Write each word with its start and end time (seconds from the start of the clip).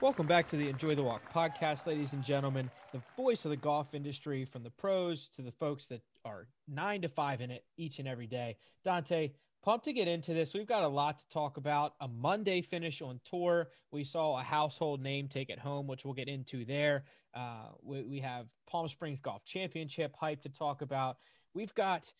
Welcome 0.00 0.26
back 0.26 0.48
to 0.48 0.56
the 0.56 0.68
Enjoy 0.68 0.94
the 0.96 1.02
Walk 1.02 1.22
podcast, 1.32 1.86
ladies 1.86 2.14
and 2.14 2.24
gentlemen. 2.24 2.70
The 2.92 3.02
voice 3.16 3.44
of 3.44 3.50
the 3.50 3.56
golf 3.56 3.94
industry, 3.94 4.44
from 4.44 4.64
the 4.64 4.70
pros 4.70 5.28
to 5.36 5.42
the 5.42 5.52
folks 5.52 5.86
that 5.86 6.02
are 6.24 6.48
nine 6.66 7.02
to 7.02 7.08
five 7.08 7.40
in 7.40 7.52
it 7.52 7.64
each 7.76 8.00
and 8.00 8.08
every 8.08 8.26
day. 8.26 8.56
Dante, 8.84 9.30
pumped 9.62 9.84
to 9.84 9.92
get 9.92 10.08
into 10.08 10.34
this. 10.34 10.54
We've 10.54 10.66
got 10.66 10.82
a 10.82 10.88
lot 10.88 11.18
to 11.20 11.28
talk 11.28 11.56
about. 11.56 11.94
A 12.00 12.08
Monday 12.08 12.62
finish 12.62 13.02
on 13.02 13.20
tour. 13.24 13.68
We 13.90 14.02
saw 14.02 14.38
a 14.40 14.42
household 14.42 15.00
name 15.02 15.28
take 15.28 15.50
it 15.50 15.58
home, 15.58 15.86
which 15.86 16.04
we'll 16.04 16.14
get 16.14 16.28
into 16.28 16.64
there. 16.64 17.04
Uh, 17.34 17.68
we, 17.82 18.02
we 18.02 18.20
have 18.20 18.46
Palm 18.68 18.88
Springs 18.88 19.20
Golf 19.20 19.44
Championship 19.44 20.16
hype 20.18 20.42
to 20.42 20.48
talk 20.48 20.82
about. 20.82 21.18
We've 21.54 21.74
got 21.74 22.12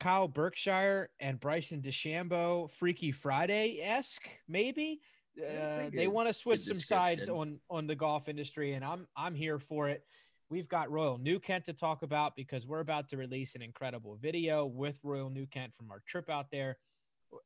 Kyle 0.00 0.28
Berkshire 0.28 1.10
and 1.20 1.38
Bryson 1.38 1.80
DeChambeau, 1.80 2.70
Freaky 2.70 3.12
Friday 3.12 3.80
esque, 3.80 4.28
maybe. 4.48 5.00
Uh, 5.38 5.88
they 5.94 6.08
want 6.08 6.28
to 6.28 6.34
switch 6.34 6.60
some 6.60 6.80
sides 6.80 7.28
on 7.28 7.58
on 7.70 7.86
the 7.86 7.94
golf 7.94 8.28
industry, 8.28 8.74
and 8.74 8.84
I'm 8.84 9.06
I'm 9.16 9.34
here 9.34 9.58
for 9.58 9.88
it. 9.88 10.04
We've 10.50 10.68
got 10.68 10.90
Royal 10.90 11.16
New 11.16 11.40
Kent 11.40 11.64
to 11.64 11.72
talk 11.72 12.02
about 12.02 12.36
because 12.36 12.66
we're 12.66 12.80
about 12.80 13.08
to 13.08 13.16
release 13.16 13.54
an 13.54 13.62
incredible 13.62 14.18
video 14.20 14.66
with 14.66 14.98
Royal 15.02 15.30
New 15.30 15.46
Kent 15.46 15.72
from 15.74 15.90
our 15.90 16.02
trip 16.06 16.28
out 16.28 16.50
there. 16.50 16.76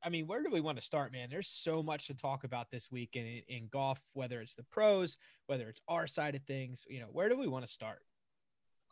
I 0.02 0.08
mean, 0.08 0.26
where 0.26 0.42
do 0.42 0.50
we 0.50 0.60
want 0.60 0.78
to 0.78 0.84
start, 0.84 1.12
man? 1.12 1.28
There's 1.30 1.46
so 1.46 1.80
much 1.82 2.08
to 2.08 2.14
talk 2.14 2.42
about 2.42 2.72
this 2.72 2.90
week 2.90 3.10
in, 3.14 3.42
in 3.46 3.68
golf, 3.70 4.00
whether 4.14 4.40
it's 4.40 4.56
the 4.56 4.64
pros, 4.64 5.16
whether 5.46 5.68
it's 5.68 5.80
our 5.86 6.08
side 6.08 6.34
of 6.34 6.42
things. 6.42 6.84
You 6.88 6.98
know, 6.98 7.06
where 7.12 7.28
do 7.28 7.38
we 7.38 7.46
want 7.46 7.64
to 7.64 7.72
start? 7.72 8.02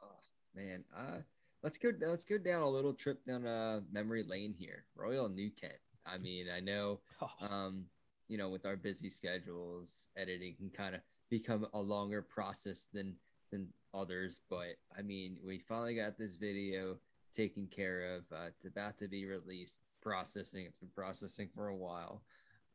Oh, 0.00 0.20
man, 0.54 0.84
uh, 0.96 1.22
let's 1.64 1.78
go. 1.78 1.90
Let's 2.00 2.24
go 2.24 2.38
down 2.38 2.62
a 2.62 2.68
little 2.68 2.92
trip 2.92 3.24
down 3.26 3.46
uh, 3.46 3.80
memory 3.90 4.22
lane 4.22 4.54
here. 4.56 4.84
Royal 4.94 5.28
New 5.28 5.50
Kent. 5.58 5.78
I 6.06 6.18
mean, 6.18 6.46
I 6.54 6.60
know, 6.60 7.00
oh. 7.22 7.46
um, 7.46 7.86
you 8.28 8.36
know, 8.36 8.50
with 8.50 8.66
our 8.66 8.76
busy 8.76 9.08
schedules, 9.08 9.88
editing 10.16 10.54
can 10.56 10.70
kind 10.70 10.94
of 10.94 11.00
become 11.30 11.66
a 11.72 11.78
longer 11.78 12.22
process 12.22 12.86
than 12.92 13.14
than 13.50 13.66
others. 13.94 14.40
But 14.48 14.76
I 14.96 15.02
mean, 15.02 15.38
we 15.44 15.58
finally 15.58 15.96
got 15.96 16.18
this 16.18 16.36
video 16.36 16.98
taken 17.34 17.66
care 17.74 18.14
of. 18.14 18.24
Uh, 18.30 18.48
it's 18.48 18.66
about 18.66 18.98
to 18.98 19.08
be 19.08 19.24
released. 19.24 19.74
Processing. 20.02 20.66
It's 20.66 20.76
been 20.76 20.90
processing 20.94 21.48
for 21.54 21.68
a 21.68 21.76
while. 21.76 22.20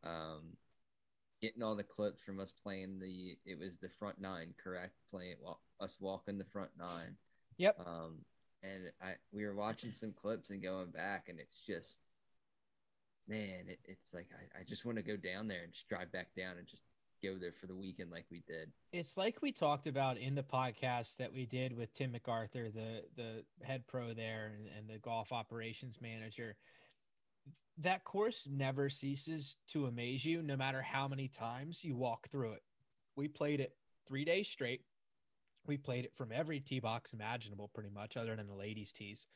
Um, 0.04 0.58
getting 1.44 1.62
all 1.62 1.76
the 1.76 1.84
clips 1.84 2.24
from 2.26 2.40
us 2.40 2.52
playing 2.64 3.00
the. 3.00 3.38
It 3.46 3.60
was 3.60 3.78
the 3.80 3.90
front 4.00 4.20
nine, 4.20 4.56
correct? 4.62 4.96
Playing 5.12 5.36
well, 5.44 5.60
us 5.80 5.96
walking 6.00 6.40
the 6.40 6.46
front 6.46 6.72
nine. 6.80 7.16
Yep. 7.58 7.78
Um, 7.86 8.26
and 8.64 8.92
I 9.02 9.14
we 9.32 9.46
were 9.46 9.56
watching 9.56 9.92
some 9.92 10.14
clips 10.14 10.50
and 10.50 10.62
going 10.62 10.92
back, 10.92 11.28
and 11.30 11.40
it's 11.40 11.60
just 11.66 11.98
man, 13.28 13.66
it, 13.68 13.80
it's 13.86 14.14
like 14.14 14.28
I, 14.34 14.62
I 14.62 14.64
just 14.64 14.86
want 14.86 14.98
to 14.98 15.04
go 15.04 15.16
down 15.16 15.48
there 15.48 15.64
and 15.64 15.72
just 15.72 15.88
drive 15.88 16.12
back 16.12 16.30
down 16.36 16.58
and 16.58 16.68
just 16.68 16.84
go 17.22 17.36
there 17.40 17.54
for 17.60 17.68
the 17.68 17.76
weekend 17.76 18.12
like 18.12 18.26
we 18.32 18.44
did. 18.48 18.72
It's 18.92 19.18
like 19.18 19.42
we 19.42 19.52
talked 19.52 19.88
about 19.88 20.18
in 20.18 20.36
the 20.36 20.44
podcast 20.44 21.18
that 21.18 21.34
we 21.34 21.46
did 21.46 21.76
with 21.76 21.94
Tim 21.94 22.12
McArthur, 22.14 22.74
the 22.74 23.04
the 23.16 23.44
head 23.62 23.86
pro 23.88 24.14
there 24.14 24.54
and, 24.56 24.68
and 24.78 24.90
the 24.90 25.00
golf 25.00 25.32
operations 25.32 26.00
manager. 26.02 26.56
That 27.78 28.04
course 28.04 28.46
never 28.50 28.90
ceases 28.90 29.56
to 29.70 29.86
amaze 29.86 30.26
you, 30.26 30.42
no 30.42 30.58
matter 30.58 30.82
how 30.82 31.08
many 31.08 31.30
times 31.30 31.84
you 31.84 31.96
walk 31.96 32.30
through 32.30 32.54
it. 32.54 32.64
We 33.16 33.30
played 33.30 33.62
it 33.62 33.76
three 34.06 34.26
days 34.26 34.48
straight. 34.48 34.82
We 35.70 35.78
played 35.78 36.04
it 36.04 36.16
from 36.16 36.32
every 36.32 36.60
tee 36.60 36.80
box 36.80 37.14
imaginable, 37.14 37.70
pretty 37.72 37.92
much, 37.92 38.18
other 38.18 38.36
than 38.36 38.48
the 38.48 38.56
ladies' 38.56 38.92
tees. 38.92 39.28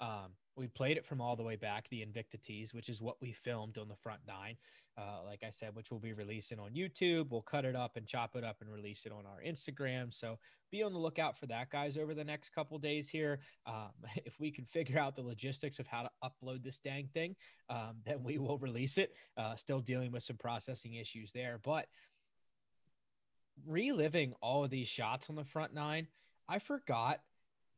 Um, 0.00 0.32
we 0.56 0.66
played 0.66 0.96
it 0.96 1.04
from 1.04 1.20
all 1.20 1.36
the 1.36 1.42
way 1.42 1.56
back, 1.56 1.86
the 1.90 2.00
Invicta 2.00 2.40
tees, 2.42 2.72
which 2.72 2.88
is 2.88 3.02
what 3.02 3.20
we 3.20 3.32
filmed 3.32 3.76
on 3.76 3.88
the 3.88 3.96
front 3.96 4.20
nine. 4.26 4.56
Uh, 4.96 5.22
like 5.26 5.42
I 5.42 5.50
said, 5.50 5.74
which 5.74 5.90
we'll 5.90 6.00
be 6.00 6.14
releasing 6.14 6.58
on 6.58 6.70
YouTube. 6.72 7.30
We'll 7.30 7.42
cut 7.42 7.66
it 7.66 7.76
up 7.76 7.98
and 7.98 8.06
chop 8.06 8.36
it 8.36 8.42
up 8.42 8.56
and 8.62 8.72
release 8.72 9.04
it 9.04 9.12
on 9.12 9.24
our 9.26 9.42
Instagram. 9.46 10.14
So 10.14 10.38
be 10.70 10.82
on 10.82 10.94
the 10.94 10.98
lookout 10.98 11.38
for 11.38 11.46
that, 11.46 11.70
guys, 11.70 11.98
over 11.98 12.14
the 12.14 12.24
next 12.24 12.54
couple 12.54 12.78
days 12.78 13.10
here. 13.10 13.40
Um, 13.66 13.92
if 14.24 14.40
we 14.40 14.50
can 14.50 14.64
figure 14.64 14.98
out 14.98 15.14
the 15.14 15.22
logistics 15.22 15.78
of 15.78 15.86
how 15.86 16.04
to 16.04 16.10
upload 16.24 16.64
this 16.64 16.78
dang 16.78 17.08
thing, 17.12 17.36
um, 17.68 17.96
then 18.06 18.22
we 18.22 18.38
will 18.38 18.56
release 18.56 18.96
it. 18.96 19.12
Uh, 19.36 19.56
still 19.56 19.80
dealing 19.80 20.10
with 20.10 20.22
some 20.22 20.38
processing 20.38 20.94
issues 20.94 21.32
there, 21.32 21.60
but 21.62 21.86
reliving 23.66 24.34
all 24.40 24.64
of 24.64 24.70
these 24.70 24.88
shots 24.88 25.28
on 25.30 25.36
the 25.36 25.44
front 25.44 25.74
nine, 25.74 26.08
I 26.48 26.58
forgot 26.58 27.20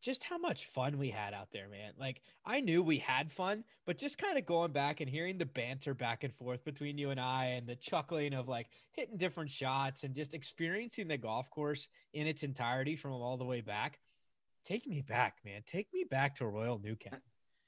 just 0.05 0.23
how 0.23 0.37
much 0.37 0.67
fun 0.67 0.99
we 0.99 1.09
had 1.09 1.33
out 1.33 1.49
there, 1.51 1.69
man. 1.69 1.93
Like 1.99 2.21
I 2.45 2.61
knew 2.61 2.83
we 2.83 2.99
had 2.99 3.33
fun, 3.33 3.65
but 3.87 3.97
just 3.97 4.19
kind 4.19 4.37
of 4.37 4.45
going 4.45 4.71
back 4.71 5.01
and 5.01 5.09
hearing 5.09 5.39
the 5.39 5.47
banter 5.47 5.95
back 5.95 6.25
and 6.25 6.35
forth 6.35 6.63
between 6.63 6.99
you 6.99 7.09
and 7.09 7.19
I 7.19 7.47
and 7.57 7.67
the 7.67 7.77
chuckling 7.77 8.35
of 8.35 8.47
like 8.47 8.67
hitting 8.93 9.17
different 9.17 9.51
shots 9.51 10.05
and 10.05 10.15
just 10.15 10.35
experiencing 10.35 11.09
the 11.09 11.17
golf 11.17 11.49
course 11.49 11.89
in 12.13 12.27
its 12.27 12.43
entirety 12.43 12.97
from 12.97 13.13
all 13.13 13.39
the 13.39 13.47
way 13.47 13.63
back. 13.63 13.99
Take 14.65 14.87
me 14.87 15.01
back, 15.01 15.39
man. 15.45 15.63
Take 15.67 15.89
me 15.95 16.05
back 16.05 16.37
to 16.37 16.47
Royal 16.47 16.79
New. 16.79 16.97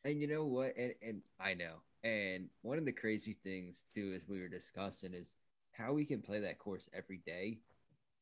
And 0.05 0.21
you 0.21 0.27
know 0.27 0.45
what? 0.45 0.77
And, 0.77 0.95
and 1.03 1.23
I 1.41 1.55
know. 1.55 1.77
And 2.05 2.51
one 2.61 2.77
of 2.77 2.85
the 2.85 2.93
crazy 2.93 3.37
things 3.43 3.83
too, 3.93 4.13
as 4.15 4.29
we 4.29 4.41
were 4.41 4.49
discussing, 4.49 5.15
is 5.15 5.37
how 5.73 5.95
we 5.95 6.05
can 6.05 6.21
play 6.21 6.41
that 6.41 6.59
course 6.59 6.89
every 6.95 7.23
day. 7.27 7.59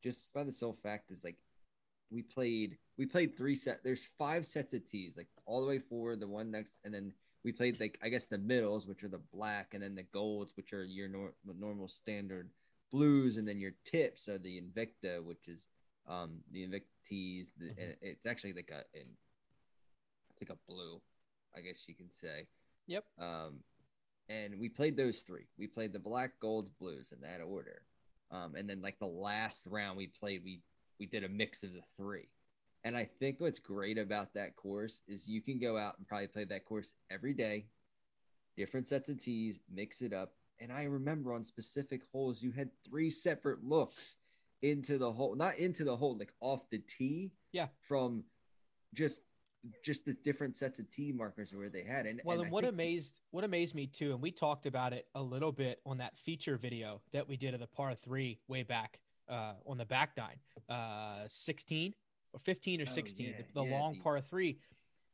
Just 0.05 0.33
by 0.35 0.45
the 0.45 0.53
sole 0.53 0.77
fact 0.83 1.11
is 1.11 1.25
like 1.25 1.39
we 2.11 2.23
played 2.23 2.77
we 2.99 3.07
played 3.07 3.37
three 3.37 3.57
set. 3.57 3.83
There's 3.83 4.09
five 4.19 4.45
sets 4.45 4.75
of 4.75 4.87
tees, 4.87 5.17
like 5.17 5.29
all 5.47 5.63
the 5.63 5.67
way 5.67 5.79
forward, 5.79 6.21
the 6.21 6.29
one 6.29 6.51
next, 6.51 6.73
and 6.85 6.93
then 6.93 7.13
we 7.43 7.53
played 7.53 7.81
like 7.81 7.99
I 8.03 8.11
guess 8.11 8.27
the 8.27 8.39
middles, 8.39 8.87
which 8.87 9.03
are 9.03 9.09
the 9.09 9.23
black, 9.33 9.73
and 9.73 9.83
then 9.83 9.95
the 9.95 10.03
golds, 10.03 10.53
which 10.57 10.75
are 10.75 10.85
your 10.85 11.09
nor- 11.09 11.35
normal 11.59 11.89
standard 11.89 12.51
blues, 12.93 13.39
and 13.39 13.49
then 13.49 13.61
your 13.61 13.73
tips 13.91 14.29
are 14.29 14.39
the 14.39 14.61
Invicta, 14.61 15.25
which 15.25 15.49
is 15.49 15.61
um 16.07 16.41
the 16.53 16.67
Invicta 16.67 16.83
tees. 17.09 17.47
The, 17.59 17.67
mm-hmm. 17.67 17.81
and 17.81 17.97
it's 18.03 18.27
actually 18.27 18.53
like 18.53 18.71
a 18.71 18.85
in, 18.99 19.07
it's 20.31 20.43
like 20.43 20.57
a 20.57 20.71
blue, 20.71 21.01
I 21.57 21.61
guess 21.61 21.85
you 21.87 21.95
can 21.95 22.13
say. 22.13 22.47
Yep. 22.89 23.05
Um, 23.19 23.61
and 24.29 24.59
we 24.59 24.69
played 24.69 24.97
those 24.97 25.21
three. 25.21 25.47
We 25.59 25.67
played 25.67 25.93
the 25.93 25.99
black, 25.99 26.33
golds, 26.41 26.71
blues 26.71 27.11
in 27.13 27.21
that 27.23 27.43
order. 27.43 27.83
Um, 28.31 28.55
and 28.57 28.69
then 28.69 28.83
like 28.83 28.99
the 28.99 29.07
last 29.07 29.63
round 29.67 29.97
we 29.97 30.09
played, 30.09 30.43
we 30.45 30.63
we 30.99 31.07
did 31.07 31.25
a 31.25 31.29
mix 31.29 31.63
of 31.63 31.73
the 31.73 31.83
three. 31.97 32.29
And 32.85 32.97
I 32.97 33.09
think 33.19 33.41
what's 33.41 33.59
great 33.59 33.99
about 33.99 34.35
that 34.35 34.57
course 34.57 35.01
is 35.09 35.27
you 35.27 35.41
can 35.41 35.59
go 35.59 35.79
out 35.79 35.95
and 35.99 36.07
probably 36.07 36.29
play 36.29 36.45
that 36.45 36.67
course 36.67 36.93
every 37.11 37.33
day, 37.33 37.67
different 38.57 38.89
sets 38.89 39.09
of 39.09 39.23
tees, 39.23 39.59
mix 39.73 40.03
it 40.03 40.13
up. 40.13 40.33
And 40.61 40.71
I 40.71 40.85
remember 40.85 41.33
on 41.33 41.45
specific 41.45 42.03
holes, 42.13 42.43
you 42.43 42.53
had 42.53 42.71
three 42.87 43.11
separate 43.11 43.65
looks 43.65 44.17
into 44.63 44.99
the 44.99 45.11
hole, 45.11 45.35
not 45.35 45.59
into 45.59 45.85
the 45.85 45.97
hole, 45.97 46.17
like 46.19 46.33
off 46.41 46.69
the 46.71 46.83
tee. 46.99 47.33
Yeah. 47.53 47.69
From 47.89 48.25
just 48.95 49.21
just 49.83 50.05
the 50.05 50.15
different 50.25 50.57
sets 50.57 50.79
of 50.79 50.91
tee 50.91 51.13
markers 51.13 51.53
where 51.53 51.69
they 51.69 51.83
had. 51.83 52.07
And 52.07 52.21
well, 52.25 52.37
and 52.37 52.45
and 52.45 52.53
what 52.53 52.65
amazed 52.65 53.21
what 53.31 53.45
amazed 53.45 53.75
me 53.75 53.87
too, 53.87 54.13
and 54.13 54.21
we 54.21 54.31
talked 54.31 54.67
about 54.67 54.93
it 54.93 55.07
a 55.15 55.23
little 55.23 55.53
bit 55.53 55.81
on 55.87 55.99
that 55.99 56.19
feature 56.19 56.57
video 56.57 57.01
that 57.13 57.29
we 57.29 57.37
did 57.37 57.55
of 57.55 57.61
the 57.61 57.67
par 57.67 57.95
three 57.95 58.39
way 58.49 58.63
back 58.63 59.01
uh, 59.29 59.53
on 59.67 59.79
the 59.79 59.85
back 59.85 60.17
nine, 60.17 60.37
uh, 60.69 61.25
16 61.29 61.95
or 62.33 62.41
15 62.41 62.83
or 62.83 62.87
16, 62.87 63.27
oh, 63.27 63.31
yeah, 63.31 63.37
the, 63.37 63.61
the 63.61 63.67
yeah, 63.67 63.79
long 63.79 63.95
the... 63.95 64.01
par 64.01 64.21
three. 64.21 64.59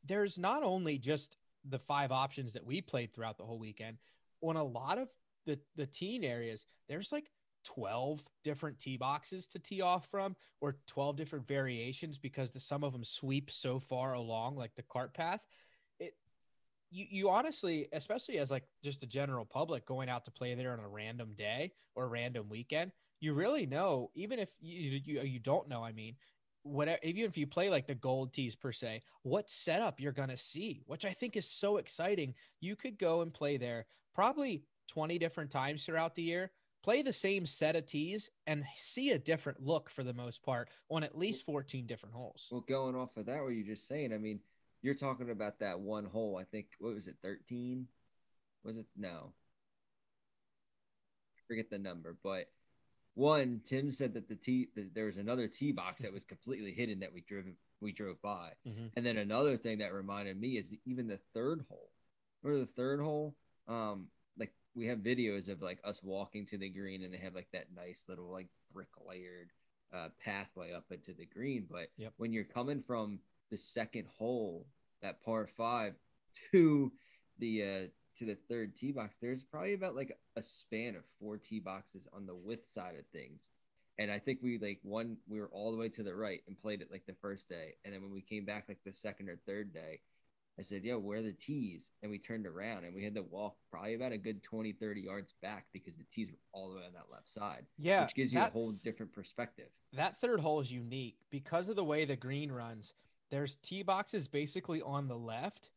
There's 0.05 0.39
not 0.39 0.63
only 0.63 0.99
just 0.99 1.37
the 1.69 1.79
five 1.79 2.11
options 2.11 2.53
that 2.55 2.65
we 2.65 2.81
played 2.81 3.13
throughout 3.13 3.37
the 3.37 3.45
whole 3.45 3.59
weekend. 3.59 3.99
On 4.43 4.57
a 4.57 4.65
lot 4.65 4.99
of 4.99 5.09
the 5.47 5.59
the 5.77 5.87
teen 5.87 6.25
areas, 6.25 6.67
there's 6.89 7.13
like 7.13 7.31
12 7.65 8.27
different 8.45 8.79
tee 8.79 8.97
boxes 8.97 9.47
to 9.49 9.59
tee 9.59 9.81
off 9.81 10.07
from, 10.11 10.37
or 10.61 10.77
12 10.87 11.17
different 11.17 11.47
variations 11.47 12.19
because 12.19 12.51
the 12.51 12.61
some 12.61 12.85
of 12.85 12.93
them 12.93 13.05
sweep 13.05 13.51
so 13.51 13.79
far 13.79 14.15
along, 14.15 14.57
like 14.57 14.75
the 14.77 14.83
cart 14.83 15.15
path. 15.15 15.41
It 15.99 16.15
you 16.91 17.07
you 17.09 17.31
honestly, 17.31 17.89
especially 17.93 18.39
as 18.39 18.51
like 18.51 18.65
just 18.83 19.03
a 19.03 19.07
general 19.07 19.45
public 19.45 19.87
going 19.87 20.09
out 20.09 20.25
to 20.25 20.31
play 20.31 20.55
there 20.55 20.73
on 20.73 20.81
a 20.81 20.89
random 20.89 21.35
day 21.37 21.73
or 21.95 22.09
random 22.09 22.49
weekend, 22.49 22.93
you 23.21 23.35
really 23.35 23.67
know, 23.67 24.11
even 24.15 24.39
if 24.39 24.51
you 24.61 25.01
you, 25.05 25.21
you 25.23 25.39
don't 25.39 25.69
know, 25.69 25.85
I 25.85 25.93
mean, 25.93 26.17
whatever 26.63 26.99
even 27.03 27.25
if 27.25 27.37
you 27.37 27.47
play 27.47 27.71
like 27.71 27.87
the 27.87 27.95
gold 27.95 28.33
tees 28.33 28.55
per 28.55 28.73
se 28.73 29.03
what 29.23 29.49
setup 29.49 29.99
you're 29.99 30.13
going 30.13 30.29
to 30.29 30.37
see 30.37 30.83
which 30.87 31.05
i 31.05 31.13
think 31.13 31.37
is 31.37 31.49
so 31.49 31.79
exciting 31.79 32.35
you 32.61 32.77
could 32.77 32.99
go 32.99 33.23
and 33.23 33.33
play 33.33 33.57
there 33.57 33.87
probably 34.15 34.63
20 34.89 35.19
different 35.19 35.51
times 35.51 35.85
throughout 35.85 36.15
the 36.15 36.23
year 36.23 36.51
play 36.83 37.03
the 37.03 37.13
same 37.13 37.47
set 37.47 37.77
of 37.77 37.87
tees 37.87 38.31
and 38.47 38.65
see 38.77 39.11
a 39.11 39.19
different 39.19 39.63
look 39.63 39.91
for 39.91 40.03
the 40.03 40.15
most 40.15 40.43
part 40.43 40.69
on 40.91 41.03
at 41.03 41.17
least 41.17 41.45
14 41.45 41.87
different 41.87 42.15
holes 42.15 42.49
well 42.51 42.65
going 42.69 42.95
off 42.95 43.17
of 43.17 43.27
that 43.27 43.43
what 43.43 43.49
you're 43.49 43.67
just 43.67 43.87
saying 43.87 44.13
i 44.13 44.19
mean 44.19 44.41
you're 44.83 44.95
talking 44.95 45.31
about 45.31 45.59
that 45.59 45.79
one 45.79 46.05
hole 46.05 46.39
i 46.41 46.45
think 46.45 46.67
what 46.79 46.95
was 46.95 47.07
it 47.07 47.17
13 47.23 47.87
was 48.65 48.77
it 48.77 48.87
no 48.97 49.33
I 51.37 51.41
forget 51.49 51.71
the 51.71 51.79
number 51.79 52.17
but 52.23 52.47
one, 53.15 53.61
Tim 53.65 53.91
said 53.91 54.15
that 54.15 54.29
the 54.29 54.37
T 54.37 54.69
that 54.77 54.95
there 54.95 55.07
was 55.07 55.17
another 55.17 55.49
tee 55.49 55.73
box 55.73 56.03
that 56.03 56.13
was 56.13 56.25
completely 56.25 56.73
hidden 56.73 57.01
that 57.01 57.13
we 57.13 57.23
drove 57.23 57.45
we 57.81 57.93
drove 57.93 58.21
by. 58.23 58.53
Mm-hmm. 58.67 58.87
And 58.97 59.05
then 59.05 59.17
another 59.17 59.57
thing 59.57 59.79
that 59.79 59.93
reminded 59.93 60.41
me 60.41 60.57
is 60.59 60.73
even 60.85 61.07
the 61.07 61.19
third 61.35 61.65
hole. 61.69 61.91
Remember 62.43 62.65
the 62.65 62.73
third 62.73 63.01
hole? 63.01 63.35
Um, 63.69 64.09
we 64.75 64.87
have 64.87 64.99
videos 64.99 65.49
of 65.49 65.63
like 65.63 65.79
us 65.85 66.01
walking 66.03 66.47
to 66.47 66.59
the 66.59 66.69
green, 66.69 67.03
and 67.03 67.13
they 67.13 67.19
have 67.19 67.35
like 67.35 67.49
that 67.53 67.67
nice 67.75 68.05
little 68.09 68.31
like 68.31 68.49
brick 68.73 68.89
layered 69.07 69.51
uh, 69.93 70.09
pathway 70.23 70.73
up 70.73 70.85
into 70.91 71.13
the 71.13 71.27
green. 71.27 71.67
But 71.71 71.89
Yep. 71.97 72.13
when 72.17 72.33
you're 72.33 72.45
coming 72.45 72.83
from 72.87 73.19
the 73.51 73.57
second 73.57 74.07
hole, 74.17 74.67
that 75.03 75.23
par 75.25 75.49
five, 75.57 75.95
to 76.53 76.93
the 77.39 77.63
uh, 77.63 77.87
to 78.19 78.25
the 78.27 78.37
third 78.49 78.77
tee 78.77 78.93
box, 78.93 79.17
there's 79.21 79.43
probably 79.43 79.75
about 79.75 79.97
like 79.97 80.17
a 80.37 80.43
span 80.43 80.95
of 80.95 81.03
four 81.19 81.39
tee 81.39 81.61
boxes 81.61 82.07
on 82.13 82.27
the 82.27 82.35
width 82.35 82.71
side 82.73 82.95
of 82.99 83.07
things. 83.13 83.43
And 83.99 84.11
I 84.11 84.19
think 84.19 84.39
we 84.43 84.59
like 84.59 84.79
one, 84.83 85.19
we 85.29 85.41
were 85.41 85.51
all 85.53 85.73
the 85.73 85.77
way 85.79 85.91
to 85.91 86.03
the 86.03 86.15
right 86.15 86.41
and 86.47 86.61
played 86.61 86.81
it 86.81 86.91
like 86.91 87.05
the 87.07 87.17
first 87.21 87.49
day. 87.49 87.75
And 87.85 87.93
then 87.93 88.01
when 88.01 88.13
we 88.13 88.23
came 88.23 88.47
back 88.47 88.65
like 88.69 88.79
the 88.85 88.93
second 88.95 89.29
or 89.29 89.39
third 89.47 89.75
day, 89.75 90.01
I 90.61 90.63
said, 90.63 90.85
Yo, 90.85 90.99
where 90.99 91.19
are 91.19 91.23
the 91.23 91.33
tees? 91.33 91.91
And 92.03 92.11
we 92.11 92.19
turned 92.19 92.47
around 92.47 92.85
and 92.85 92.95
we 92.95 93.03
had 93.03 93.15
to 93.15 93.23
walk 93.23 93.57
probably 93.71 93.95
about 93.95 94.13
a 94.13 94.19
good 94.19 94.43
20, 94.43 94.73
30 94.75 95.01
yards 95.01 95.33
back 95.41 95.65
because 95.73 95.95
the 95.97 96.05
tees 96.13 96.29
were 96.31 96.39
all 96.53 96.69
the 96.71 96.77
way 96.77 96.85
on 96.87 96.93
that 96.93 97.11
left 97.11 97.31
side, 97.31 97.65
Yeah, 97.79 98.03
which 98.05 98.15
gives 98.15 98.35
you 98.35 98.41
a 98.41 98.51
whole 98.51 98.73
different 98.73 99.11
perspective. 99.11 99.69
that 99.95 100.21
third 100.21 100.39
hole 100.41 100.61
is 100.61 100.71
unique 100.71 101.17
because 101.31 101.71
of 101.71 101.77
the 101.77 101.85
way 101.85 102.05
the 102.05 102.15
green 102.15 102.53
runs. 102.53 102.93
There's 103.31 103.57
tee 103.63 103.83
boxes 103.83 104.29
basically 104.29 104.83
on 104.83 105.09
the 105.09 105.17
left, 105.17 105.71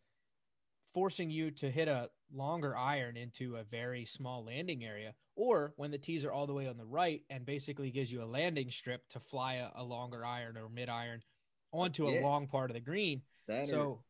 forcing 0.94 1.30
you 1.30 1.50
to 1.52 1.72
hit 1.72 1.88
a 1.88 2.10
longer 2.36 2.76
iron 2.76 3.16
into 3.16 3.56
a 3.56 3.64
very 3.64 4.06
small 4.06 4.44
landing 4.44 4.84
area, 4.84 5.14
or 5.38 5.74
when 5.78 5.92
the 5.92 5.98
tees 5.98 6.26
are 6.26 6.34
all 6.34 6.46
the 6.46 6.54
way 6.54 6.68
on 6.68 6.78
the 6.78 6.86
right 6.86 7.22
and 7.30 7.46
basically 7.46 7.90
gives 7.90 8.12
you 8.12 8.22
a 8.22 8.26
landing 8.26 8.70
strip 8.70 9.08
to 9.10 9.20
fly 9.22 9.56
a, 9.56 9.70
a 9.76 9.84
longer 9.84 10.26
iron 10.26 10.58
or 10.58 10.68
mid 10.68 10.90
iron 10.90 11.24
onto 11.72 12.06
a 12.06 12.12
Yeah. 12.12 12.22
long 12.22 12.48
part 12.48 12.70
of 12.70 12.74
the 12.74 12.82
green. 12.82 13.22
That 13.48 13.68
So, 13.68 14.04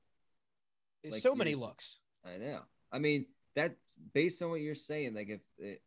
like 1.11 1.21
so 1.21 1.35
many 1.35 1.55
looks. 1.55 1.97
I 2.25 2.38
know. 2.38 2.59
I 2.91 3.00
mean, 3.00 3.25
that's 3.55 3.97
based 4.13 4.41
on 4.41 4.50
what 4.50 4.61
you're 4.61 4.75
saying. 4.75 5.13
Like, 5.13 5.29
if 5.29 5.41
it, 5.57 5.81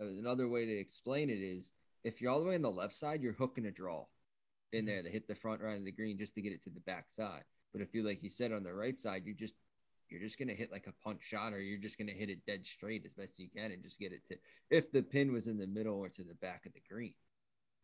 uh, 0.00 0.06
another 0.06 0.48
way 0.48 0.66
to 0.66 0.78
explain 0.78 1.30
it 1.30 1.40
is, 1.40 1.70
if 2.04 2.20
you're 2.20 2.30
all 2.30 2.40
the 2.40 2.48
way 2.48 2.54
on 2.54 2.62
the 2.62 2.70
left 2.70 2.94
side, 2.94 3.22
you're 3.22 3.32
hooking 3.32 3.66
a 3.66 3.70
draw 3.70 4.06
in 4.72 4.84
there 4.86 5.02
to 5.02 5.10
hit 5.10 5.28
the 5.28 5.34
front 5.34 5.62
right 5.62 5.78
of 5.78 5.84
the 5.84 5.92
green 5.92 6.18
just 6.18 6.34
to 6.34 6.42
get 6.42 6.52
it 6.52 6.62
to 6.64 6.70
the 6.70 6.80
back 6.80 7.06
side. 7.10 7.44
But 7.72 7.82
if 7.82 7.94
you, 7.94 8.02
like 8.02 8.22
you 8.22 8.30
said, 8.30 8.52
on 8.52 8.62
the 8.62 8.72
right 8.72 8.98
side, 8.98 9.22
you 9.24 9.34
just 9.34 9.54
you're 10.08 10.20
just 10.20 10.38
gonna 10.38 10.54
hit 10.54 10.72
like 10.72 10.86
a 10.86 11.04
punch 11.04 11.20
shot, 11.22 11.52
or 11.52 11.60
you're 11.60 11.78
just 11.78 11.98
gonna 11.98 12.12
hit 12.12 12.30
it 12.30 12.46
dead 12.46 12.64
straight 12.64 13.04
as 13.04 13.12
best 13.12 13.38
you 13.38 13.48
can 13.54 13.72
and 13.72 13.82
just 13.82 13.98
get 13.98 14.12
it 14.12 14.22
to. 14.28 14.36
If 14.70 14.90
the 14.90 15.02
pin 15.02 15.32
was 15.32 15.46
in 15.46 15.58
the 15.58 15.66
middle 15.66 15.98
or 15.98 16.08
to 16.08 16.22
the 16.22 16.34
back 16.34 16.64
of 16.66 16.72
the 16.72 16.80
green, 16.88 17.14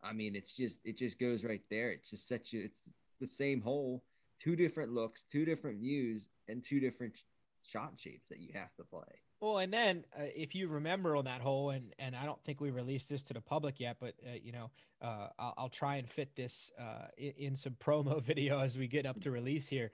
I 0.02 0.12
mean, 0.12 0.34
it's 0.34 0.52
just 0.52 0.76
it 0.84 0.96
just 0.96 1.18
goes 1.18 1.44
right 1.44 1.62
there. 1.70 1.90
It 1.90 2.06
just 2.08 2.28
sets 2.28 2.52
you. 2.52 2.62
It's 2.64 2.80
the 3.20 3.28
same 3.28 3.60
hole, 3.60 4.02
two 4.42 4.56
different 4.56 4.92
looks, 4.92 5.24
two 5.30 5.44
different 5.44 5.80
views, 5.80 6.26
and 6.48 6.64
two 6.64 6.80
different 6.80 7.14
shot 7.62 7.92
shapes 7.96 8.26
that 8.28 8.40
you 8.40 8.50
have 8.54 8.74
to 8.76 8.84
play. 8.84 9.20
Well, 9.40 9.58
and 9.58 9.72
then 9.72 10.04
uh, 10.18 10.24
if 10.34 10.54
you 10.54 10.68
remember 10.68 11.16
on 11.16 11.24
that 11.26 11.40
hole, 11.40 11.70
and 11.70 11.92
and 11.98 12.16
I 12.16 12.24
don't 12.24 12.42
think 12.44 12.60
we 12.60 12.70
released 12.70 13.08
this 13.08 13.22
to 13.24 13.34
the 13.34 13.40
public 13.40 13.80
yet, 13.80 13.96
but 14.00 14.14
uh, 14.26 14.36
you 14.42 14.52
know, 14.52 14.70
uh, 15.02 15.28
I'll, 15.38 15.54
I'll 15.58 15.68
try 15.68 15.96
and 15.96 16.08
fit 16.08 16.34
this 16.34 16.70
uh, 16.80 17.08
in, 17.18 17.32
in 17.36 17.56
some 17.56 17.76
promo 17.84 18.22
video 18.22 18.60
as 18.60 18.78
we 18.78 18.86
get 18.86 19.06
up 19.06 19.20
to 19.20 19.30
release 19.30 19.68
here. 19.68 19.92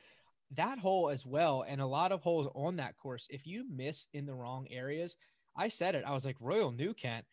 That 0.57 0.79
hole 0.79 1.11
as 1.11 1.27
well, 1.27 1.65
and 1.67 1.81
a 1.81 1.87
lot 1.87 2.13
of 2.13 2.23
holes 2.23 2.49
on 2.55 2.77
that 2.77 2.97
course. 2.99 3.27
If 3.31 3.47
you 3.47 3.65
miss 3.69 4.09
in 4.13 4.27
the 4.27 4.35
wrong 4.35 4.67
areas, 4.71 5.17
I 5.57 5.69
said 5.69 5.95
it. 5.95 6.05
I 6.07 6.13
was 6.13 6.25
like 6.25 6.37
Royal 6.41 6.73
New 6.73 6.93
Kent. 6.95 7.25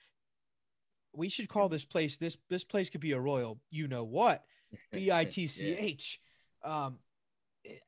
We 1.13 1.29
should 1.29 1.49
call 1.49 1.67
this 1.69 1.85
place 1.85 2.15
this 2.15 2.37
this 2.49 2.63
place 2.63 2.89
could 2.89 3.01
be 3.01 3.11
a 3.11 3.19
Royal. 3.19 3.59
You 3.69 3.87
know 3.87 4.03
what? 4.03 4.43
B 4.91 5.11
I 5.11 5.25
T 5.25 5.47
C 5.47 5.75
H. 5.77 6.19
Um, 6.67 6.99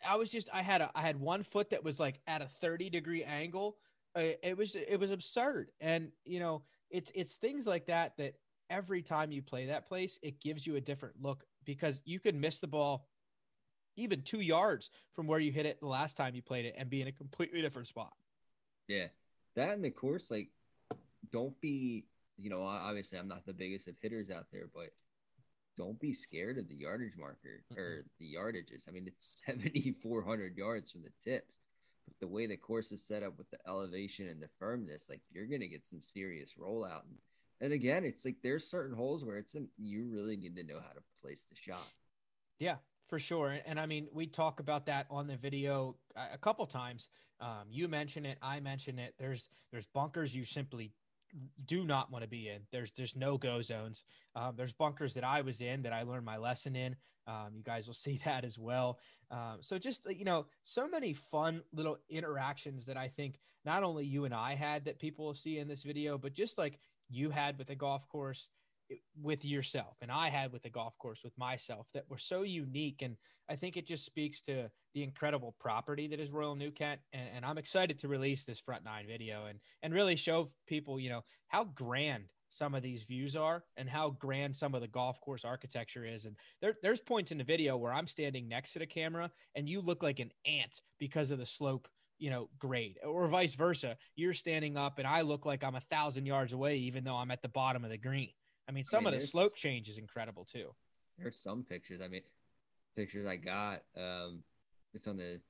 I 0.06 0.16
was 0.16 0.30
just 0.30 0.50
I 0.54 0.62
had 0.62 0.81
a 0.81 0.92
I 0.96 1.02
had 1.02 1.20
one 1.20 1.44
foot 1.44 1.70
that 1.72 1.84
was 1.84 2.00
like 2.00 2.20
at 2.28 2.42
a 2.42 2.48
thirty 2.48 2.90
degree 2.90 3.24
angle. 3.24 3.78
Uh, 4.16 4.31
It 4.42 4.58
was 4.58 4.76
it 4.76 5.00
was 5.00 5.12
absurd, 5.12 5.72
and 5.80 6.12
you 6.26 6.40
know 6.40 6.64
it's 6.90 7.12
it's 7.14 7.36
things 7.36 7.66
like 7.66 7.86
that 7.88 8.18
that 8.18 8.36
every 8.70 9.02
time 9.02 9.31
you 9.31 9.42
play 9.42 9.68
that 9.68 9.88
place, 9.88 10.20
it 10.22 10.40
gives 10.42 10.66
you 10.66 10.76
a 10.76 10.81
different 10.81 11.16
look 11.22 11.44
because 11.66 12.02
you 12.06 12.20
can 12.20 12.40
miss 12.40 12.60
the 12.60 12.68
ball 12.68 13.08
even 13.96 14.22
two 14.22 14.40
yards 14.40 14.90
from 15.14 15.28
where 15.28 15.40
you 15.40 15.52
hit 15.52 15.66
it 15.66 15.80
the 15.80 15.88
last 15.88 16.16
time 16.16 16.34
you 16.34 16.42
played 16.42 16.66
it 16.66 16.76
and 16.78 16.90
be 16.90 17.02
in 17.02 17.08
a 17.08 17.12
completely 17.12 17.62
different 17.62 17.88
spot. 17.88 18.14
Yeah, 18.88 19.08
that 19.56 19.74
in 19.74 19.81
the 19.81 19.92
course, 19.92 20.31
like, 20.31 20.50
don't 21.31 21.60
be, 21.60 22.06
you 22.38 22.50
know, 22.50 22.64
obviously 22.64 23.18
I'm 23.18 23.28
not 23.28 23.46
the 23.46 23.54
biggest 23.54 23.88
of 23.88 23.96
hitters 24.02 24.30
out 24.30 24.46
there, 24.52 24.70
but 24.74 24.94
don't 25.80 26.00
be 26.00 26.14
scared 26.14 26.58
of 26.58 26.68
the 26.68 26.76
yardage 26.76 27.16
marker 27.18 27.64
or 27.76 28.04
the 28.20 28.36
yardages. 28.36 28.88
I 28.88 28.92
mean, 28.92 29.08
it's 29.08 29.42
7,400 29.46 30.58
yards 30.58 30.92
from 30.92 31.04
the 31.04 31.12
tips. 31.24 31.56
But 32.06 32.20
the 32.20 32.28
way 32.28 32.48
the 32.48 32.58
course 32.58 32.92
is 32.92 33.02
set 33.02 33.24
up 33.24 33.38
with 33.38 33.50
the 33.50 33.60
elevation 33.68 34.28
and 34.28 34.42
the 34.42 34.50
firmness, 34.60 35.06
like, 35.10 35.22
you're 35.31 35.48
going 35.48 35.62
to 35.62 35.68
get 35.68 35.88
some 35.88 36.02
serious 36.02 36.52
rollout. 36.60 37.04
And, 37.08 37.18
and 37.62 37.74
again, 37.74 38.04
it's 38.04 38.26
like 38.26 38.38
there's 38.44 38.70
certain 38.70 38.96
holes 38.96 39.24
where 39.24 39.38
it's 39.38 39.56
an, 39.56 39.70
you 39.78 40.10
really 40.12 40.36
need 40.36 40.56
to 40.58 40.64
know 40.64 40.80
how 40.86 40.94
to 40.94 41.02
place 41.22 41.46
the 41.50 41.56
shot. 41.56 41.88
Yeah, 42.60 42.76
for 43.08 43.20
sure. 43.20 43.52
And, 43.52 43.62
and 43.66 43.80
I 43.80 43.86
mean, 43.86 44.08
we 44.12 44.28
talk 44.28 44.60
about 44.60 44.86
that 44.88 45.08
on 45.10 45.28
the 45.28 45.38
video 45.38 45.96
a, 46.16 46.34
a 46.34 46.38
couple 46.38 46.66
times. 46.66 47.08
Um, 47.40 47.68
you 47.70 47.88
mention 47.88 48.26
it, 48.26 48.38
I 48.42 48.60
mention 48.60 49.00
it. 49.00 49.14
There's 49.18 49.50
there's 49.72 49.86
bunkers 49.86 50.36
you 50.36 50.44
simply 50.44 50.92
do 51.66 51.84
not 51.84 52.12
want 52.12 52.24
to 52.24 52.30
be 52.30 52.50
in. 52.50 52.62
There's 52.72 52.92
there's 52.92 53.16
no 53.16 53.38
go 53.38 53.62
zones. 53.62 54.04
Um, 54.36 54.54
there's 54.56 54.74
bunkers 54.74 55.14
that 55.14 55.24
I 55.24 55.42
was 55.42 55.62
in 55.62 55.81
that 55.84 55.94
I 55.94 56.04
learned 56.04 56.26
my 56.26 56.38
lesson 56.38 56.76
in. 56.76 56.96
Um, 57.28 57.50
you 57.54 57.64
guys 57.64 57.88
will 57.88 57.94
see 58.06 58.20
that 58.26 58.44
as 58.44 58.58
well. 58.58 59.00
Um, 59.31 59.58
so 59.62 59.78
just 59.78 60.08
you 60.10 60.26
know, 60.26 60.46
so 60.64 60.88
many 60.88 61.14
fun 61.14 61.62
little 61.74 61.98
interactions 62.10 62.86
that 62.86 62.98
I 62.98 63.08
think 63.08 63.40
not 63.66 63.84
only 63.84 64.06
you 64.06 64.26
and 64.26 64.34
I 64.34 64.56
had 64.56 64.86
that 64.86 65.00
people 65.00 65.26
will 65.26 65.34
see 65.34 65.60
in 65.60 65.68
this 65.68 65.84
video, 65.84 66.18
but 66.18 66.34
just 66.34 66.58
like 66.58 66.80
you 67.10 67.30
had 67.30 67.58
with 67.58 67.68
the 67.68 67.76
golf 67.76 68.08
course 68.08 68.48
with 69.21 69.45
yourself 69.45 69.97
and 70.01 70.12
I 70.12 70.30
had 70.30 70.51
with 70.51 70.63
the 70.63 70.69
golf 70.69 70.97
course 70.97 71.21
with 71.24 71.38
myself 71.38 71.88
that 71.94 72.09
were 72.09 72.18
so 72.18 72.44
unique. 72.44 73.01
And 73.01 73.18
I 73.50 73.56
think 73.56 73.77
it 73.77 73.88
just 73.88 74.06
speaks 74.06 74.41
to 74.41 74.69
the 74.94 75.03
incredible 75.03 75.56
property 75.59 76.07
that 76.07 76.19
is 76.19 76.31
Royal 76.31 76.56
New 76.56 76.71
Kent. 76.71 77.01
And, 77.13 77.27
and 77.36 77.45
I'm 77.45 77.57
excited 77.57 78.00
to 78.00 78.07
release 78.07 78.44
this 78.44 78.59
front 78.59 78.83
nine 78.83 79.06
video 79.07 79.45
and, 79.45 79.59
and 79.83 79.94
really 79.94 80.15
show 80.15 80.51
people, 80.68 81.00
you 81.00 81.09
know, 81.09 81.24
how 81.47 81.65
grand 81.65 82.25
some 82.50 82.74
of 82.74 82.81
these 82.81 83.03
views 83.03 83.36
are 83.36 83.63
and 83.77 83.88
how 83.88 84.09
grand 84.09 84.56
some 84.56 84.73
of 84.73 84.81
the 84.81 84.87
golf 84.87 85.21
course 85.21 85.45
architecture 85.45 86.06
is. 86.06 86.25
And 86.25 86.35
there, 86.61 86.75
there's 86.81 86.99
points 86.99 87.31
in 87.31 87.37
the 87.37 87.44
video 87.44 87.78
where 87.78 87.94
I'm 87.94 88.07
standing 88.07 88.47
next 88.47 88.73
to 88.73 88.80
the 88.80 88.87
camera 88.87 89.30
and 89.56 89.69
you 89.69 89.81
look 89.81 90.02
like 90.02 90.19
an 90.19 90.31
ant 90.45 90.81
because 90.99 91.31
of 91.31 91.37
the 91.37 91.45
slope 91.45 91.87
you 92.19 92.30
know, 92.30 92.49
grade 92.59 92.97
or 93.06 93.28
vice 93.30 93.54
versa. 93.54 93.95
You're 94.16 94.33
standing 94.33 94.78
up 94.78 94.99
and 94.99 95.07
I 95.07 95.21
look 95.21 95.45
like 95.45 95.64
I'm 95.64 95.75
a 95.75 95.81
thousand 95.90 96.25
yards 96.25 96.54
away, 96.54 96.75
even 96.78 97.04
though 97.04 97.16
I'm 97.16 97.31
at 97.31 97.42
the 97.42 97.47
bottom 97.47 97.83
of 97.85 97.90
the 97.90 97.97
green. 97.97 98.31
I 98.69 98.71
mean, 98.71 98.83
some 98.83 99.06
mean, 99.06 99.16
of 99.16 99.19
the 99.19 99.26
slope 99.26 99.56
change 99.56 99.90
is 99.90 99.97
incredible 99.97 100.45
too. 100.45 100.69
There's 101.18 101.42
some 101.42 101.64
pictures. 101.64 102.02
I 102.04 102.07
mean, 102.07 102.21
pictures 102.95 103.26
I 103.26 103.35
got. 103.35 103.81
Um, 103.97 104.44
it's 104.94 105.07
on 105.07 105.18
the 105.18 105.42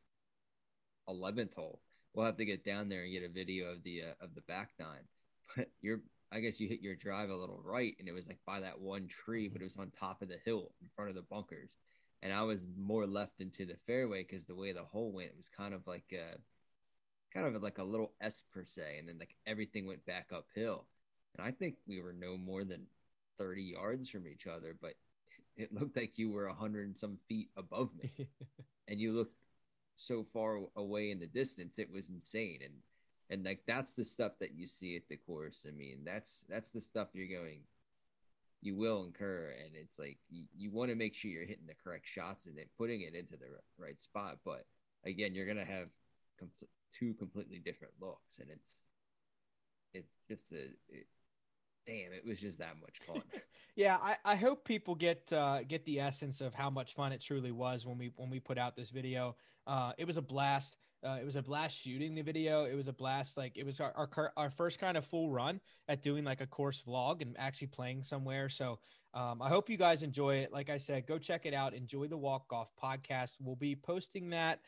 eleventh 1.05 1.53
hole. 1.53 1.81
We'll 2.13 2.25
have 2.25 2.37
to 2.37 2.45
get 2.45 2.63
down 2.63 2.87
there 2.87 3.03
and 3.03 3.11
get 3.11 3.23
a 3.23 3.29
video 3.29 3.67
of 3.67 3.83
the 3.83 4.03
uh, 4.03 4.23
of 4.23 4.35
the 4.35 4.41
back 4.41 4.71
nine. 4.79 5.03
But 5.57 5.67
you're, 5.81 6.01
I 6.31 6.41
guess 6.41 6.59
you 6.59 6.67
hit 6.67 6.79
your 6.79 6.95
drive 6.95 7.31
a 7.31 7.35
little 7.35 7.59
right, 7.63 7.95
and 7.99 8.07
it 8.07 8.11
was 8.11 8.27
like 8.27 8.37
by 8.45 8.59
that 8.59 8.79
one 8.79 9.07
tree, 9.07 9.49
but 9.49 9.61
it 9.61 9.65
was 9.65 9.77
on 9.77 9.91
top 9.99 10.21
of 10.21 10.27
the 10.29 10.37
hill 10.45 10.71
in 10.79 10.87
front 10.95 11.09
of 11.09 11.15
the 11.15 11.23
bunkers. 11.23 11.71
And 12.21 12.31
I 12.31 12.43
was 12.43 12.61
more 12.77 13.07
left 13.07 13.41
into 13.41 13.65
the 13.65 13.77
fairway 13.87 14.21
because 14.21 14.45
the 14.45 14.53
way 14.53 14.71
the 14.71 14.83
hole 14.83 15.11
went, 15.11 15.29
it 15.29 15.37
was 15.37 15.49
kind 15.57 15.73
of 15.73 15.87
like 15.87 16.13
a, 16.13 16.37
kind 17.33 17.47
of 17.47 17.63
like 17.63 17.79
a 17.79 17.83
little 17.83 18.11
S 18.21 18.43
per 18.53 18.63
se, 18.63 18.97
and 18.99 19.09
then 19.09 19.17
like 19.17 19.35
everything 19.47 19.87
went 19.87 20.05
back 20.05 20.27
uphill. 20.31 20.85
And 21.35 21.47
I 21.47 21.49
think 21.49 21.77
we 21.87 21.99
were 21.99 22.13
no 22.13 22.37
more 22.37 22.63
than 22.63 22.85
30 23.39 23.63
yards 23.63 24.09
from 24.09 24.27
each 24.27 24.47
other, 24.47 24.75
but 24.81 24.95
it 25.57 25.73
looked 25.73 25.97
like 25.97 26.17
you 26.17 26.31
were 26.31 26.47
a 26.47 26.53
hundred 26.53 26.87
and 26.87 26.97
some 26.97 27.17
feet 27.27 27.49
above 27.57 27.89
me, 28.01 28.29
and 28.87 28.99
you 29.01 29.13
looked 29.13 29.35
so 29.97 30.25
far 30.33 30.59
away 30.75 31.11
in 31.11 31.19
the 31.19 31.27
distance. 31.27 31.79
It 31.79 31.91
was 31.91 32.09
insane, 32.09 32.59
and 32.63 32.73
and 33.29 33.45
like 33.45 33.61
that's 33.67 33.93
the 33.93 34.05
stuff 34.05 34.33
that 34.39 34.55
you 34.55 34.67
see 34.67 34.95
at 34.95 35.07
the 35.09 35.17
course. 35.17 35.65
I 35.67 35.71
mean, 35.71 35.99
that's 36.05 36.43
that's 36.49 36.71
the 36.71 36.81
stuff 36.81 37.09
you're 37.13 37.27
going, 37.41 37.61
you 38.61 38.75
will 38.75 39.03
incur, 39.05 39.53
and 39.65 39.75
it's 39.75 39.99
like 39.99 40.17
you, 40.29 40.43
you 40.57 40.71
want 40.71 40.89
to 40.89 40.95
make 40.95 41.15
sure 41.15 41.31
you're 41.31 41.45
hitting 41.45 41.67
the 41.67 41.75
correct 41.83 42.07
shots 42.07 42.45
and 42.45 42.57
then 42.57 42.65
putting 42.77 43.01
it 43.01 43.15
into 43.15 43.37
the 43.37 43.47
r- 43.47 43.63
right 43.77 44.01
spot. 44.01 44.39
But 44.45 44.65
again, 45.05 45.35
you're 45.35 45.47
gonna 45.47 45.65
have 45.65 45.89
two 46.97 47.13
completely 47.13 47.59
different 47.59 47.93
looks, 48.01 48.39
and 48.39 48.49
it's 48.49 48.81
it's 49.93 50.17
just 50.27 50.51
a 50.51 50.65
it, 50.89 51.07
damn. 51.85 52.13
It 52.13 52.25
was 52.25 52.39
just 52.39 52.59
that 52.59 52.75
much 52.81 52.99
fun. 53.05 53.23
yeah, 53.75 53.97
I, 54.01 54.17
I 54.25 54.35
hope 54.35 54.65
people 54.65 54.95
get 54.95 55.31
uh, 55.33 55.63
get 55.63 55.85
the 55.85 55.99
essence 55.99 56.41
of 56.41 56.53
how 56.53 56.69
much 56.69 56.93
fun 56.93 57.11
it 57.11 57.21
truly 57.21 57.51
was 57.51 57.85
when 57.85 57.97
we 57.97 58.11
when 58.15 58.29
we 58.29 58.39
put 58.39 58.57
out 58.57 58.75
this 58.75 58.89
video. 58.89 59.35
Uh, 59.67 59.93
it 59.97 60.05
was 60.05 60.17
a 60.17 60.21
blast. 60.21 60.77
Uh, 61.01 61.17
it 61.21 61.23
was 61.23 61.37
a 61.37 61.41
blast 61.41 61.79
shooting 61.79 62.13
the 62.13 62.21
video. 62.21 62.65
It 62.65 62.75
was 62.75 62.87
a 62.87 62.93
blast. 62.93 63.37
Like 63.37 63.57
it 63.57 63.65
was 63.65 63.79
our, 63.79 63.93
our 63.95 64.33
our 64.35 64.49
first 64.49 64.79
kind 64.79 64.97
of 64.97 65.05
full 65.05 65.29
run 65.29 65.61
at 65.87 66.01
doing 66.01 66.23
like 66.23 66.41
a 66.41 66.47
course 66.47 66.83
vlog 66.85 67.21
and 67.21 67.35
actually 67.39 67.67
playing 67.67 68.03
somewhere. 68.03 68.49
So 68.49 68.79
um, 69.13 69.41
I 69.41 69.49
hope 69.49 69.69
you 69.69 69.77
guys 69.77 70.03
enjoy 70.03 70.35
it. 70.37 70.51
Like 70.51 70.69
I 70.69 70.77
said, 70.77 71.07
go 71.07 71.17
check 71.17 71.45
it 71.45 71.53
out. 71.53 71.73
Enjoy 71.73 72.07
the 72.07 72.17
walk 72.17 72.51
off 72.51 72.69
podcast. 72.81 73.37
We'll 73.39 73.55
be 73.55 73.75
posting 73.75 74.29
that 74.31 74.59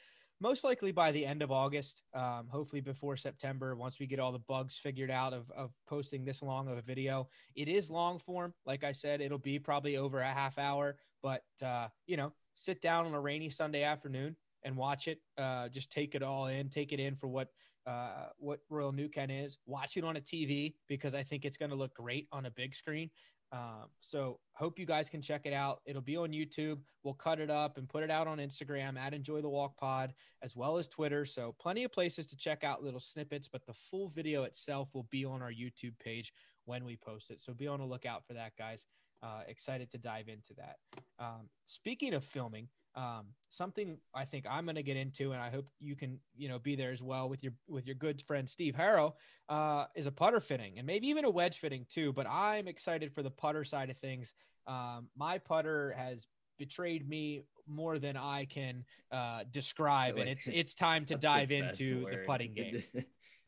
most 0.42 0.64
likely 0.64 0.92
by 0.92 1.12
the 1.12 1.26
end 1.26 1.44
of 1.44 1.52
August, 1.52 2.02
um, 2.16 2.48
hopefully 2.50 2.82
before 2.82 3.16
September, 3.16 3.76
once 3.76 4.00
we 4.00 4.08
get 4.08 4.20
all 4.20 4.32
the 4.32 4.40
bugs 4.40 4.78
figured 4.78 5.12
out 5.12 5.34
of, 5.34 5.50
of 5.52 5.72
posting 5.88 6.26
this 6.26 6.42
long 6.42 6.68
of 6.68 6.78
a 6.78 6.82
video. 6.82 7.30
It 7.56 7.68
is 7.68 7.92
long 7.92 8.18
form. 8.18 8.54
Like 8.66 8.84
I 8.84 8.92
said, 8.92 9.22
it'll 9.22 9.38
be 9.38 9.60
probably 9.60 9.98
over 9.98 10.20
a 10.20 10.34
half 10.34 10.58
hour, 10.58 10.98
but, 11.22 11.44
uh, 11.64 11.88
you 12.08 12.18
know, 12.18 12.34
sit 12.56 12.82
down 12.82 13.06
on 13.06 13.14
a 13.14 13.22
rainy 13.22 13.50
Sunday 13.50 13.84
afternoon 13.84 14.36
and 14.64 14.76
watch 14.76 15.08
it. 15.08 15.20
Uh, 15.38 15.70
just 15.70 15.92
take 15.92 16.16
it 16.16 16.24
all 16.24 16.48
in, 16.48 16.70
take 16.70 16.92
it 16.92 17.00
in 17.00 17.16
for 17.16 17.28
what 17.28 17.50
uh, 17.88 18.28
what 18.38 18.60
Royal 18.70 18.92
New 18.92 19.10
Kent 19.10 19.32
is. 19.32 19.58
Watch 19.66 19.98
it 19.98 20.04
on 20.04 20.18
a 20.18 20.22
TV 20.22 20.76
because 20.88 21.16
I 21.16 21.24
think 21.24 21.46
it's 21.46 21.58
going 21.58 21.72
to 21.72 21.76
look 21.76 21.96
great 21.96 22.28
on 22.32 22.46
a 22.46 22.52
big 22.52 22.76
screen. 22.76 23.10
Um, 23.52 23.90
so 24.00 24.40
hope 24.54 24.80
you 24.80 24.86
guys 24.86 25.10
can 25.10 25.22
check 25.22 25.42
it 25.46 25.54
out. 25.54 25.82
It'll 25.86 26.02
be 26.02 26.16
on 26.16 26.30
YouTube. 26.30 26.80
We'll 27.04 27.14
cut 27.14 27.40
it 27.40 27.50
up 27.50 27.78
and 27.78 27.90
put 27.90 28.04
it 28.04 28.10
out 28.10 28.28
on 28.28 28.38
Instagram 28.38 28.98
at 28.98 29.14
Enjoy 29.14 29.42
the 29.42 29.50
Walk 29.50 29.76
Pod 29.78 30.14
as 30.42 30.56
well 30.56 30.78
as 30.78 30.88
Twitter. 30.88 31.26
So 31.26 31.54
plenty 31.60 31.84
of 31.84 31.92
places 31.92 32.28
to 32.28 32.38
check 32.38 32.64
out 32.64 32.84
little 32.84 33.00
snippets, 33.00 33.50
but 33.52 33.66
the 33.66 33.74
full 33.74 34.10
video 34.10 34.44
itself 34.44 34.90
will 34.94 35.08
be 35.12 35.26
on 35.26 35.42
our 35.42 35.52
YouTube 35.52 36.00
page 36.00 36.32
when 36.66 36.86
we 36.86 36.96
post 36.96 37.30
it. 37.30 37.42
So 37.42 37.54
be 37.54 37.68
on 37.68 37.80
the 37.80 37.86
lookout 37.86 38.26
for 38.26 38.34
that, 38.34 38.54
guys. 38.58 38.88
Uh, 39.22 39.42
excited 39.48 39.92
to 39.92 39.98
dive 39.98 40.30
into 40.30 40.54
that. 40.56 40.78
Um, 41.20 41.50
speaking 41.66 42.14
of 42.14 42.24
filming, 42.24 42.70
um, 42.96 43.28
something 43.50 43.98
I 44.14 44.26
think 44.26 44.46
I'm 44.50 44.66
going 44.66 44.76
to 44.76 44.84
get 44.84 44.98
into, 44.98 45.32
and 45.32 45.42
I 45.42 45.50
hope 45.50 45.68
you 45.80 45.96
can, 45.96 46.20
you 46.36 46.50
know, 46.50 46.60
be 46.60 46.76
there 46.76 46.92
as 46.92 47.02
well 47.02 47.30
with 47.30 47.44
your 47.44 47.54
with 47.68 47.86
your 47.86 47.96
good 47.96 48.22
friend 48.24 48.50
Steve 48.50 48.76
Harrow, 48.76 49.16
uh, 49.50 49.86
is 49.96 50.06
a 50.06 50.12
putter 50.12 50.40
fitting 50.40 50.78
and 50.78 50.86
maybe 50.86 51.08
even 51.08 51.26
a 51.26 51.30
wedge 51.30 51.60
fitting 51.60 51.86
too. 51.90 52.14
But 52.14 52.28
I'm 52.28 52.68
excited 52.68 53.14
for 53.14 53.24
the 53.24 53.32
putter 53.32 53.64
side 53.64 53.90
of 53.90 53.98
things. 53.98 54.34
Um, 54.68 55.08
my 55.16 55.38
putter 55.38 55.94
has 55.98 56.28
betrayed 56.58 57.08
me 57.08 57.44
more 57.68 57.98
than 57.98 58.18
I 58.18 58.46
can 58.46 58.84
uh, 59.12 59.44
describe, 59.52 60.16
like, 60.16 60.22
and 60.22 60.30
it's 60.30 60.48
it's 60.48 60.74
time 60.74 61.06
to 61.06 61.16
dive 61.18 61.52
into 61.52 62.04
word. 62.04 62.14
the 62.14 62.18
putting 62.26 62.54
game. 62.56 62.84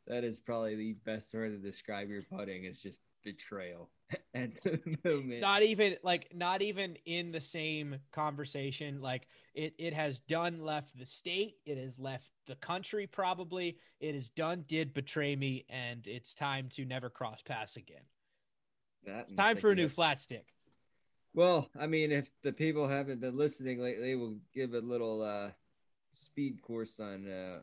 that 0.08 0.24
is 0.24 0.40
probably 0.40 0.76
the 0.76 0.94
best 1.06 1.34
word 1.34 1.50
to 1.50 1.58
describe 1.58 2.10
your 2.10 2.24
putting. 2.24 2.64
Is 2.64 2.80
just 2.80 3.00
betrayal. 3.24 3.90
And 4.36 4.60
not 5.42 5.64
even 5.64 5.96
like 6.04 6.28
not 6.36 6.62
even 6.62 6.98
in 7.06 7.32
the 7.32 7.40
same 7.40 7.96
conversation. 8.12 9.02
Like 9.02 9.28
it 9.56 9.74
it 9.80 9.94
has 9.94 10.20
done 10.20 10.64
left 10.64 10.96
the 10.98 11.06
state. 11.06 11.56
It 11.66 11.80
has 11.80 11.98
left 11.98 12.30
the 12.46 12.56
country 12.56 13.08
probably. 13.08 13.78
It 14.00 14.14
is 14.14 14.30
done 14.30 14.66
did 14.68 14.94
betray 14.94 15.36
me 15.36 15.66
and 15.68 16.06
it's 16.06 16.36
time 16.36 16.70
to 16.74 16.86
never 16.86 17.10
cross 17.10 17.42
paths 17.42 17.76
again. 17.76 18.04
That 19.06 19.26
it's 19.28 19.36
time 19.36 19.58
for 19.58 19.72
a 19.72 19.76
new 19.76 19.90
flat 19.90 20.20
stick. 20.20 20.48
Well 21.34 21.70
i 21.80 21.88
mean 21.88 22.12
if 22.12 22.30
the 22.44 22.54
people 22.54 22.88
haven't 22.88 23.22
been 23.22 23.38
listening 23.38 23.80
lately 23.80 24.16
we'll 24.16 24.38
give 24.54 24.76
a 24.76 24.80
little 24.80 25.24
uh 25.24 25.50
speed 26.14 26.62
course 26.62 27.00
on 27.00 27.28
uh 27.28 27.62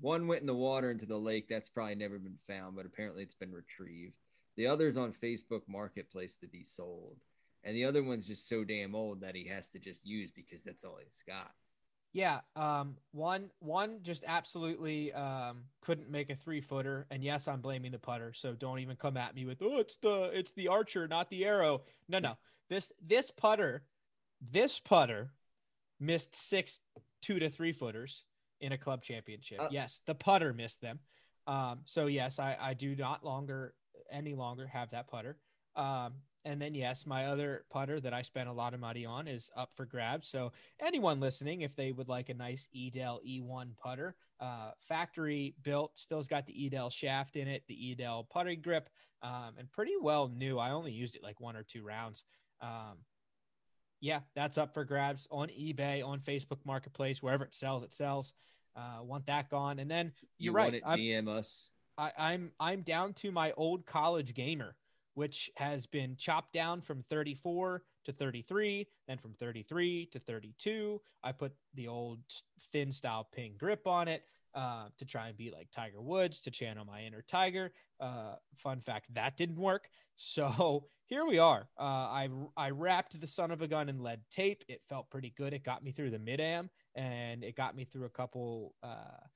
one 0.00 0.26
went 0.26 0.40
in 0.40 0.46
the 0.46 0.54
water 0.54 0.90
into 0.90 1.04
the 1.04 1.18
lake. 1.18 1.46
That's 1.46 1.68
probably 1.68 1.94
never 1.94 2.18
been 2.18 2.38
found 2.46 2.76
but 2.76 2.86
apparently 2.86 3.22
it's 3.22 3.34
been 3.34 3.52
retrieved 3.52 4.14
the 4.56 4.66
other's 4.66 4.96
on 4.96 5.12
Facebook 5.12 5.62
Marketplace 5.68 6.36
to 6.36 6.46
be 6.46 6.62
sold. 6.62 7.16
And 7.62 7.76
the 7.76 7.84
other 7.84 8.02
one's 8.02 8.26
just 8.26 8.48
so 8.48 8.64
damn 8.64 8.94
old 8.94 9.20
that 9.20 9.34
he 9.34 9.46
has 9.48 9.68
to 9.68 9.78
just 9.78 10.06
use 10.06 10.30
because 10.30 10.62
that's 10.62 10.84
all 10.84 10.98
he's 11.02 11.22
got. 11.26 11.52
Yeah, 12.12 12.40
um, 12.56 12.96
one 13.12 13.50
one 13.60 13.98
just 14.02 14.24
absolutely 14.26 15.12
um, 15.12 15.58
couldn't 15.80 16.10
make 16.10 16.28
a 16.28 16.34
three 16.34 16.60
footer, 16.60 17.06
and 17.10 17.22
yes, 17.22 17.46
I'm 17.46 17.60
blaming 17.60 17.92
the 17.92 18.00
putter. 18.00 18.32
So 18.34 18.52
don't 18.52 18.80
even 18.80 18.96
come 18.96 19.16
at 19.16 19.34
me 19.34 19.44
with 19.44 19.62
oh, 19.62 19.78
it's 19.78 19.96
the 19.96 20.30
it's 20.32 20.50
the 20.52 20.68
archer, 20.68 21.06
not 21.06 21.30
the 21.30 21.44
arrow. 21.44 21.82
No, 22.08 22.18
no, 22.18 22.36
this 22.68 22.90
this 23.06 23.30
putter, 23.30 23.84
this 24.50 24.80
putter, 24.80 25.30
missed 26.00 26.34
six 26.34 26.80
two 27.22 27.38
to 27.38 27.48
three 27.48 27.72
footers 27.72 28.24
in 28.60 28.72
a 28.72 28.78
club 28.78 29.02
championship. 29.02 29.60
Uh, 29.60 29.68
yes, 29.70 30.00
the 30.06 30.14
putter 30.14 30.52
missed 30.52 30.80
them. 30.80 30.98
Um, 31.46 31.80
so 31.84 32.06
yes, 32.06 32.40
I 32.40 32.56
I 32.60 32.74
do 32.74 32.96
not 32.96 33.24
longer 33.24 33.72
any 34.12 34.34
longer 34.34 34.66
have 34.66 34.90
that 34.90 35.08
putter. 35.08 35.36
Um, 35.76 36.14
and 36.44 36.60
then 36.60 36.74
yes, 36.74 37.06
my 37.06 37.26
other 37.26 37.64
putter 37.70 38.00
that 38.00 38.14
I 38.14 38.22
spent 38.22 38.48
a 38.48 38.52
lot 38.52 38.72
of 38.72 38.80
money 38.80 39.04
on 39.04 39.28
is 39.28 39.50
up 39.56 39.70
for 39.76 39.84
grabs. 39.84 40.28
So 40.28 40.52
anyone 40.80 41.20
listening, 41.20 41.60
if 41.60 41.76
they 41.76 41.92
would 41.92 42.08
like 42.08 42.30
a 42.30 42.34
nice 42.34 42.66
Edel 42.74 43.20
E1 43.26 43.76
putter, 43.76 44.16
uh, 44.40 44.70
factory 44.88 45.54
built, 45.62 45.92
still's 45.96 46.28
got 46.28 46.46
the 46.46 46.66
Edel 46.66 46.88
shaft 46.88 47.36
in 47.36 47.46
it, 47.46 47.62
the 47.68 47.92
Edel 47.92 48.26
putting 48.30 48.62
grip, 48.62 48.88
um, 49.22 49.54
and 49.58 49.70
pretty 49.70 49.94
well 50.00 50.28
new. 50.28 50.58
I 50.58 50.70
only 50.70 50.92
used 50.92 51.14
it 51.14 51.22
like 51.22 51.40
one 51.40 51.56
or 51.56 51.62
two 51.62 51.84
rounds. 51.84 52.24
Um, 52.62 52.98
yeah, 54.00 54.20
that's 54.34 54.56
up 54.56 54.72
for 54.72 54.84
grabs 54.84 55.28
on 55.30 55.48
eBay, 55.48 56.02
on 56.04 56.20
Facebook 56.20 56.64
Marketplace, 56.64 57.22
wherever 57.22 57.44
it 57.44 57.54
sells, 57.54 57.82
it 57.82 57.92
sells. 57.92 58.32
Uh, 58.74 59.02
want 59.02 59.26
that 59.26 59.50
gone, 59.50 59.78
and 59.78 59.90
then 59.90 60.12
you're 60.38 60.52
you 60.52 60.56
right. 60.56 60.74
It, 60.74 60.84
DM 60.84 61.28
us. 61.28 61.68
I, 62.00 62.12
I'm 62.18 62.50
I'm 62.58 62.80
down 62.80 63.12
to 63.14 63.30
my 63.30 63.52
old 63.52 63.84
college 63.84 64.34
gamer, 64.34 64.74
which 65.14 65.50
has 65.56 65.86
been 65.86 66.16
chopped 66.16 66.52
down 66.52 66.80
from 66.80 67.04
34 67.10 67.82
to 68.06 68.12
33, 68.12 68.86
then 69.06 69.18
from 69.18 69.34
33 69.34 70.08
to 70.12 70.18
32. 70.18 71.00
I 71.22 71.32
put 71.32 71.52
the 71.74 71.88
old 71.88 72.20
thin 72.72 72.90
style 72.90 73.28
ping 73.30 73.54
grip 73.58 73.86
on 73.86 74.08
it 74.08 74.22
uh, 74.54 74.86
to 74.96 75.04
try 75.04 75.28
and 75.28 75.36
be 75.36 75.50
like 75.50 75.68
Tiger 75.72 76.00
Woods 76.00 76.40
to 76.40 76.50
channel 76.50 76.86
my 76.86 77.02
inner 77.02 77.22
Tiger. 77.28 77.70
Uh, 78.00 78.36
fun 78.56 78.80
fact 78.80 79.12
that 79.14 79.36
didn't 79.36 79.60
work. 79.60 79.88
So 80.16 80.86
here 81.06 81.26
we 81.26 81.38
are. 81.38 81.68
Uh, 81.78 81.82
I 81.82 82.28
I 82.56 82.70
wrapped 82.70 83.20
the 83.20 83.26
son 83.26 83.50
of 83.50 83.60
a 83.60 83.68
gun 83.68 83.90
in 83.90 84.02
lead 84.02 84.22
tape. 84.30 84.64
It 84.68 84.80
felt 84.88 85.10
pretty 85.10 85.34
good. 85.36 85.52
It 85.52 85.64
got 85.64 85.84
me 85.84 85.92
through 85.92 86.10
the 86.10 86.18
mid 86.18 86.40
am 86.40 86.70
and 86.94 87.44
it 87.44 87.56
got 87.56 87.76
me 87.76 87.84
through 87.84 88.06
a 88.06 88.10
couple 88.10 88.74
uh, 88.82 89.26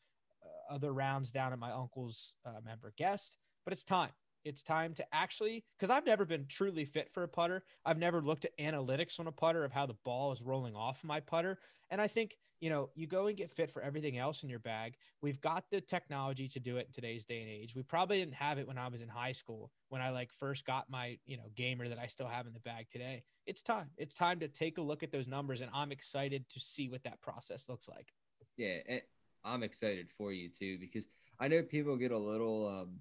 other 0.70 0.92
rounds 0.92 1.30
down 1.30 1.52
at 1.52 1.58
my 1.58 1.72
uncle's 1.72 2.34
uh, 2.44 2.60
member 2.64 2.92
guest, 2.96 3.36
but 3.64 3.72
it's 3.72 3.84
time. 3.84 4.10
It's 4.44 4.62
time 4.62 4.92
to 4.94 5.04
actually, 5.14 5.64
because 5.78 5.88
I've 5.90 6.04
never 6.04 6.26
been 6.26 6.44
truly 6.46 6.84
fit 6.84 7.10
for 7.12 7.22
a 7.22 7.28
putter. 7.28 7.64
I've 7.84 7.98
never 7.98 8.20
looked 8.20 8.44
at 8.44 8.56
analytics 8.58 9.18
on 9.18 9.26
a 9.26 9.32
putter 9.32 9.64
of 9.64 9.72
how 9.72 9.86
the 9.86 9.96
ball 10.04 10.32
is 10.32 10.42
rolling 10.42 10.76
off 10.76 11.02
my 11.02 11.20
putter. 11.20 11.58
And 11.90 11.98
I 11.98 12.08
think, 12.08 12.36
you 12.60 12.68
know, 12.68 12.90
you 12.94 13.06
go 13.06 13.26
and 13.26 13.36
get 13.36 13.50
fit 13.50 13.70
for 13.70 13.80
everything 13.80 14.18
else 14.18 14.42
in 14.42 14.50
your 14.50 14.58
bag. 14.58 14.96
We've 15.22 15.40
got 15.40 15.64
the 15.70 15.80
technology 15.80 16.46
to 16.48 16.60
do 16.60 16.76
it 16.76 16.88
in 16.88 16.92
today's 16.92 17.24
day 17.24 17.40
and 17.40 17.48
age. 17.48 17.74
We 17.74 17.82
probably 17.82 18.18
didn't 18.18 18.34
have 18.34 18.58
it 18.58 18.68
when 18.68 18.76
I 18.76 18.88
was 18.88 19.00
in 19.00 19.08
high 19.08 19.32
school, 19.32 19.70
when 19.88 20.02
I 20.02 20.10
like 20.10 20.30
first 20.30 20.66
got 20.66 20.90
my, 20.90 21.18
you 21.24 21.38
know, 21.38 21.50
gamer 21.56 21.88
that 21.88 21.98
I 21.98 22.06
still 22.06 22.28
have 22.28 22.46
in 22.46 22.52
the 22.52 22.60
bag 22.60 22.86
today. 22.90 23.22
It's 23.46 23.62
time. 23.62 23.88
It's 23.96 24.14
time 24.14 24.40
to 24.40 24.48
take 24.48 24.76
a 24.76 24.82
look 24.82 25.02
at 25.02 25.10
those 25.10 25.26
numbers. 25.26 25.62
And 25.62 25.70
I'm 25.72 25.90
excited 25.90 26.48
to 26.50 26.60
see 26.60 26.90
what 26.90 27.02
that 27.04 27.22
process 27.22 27.68
looks 27.68 27.88
like. 27.88 28.12
Yeah. 28.58 28.98
I'm 29.44 29.62
excited 29.62 30.08
for 30.16 30.32
you 30.32 30.48
too 30.48 30.78
because 30.78 31.06
I 31.38 31.48
know 31.48 31.62
people 31.62 31.96
get 31.96 32.12
a 32.12 32.18
little 32.18 32.68
um, 32.68 33.00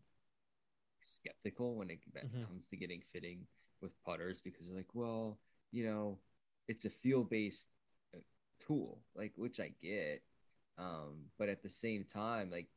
skeptical 1.01 1.75
when 1.75 1.89
it 1.89 2.00
mm-hmm. 2.15 2.43
comes 2.43 2.67
to 2.67 2.77
getting 2.77 3.01
fitting 3.12 3.45
with 3.81 3.93
putters 4.03 4.41
because 4.43 4.65
they're 4.65 4.75
like, 4.75 4.93
well, 4.93 5.38
you 5.71 5.85
know, 5.85 6.17
it's 6.67 6.85
a 6.85 6.89
feel 6.89 7.23
based 7.23 7.67
uh, 8.15 8.19
tool, 8.65 9.00
like 9.15 9.33
which 9.35 9.59
I 9.59 9.71
get, 9.81 10.21
um, 10.77 11.25
but 11.38 11.50
at 11.50 11.62
the 11.62 11.69
same 11.69 12.05
time, 12.05 12.50
like 12.50 12.67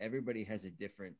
everybody 0.00 0.44
has 0.44 0.64
a 0.64 0.70
different 0.70 1.16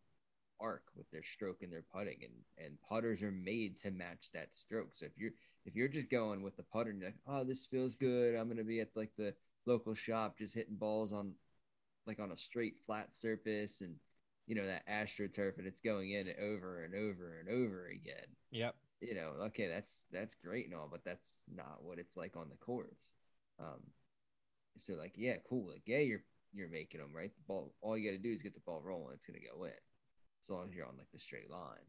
arc 0.60 0.82
with 0.96 1.10
their 1.10 1.22
stroke 1.22 1.62
and 1.62 1.72
their 1.72 1.84
putting, 1.92 2.18
and 2.22 2.64
and 2.64 2.78
putters 2.88 3.22
are 3.22 3.30
made 3.32 3.80
to 3.82 3.90
match 3.90 4.30
that 4.34 4.54
stroke. 4.54 4.90
So 4.94 5.06
if 5.06 5.12
you're 5.16 5.32
if 5.64 5.75
you're 5.75 5.88
just 5.88 6.10
going 6.10 6.42
with 6.42 6.56
the 6.56 6.62
putter 6.62 6.90
and 6.90 7.00
you're 7.00 7.08
like, 7.10 7.18
oh, 7.26 7.44
this 7.44 7.66
feels 7.66 7.94
good, 7.94 8.34
I'm 8.34 8.48
gonna 8.48 8.64
be 8.64 8.80
at 8.80 8.96
like 8.96 9.10
the 9.16 9.34
local 9.66 9.94
shop 9.94 10.38
just 10.38 10.54
hitting 10.54 10.76
balls 10.76 11.12
on 11.12 11.32
like 12.08 12.18
on 12.18 12.32
a 12.32 12.36
straight 12.36 12.74
flat 12.86 13.14
surface 13.14 13.82
and 13.82 13.94
you 14.46 14.54
know 14.54 14.66
that 14.66 14.88
astroturf 14.88 15.58
and 15.58 15.66
it's 15.66 15.80
going 15.80 16.10
in 16.12 16.26
over 16.42 16.82
and 16.82 16.94
over 16.94 17.38
and 17.38 17.48
over 17.48 17.86
again. 17.88 18.26
Yep. 18.50 18.74
You 19.00 19.14
know, 19.14 19.34
okay, 19.46 19.68
that's 19.68 20.00
that's 20.10 20.34
great 20.34 20.66
and 20.66 20.74
all, 20.74 20.88
but 20.90 21.04
that's 21.04 21.28
not 21.54 21.78
what 21.82 21.98
it's 21.98 22.16
like 22.16 22.36
on 22.36 22.48
the 22.48 22.56
course. 22.56 23.10
Um, 23.60 23.82
so 24.78 24.94
like, 24.94 25.12
yeah, 25.16 25.36
cool. 25.48 25.68
Like, 25.70 25.82
yeah, 25.86 25.98
you're 25.98 26.24
you're 26.52 26.70
making 26.70 27.00
them 27.00 27.14
right. 27.14 27.30
The 27.36 27.42
ball, 27.46 27.74
all 27.82 27.96
you 27.96 28.10
got 28.10 28.16
to 28.16 28.22
do 28.22 28.32
is 28.32 28.42
get 28.42 28.54
the 28.54 28.60
ball 28.60 28.80
rolling. 28.82 29.14
It's 29.14 29.26
gonna 29.26 29.38
go 29.38 29.64
in, 29.64 29.70
as 29.70 30.50
long 30.50 30.68
as 30.68 30.74
you're 30.74 30.86
on 30.86 30.96
like 30.96 31.12
the 31.12 31.20
straight 31.20 31.50
line. 31.50 31.86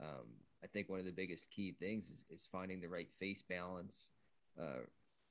Um, 0.00 0.26
I 0.64 0.66
think 0.66 0.88
one 0.88 0.98
of 0.98 1.04
the 1.04 1.12
biggest 1.12 1.50
key 1.50 1.74
things 1.78 2.06
is, 2.06 2.24
is 2.30 2.48
finding 2.50 2.80
the 2.80 2.88
right 2.88 3.08
face 3.20 3.42
balance 3.48 3.94
uh, 4.60 4.86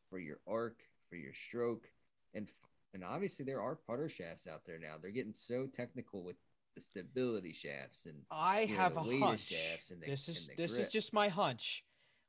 for 0.10 0.20
your 0.20 0.40
arc, 0.48 0.78
for 1.10 1.16
your 1.16 1.34
stroke, 1.48 1.88
and 2.34 2.48
and 2.94 3.04
obviously, 3.04 3.46
there 3.46 3.62
are 3.62 3.76
putter 3.76 4.10
shafts 4.10 4.48
out 4.48 4.62
there 4.66 4.80
now. 4.80 4.96
They're 5.02 5.12
getting 5.12 5.34
so 5.34 5.68
technical 5.76 6.24
with 6.24 6.36
the 6.76 6.82
stability 6.82 7.54
shafts 7.54 8.06
and 8.06 8.16
I 8.30 8.66
have 8.66 8.96
know, 8.96 9.10
a 9.10 9.20
hunch. 9.20 9.50
The, 9.50 9.96
this 10.06 10.30
is 10.30 10.50
this 10.58 10.74
grip. 10.74 10.86
is 10.86 10.92
just 10.92 11.12
my 11.12 11.28
hunch. 11.28 11.84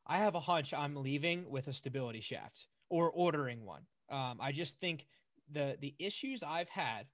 I 0.07 0.19
have 0.19 0.35
a 0.35 0.41
hunch. 0.41 0.73
I'm 0.73 0.97
leaving 0.97 1.51
with 1.51 1.69
a 1.69 1.73
stability 1.73 2.23
shaft 2.23 2.67
or 2.89 3.11
ordering 3.11 3.67
one. 3.67 3.83
Um, 4.11 4.39
I 4.41 4.53
just 4.53 4.81
think 4.81 5.07
the 5.53 5.77
the 5.81 5.95
issues 5.99 6.43
I've 6.43 6.71
had 6.71 7.07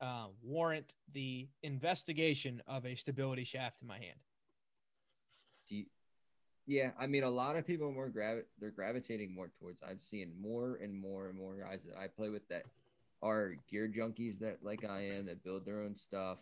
uh, 0.00 0.26
warrant 0.42 0.94
the 1.12 1.48
investigation 1.62 2.62
of 2.66 2.84
a 2.84 2.94
stability 2.94 3.44
shaft 3.44 3.80
in 3.80 3.88
my 3.88 3.98
hand. 3.98 4.18
You, 5.68 5.86
yeah, 6.66 6.90
I 6.98 7.06
mean, 7.06 7.22
a 7.22 7.30
lot 7.30 7.56
of 7.56 7.66
people 7.66 7.88
are 7.88 7.92
more 7.92 8.08
gravi- 8.08 8.44
they're 8.60 8.70
gravitating 8.70 9.34
more 9.34 9.50
towards. 9.58 9.80
I'm 9.82 10.00
seeing 10.00 10.32
more 10.40 10.78
and 10.82 10.94
more 10.94 11.28
and 11.28 11.38
more 11.38 11.54
guys 11.54 11.80
that 11.88 11.98
I 11.98 12.08
play 12.08 12.28
with 12.28 12.46
that 12.48 12.66
are 13.22 13.56
gear 13.70 13.88
junkies 13.88 14.38
that 14.40 14.58
like 14.62 14.84
I 14.84 15.02
am 15.02 15.26
that 15.26 15.44
build 15.44 15.64
their 15.64 15.82
own 15.82 15.96
stuff. 15.96 16.38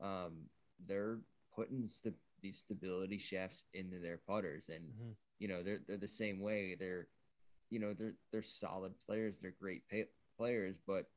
Um, 0.00 0.48
they're 0.86 1.18
putting 1.54 1.88
st- 1.88 2.14
these 2.42 2.58
stability 2.58 3.18
shafts 3.18 3.64
into 3.74 3.98
their 4.00 4.18
putters, 4.26 4.68
and 4.68 4.84
mm-hmm. 4.84 5.10
you 5.38 5.48
know 5.48 5.62
they're 5.62 5.80
they're 5.86 5.96
the 5.96 6.08
same 6.08 6.40
way. 6.40 6.76
They're 6.78 7.08
you 7.70 7.78
know 7.78 7.94
they're 7.94 8.14
they're 8.32 8.42
solid 8.42 8.92
players. 9.06 9.38
They're 9.40 9.54
great 9.60 9.88
pay- 9.88 10.08
players, 10.36 10.76
but 10.86 11.10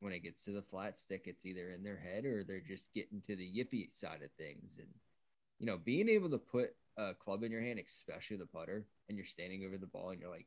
when 0.00 0.12
it 0.12 0.22
gets 0.22 0.44
to 0.44 0.50
the 0.50 0.62
flat 0.62 1.00
stick, 1.00 1.22
it's 1.24 1.46
either 1.46 1.70
in 1.70 1.82
their 1.82 1.96
head 1.96 2.24
or 2.26 2.44
they're 2.44 2.60
just 2.60 2.86
getting 2.94 3.20
to 3.22 3.34
the 3.34 3.46
yippy 3.46 3.88
side 3.94 4.22
of 4.22 4.30
things. 4.36 4.76
And 4.78 4.88
you 5.58 5.66
know, 5.66 5.78
being 5.82 6.08
able 6.08 6.30
to 6.30 6.38
put 6.38 6.74
a 6.98 7.14
club 7.14 7.42
in 7.42 7.52
your 7.52 7.62
hand, 7.62 7.80
especially 7.84 8.36
the 8.36 8.46
putter, 8.46 8.84
and 9.08 9.16
you're 9.16 9.26
standing 9.26 9.64
over 9.64 9.78
the 9.78 9.86
ball 9.86 10.10
and 10.10 10.20
you're 10.20 10.30
like, 10.30 10.46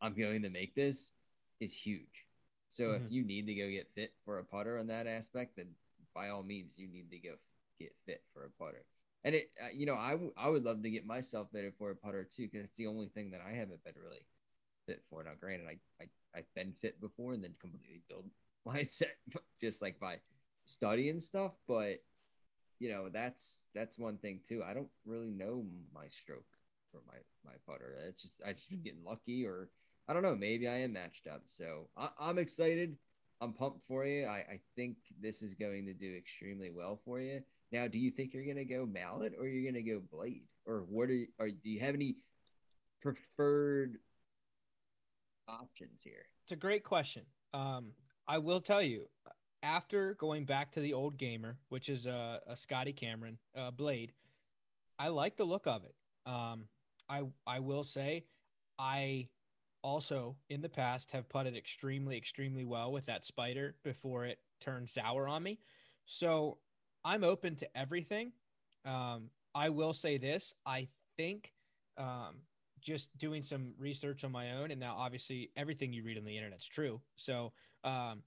I'm 0.00 0.14
going 0.14 0.42
to 0.42 0.50
make 0.50 0.74
this, 0.74 1.12
is 1.60 1.72
huge. 1.72 2.26
So 2.74 2.84
mm-hmm. 2.84 3.04
if 3.04 3.12
you 3.12 3.24
need 3.24 3.46
to 3.46 3.54
go 3.54 3.70
get 3.70 3.88
fit 3.94 4.12
for 4.24 4.38
a 4.38 4.44
putter 4.44 4.78
on 4.78 4.88
that 4.88 5.06
aspect, 5.06 5.56
then 5.56 5.68
by 6.14 6.28
all 6.28 6.42
means, 6.42 6.72
you 6.76 6.88
need 6.88 7.10
to 7.10 7.18
go 7.18 7.34
get 7.78 7.94
fit 8.06 8.22
for 8.32 8.44
a 8.44 8.50
putter. 8.62 8.84
And 9.24 9.34
it, 9.34 9.50
uh, 9.62 9.68
you 9.72 9.86
know, 9.86 9.96
I, 9.96 10.12
w- 10.12 10.32
I 10.36 10.48
would 10.48 10.64
love 10.64 10.82
to 10.82 10.90
get 10.90 11.06
myself 11.06 11.48
fitted 11.52 11.74
for 11.78 11.90
a 11.90 11.96
putter 11.96 12.24
too, 12.24 12.48
because 12.50 12.64
it's 12.64 12.76
the 12.76 12.86
only 12.88 13.08
thing 13.08 13.30
that 13.30 13.40
I 13.46 13.52
haven't 13.52 13.82
been 13.84 13.94
really 14.02 14.26
fit 14.86 15.02
for. 15.08 15.22
Now, 15.24 15.32
granted, 15.40 15.66
I, 15.68 16.02
I 16.02 16.08
I've 16.36 16.54
been 16.54 16.74
fit 16.82 17.00
before 17.00 17.32
and 17.32 17.42
then 17.42 17.54
completely 17.60 18.02
build 18.08 18.24
my 18.66 18.82
set 18.82 19.16
just 19.60 19.80
like 19.80 20.00
by 20.00 20.18
studying 20.64 21.20
stuff, 21.20 21.52
but 21.68 22.02
you 22.80 22.90
know 22.90 23.08
that's 23.08 23.60
that's 23.74 23.98
one 23.98 24.18
thing 24.18 24.40
too. 24.48 24.62
I 24.66 24.74
don't 24.74 24.90
really 25.06 25.30
know 25.30 25.64
my 25.94 26.08
stroke 26.08 26.44
for 26.90 27.00
my 27.06 27.18
my 27.44 27.56
putter. 27.66 27.94
It's 28.08 28.22
just 28.22 28.34
I 28.46 28.52
just 28.52 28.68
been 28.68 28.82
getting 28.82 29.04
lucky, 29.04 29.46
or 29.46 29.68
I 30.08 30.12
don't 30.12 30.22
know. 30.22 30.36
Maybe 30.36 30.68
I 30.68 30.80
am 30.80 30.92
matched 30.92 31.26
up. 31.26 31.42
So 31.46 31.88
I, 31.96 32.30
am 32.30 32.38
excited. 32.38 32.96
I'm 33.40 33.52
pumped 33.52 33.86
for 33.86 34.04
you. 34.04 34.26
I, 34.26 34.38
I 34.38 34.60
think 34.76 34.96
this 35.20 35.42
is 35.42 35.54
going 35.54 35.86
to 35.86 35.94
do 35.94 36.14
extremely 36.16 36.70
well 36.70 37.00
for 37.04 37.20
you. 37.20 37.42
Now, 37.72 37.88
do 37.88 37.98
you 37.98 38.12
think 38.12 38.32
you're 38.32 38.44
gonna 38.46 38.64
go 38.64 38.86
mallet 38.86 39.32
or 39.38 39.48
you're 39.48 39.70
gonna 39.70 39.82
go 39.82 40.00
blade, 40.12 40.44
or 40.64 40.84
what 40.88 41.10
are, 41.10 41.24
are 41.40 41.48
do 41.48 41.70
you 41.70 41.80
have 41.80 41.96
any 41.96 42.16
preferred 43.02 43.98
options 45.48 46.02
here? 46.04 46.26
It's 46.44 46.52
a 46.52 46.56
great 46.56 46.84
question. 46.84 47.22
Um, 47.52 47.92
I 48.28 48.38
will 48.38 48.60
tell 48.60 48.80
you, 48.80 49.08
after 49.64 50.14
going 50.14 50.44
back 50.44 50.70
to 50.72 50.80
the 50.80 50.92
old 50.92 51.18
gamer, 51.18 51.58
which 51.68 51.88
is 51.88 52.06
a, 52.06 52.40
a 52.46 52.54
Scotty 52.54 52.92
Cameron 52.92 53.38
uh, 53.56 53.72
blade, 53.72 54.12
I 54.98 55.08
like 55.08 55.36
the 55.36 55.44
look 55.44 55.66
of 55.66 55.82
it. 55.84 55.96
Um, 56.26 56.68
I 57.08 57.22
I 57.44 57.58
will 57.58 57.82
say, 57.82 58.24
I 58.78 59.26
also 59.84 60.34
in 60.48 60.62
the 60.62 60.68
past 60.68 61.12
have 61.12 61.28
putted 61.28 61.56
extremely 61.56 62.16
extremely 62.16 62.64
well 62.64 62.90
with 62.90 63.04
that 63.06 63.24
spider 63.24 63.76
before 63.84 64.24
it 64.24 64.38
turned 64.60 64.88
sour 64.88 65.28
on 65.28 65.42
me. 65.42 65.60
So 66.06 66.58
I'm 67.04 67.22
open 67.22 67.54
to 67.56 67.76
everything. 67.76 68.32
Um, 68.86 69.28
I 69.54 69.68
will 69.68 69.92
say 69.92 70.16
this: 70.18 70.54
I 70.66 70.88
think 71.16 71.52
um, 71.98 72.36
just 72.80 73.16
doing 73.18 73.42
some 73.42 73.74
research 73.78 74.24
on 74.24 74.32
my 74.32 74.52
own, 74.52 74.70
and 74.70 74.80
now 74.80 74.96
obviously 74.98 75.50
everything 75.54 75.92
you 75.92 76.02
read 76.02 76.18
on 76.18 76.24
the 76.24 76.36
internet's 76.36 76.66
true. 76.66 77.00
So 77.16 77.52
um, 77.84 78.22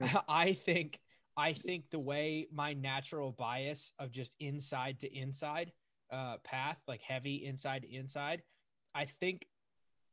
I 0.28 0.52
think 0.52 1.00
I 1.36 1.54
think 1.54 1.90
the 1.90 1.98
way 1.98 2.46
my 2.52 2.74
natural 2.74 3.32
bias 3.32 3.90
of 3.98 4.12
just 4.12 4.32
inside 4.38 5.00
to 5.00 5.12
inside 5.18 5.72
uh, 6.12 6.36
path, 6.44 6.78
like 6.86 7.00
heavy 7.00 7.44
inside 7.46 7.82
to 7.82 7.92
inside, 7.92 8.42
I 8.94 9.06
think 9.06 9.46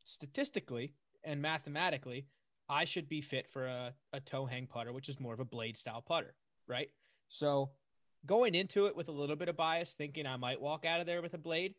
statistically 0.03 0.93
and 1.23 1.41
mathematically, 1.41 2.25
I 2.69 2.85
should 2.85 3.09
be 3.09 3.21
fit 3.21 3.49
for 3.49 3.67
a, 3.67 3.93
a 4.13 4.19
toe 4.19 4.45
hang 4.45 4.67
putter, 4.67 4.93
which 4.93 5.09
is 5.09 5.19
more 5.19 5.33
of 5.33 5.39
a 5.39 5.45
blade 5.45 5.77
style 5.77 6.01
putter, 6.01 6.35
right? 6.67 6.89
So 7.27 7.71
going 8.25 8.55
into 8.55 8.85
it 8.85 8.95
with 8.95 9.09
a 9.09 9.11
little 9.11 9.35
bit 9.35 9.49
of 9.49 9.57
bias, 9.57 9.93
thinking 9.93 10.25
I 10.25 10.37
might 10.37 10.61
walk 10.61 10.85
out 10.85 10.99
of 10.99 11.05
there 11.05 11.21
with 11.21 11.33
a 11.33 11.37
blade, 11.37 11.75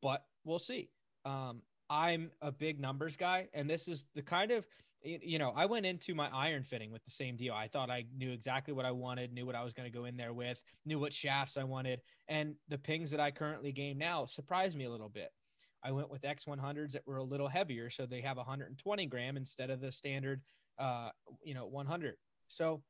but 0.00 0.24
we'll 0.44 0.58
see. 0.58 0.90
Um, 1.24 1.62
I'm 1.90 2.30
a 2.40 2.50
big 2.50 2.80
numbers 2.80 3.16
guy, 3.16 3.48
and 3.52 3.68
this 3.68 3.88
is 3.88 4.04
the 4.14 4.22
kind 4.22 4.50
of 4.50 4.66
you 5.04 5.38
know, 5.38 5.52
I 5.56 5.66
went 5.66 5.86
into 5.86 6.14
my 6.14 6.28
iron 6.28 6.62
fitting 6.62 6.92
with 6.92 7.04
the 7.04 7.10
same 7.10 7.36
deal. 7.36 7.54
I 7.54 7.68
thought 7.68 7.90
I 7.90 8.04
knew 8.16 8.30
exactly 8.30 8.72
what 8.72 8.84
I 8.84 8.92
wanted, 8.92 9.32
knew 9.32 9.46
what 9.46 9.54
I 9.54 9.64
was 9.64 9.72
going 9.72 9.90
to 9.90 9.96
go 9.96 10.04
in 10.04 10.16
there 10.16 10.32
with, 10.32 10.60
knew 10.84 10.98
what 10.98 11.12
shafts 11.12 11.56
I 11.56 11.64
wanted, 11.64 12.00
and 12.28 12.54
the 12.68 12.78
pings 12.78 13.10
that 13.10 13.20
I 13.20 13.30
currently 13.30 13.72
game 13.72 13.98
now 13.98 14.24
surprised 14.26 14.76
me 14.76 14.84
a 14.84 14.90
little 14.90 15.08
bit. 15.08 15.32
I 15.84 15.92
went 15.92 16.10
with 16.10 16.22
X100s 16.22 16.92
that 16.92 17.06
were 17.06 17.16
a 17.16 17.24
little 17.24 17.48
heavier, 17.48 17.90
so 17.90 18.06
they 18.06 18.20
have 18.20 18.36
120 18.36 19.06
gram 19.06 19.36
instead 19.36 19.70
of 19.70 19.80
the 19.80 19.90
standard, 19.90 20.40
uh, 20.78 21.10
you 21.42 21.54
know, 21.54 21.66
100. 21.66 22.16
So 22.48 22.82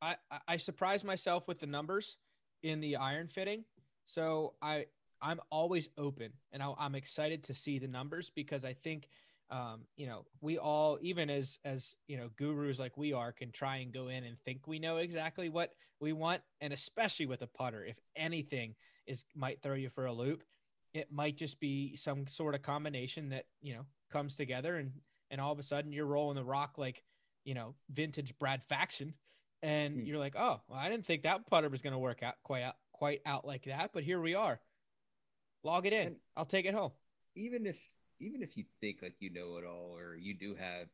I 0.00 0.16
I 0.46 0.56
surprised 0.56 1.04
myself 1.04 1.48
with 1.48 1.58
the 1.58 1.66
numbers 1.66 2.16
in 2.62 2.80
the 2.80 2.96
iron 2.96 3.28
fitting. 3.28 3.64
So 4.06 4.54
I 4.62 4.86
I'm 5.20 5.40
always 5.50 5.88
open 5.98 6.32
and 6.52 6.62
I, 6.62 6.72
I'm 6.78 6.94
excited 6.94 7.42
to 7.44 7.54
see 7.54 7.78
the 7.78 7.88
numbers 7.88 8.30
because 8.34 8.64
I 8.64 8.72
think 8.72 9.08
um, 9.50 9.80
you 9.96 10.06
know 10.06 10.26
we 10.40 10.58
all 10.58 10.98
even 11.00 11.30
as 11.30 11.58
as 11.64 11.94
you 12.06 12.16
know 12.16 12.28
gurus 12.36 12.78
like 12.78 12.96
we 12.96 13.12
are 13.12 13.32
can 13.32 13.50
try 13.50 13.78
and 13.78 13.92
go 13.92 14.08
in 14.08 14.24
and 14.24 14.38
think 14.44 14.66
we 14.66 14.78
know 14.78 14.98
exactly 14.98 15.48
what 15.48 15.72
we 16.00 16.12
want 16.12 16.42
and 16.60 16.72
especially 16.72 17.26
with 17.26 17.42
a 17.42 17.46
putter 17.46 17.84
if 17.84 17.96
anything 18.14 18.74
is 19.06 19.24
might 19.34 19.62
throw 19.62 19.74
you 19.74 19.88
for 19.88 20.06
a 20.06 20.12
loop 20.12 20.44
it 20.94 21.12
might 21.12 21.36
just 21.36 21.60
be 21.60 21.96
some 21.96 22.26
sort 22.26 22.54
of 22.54 22.62
combination 22.62 23.28
that 23.30 23.44
you 23.60 23.74
know 23.74 23.84
comes 24.10 24.36
together 24.36 24.76
and 24.76 24.92
and 25.30 25.40
all 25.40 25.52
of 25.52 25.58
a 25.58 25.62
sudden 25.62 25.92
you're 25.92 26.06
rolling 26.06 26.36
the 26.36 26.44
rock 26.44 26.78
like 26.78 27.02
you 27.44 27.54
know 27.54 27.74
vintage 27.90 28.36
brad 28.38 28.62
faxon 28.68 29.12
and 29.62 29.94
hmm. 29.94 30.02
you're 30.04 30.18
like 30.18 30.34
oh 30.36 30.60
well, 30.68 30.78
i 30.78 30.88
didn't 30.88 31.06
think 31.06 31.22
that 31.22 31.46
putter 31.46 31.68
was 31.68 31.82
going 31.82 31.92
to 31.92 31.98
work 31.98 32.22
out 32.22 32.34
quite 32.42 32.62
out 32.62 32.76
quite 32.92 33.20
out 33.26 33.46
like 33.46 33.64
that 33.64 33.90
but 33.92 34.02
here 34.02 34.20
we 34.20 34.34
are. 34.34 34.60
Log 35.64 35.86
it 35.86 35.92
in. 35.92 36.06
And 36.08 36.16
i'll 36.36 36.44
take 36.44 36.66
it 36.66 36.74
home. 36.74 36.92
even 37.34 37.66
if 37.66 37.76
even 38.20 38.42
if 38.42 38.56
you 38.56 38.64
think 38.80 38.98
like 39.02 39.14
you 39.20 39.32
know 39.32 39.56
it 39.58 39.64
all 39.64 39.96
or 39.96 40.16
you 40.16 40.34
do 40.34 40.54
have 40.54 40.88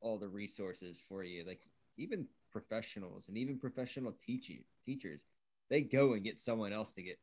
all 0.00 0.18
the 0.18 0.28
resources 0.28 0.98
for 1.08 1.22
you, 1.22 1.44
like 1.46 1.60
even 1.96 2.26
professionals 2.52 3.28
and 3.28 3.36
even 3.36 3.58
professional 3.58 4.14
teaching 4.24 4.62
teachers, 4.84 5.22
they 5.70 5.80
go 5.80 6.12
and 6.14 6.24
get 6.24 6.40
someone 6.40 6.72
else 6.72 6.92
to 6.92 7.02
get 7.02 7.18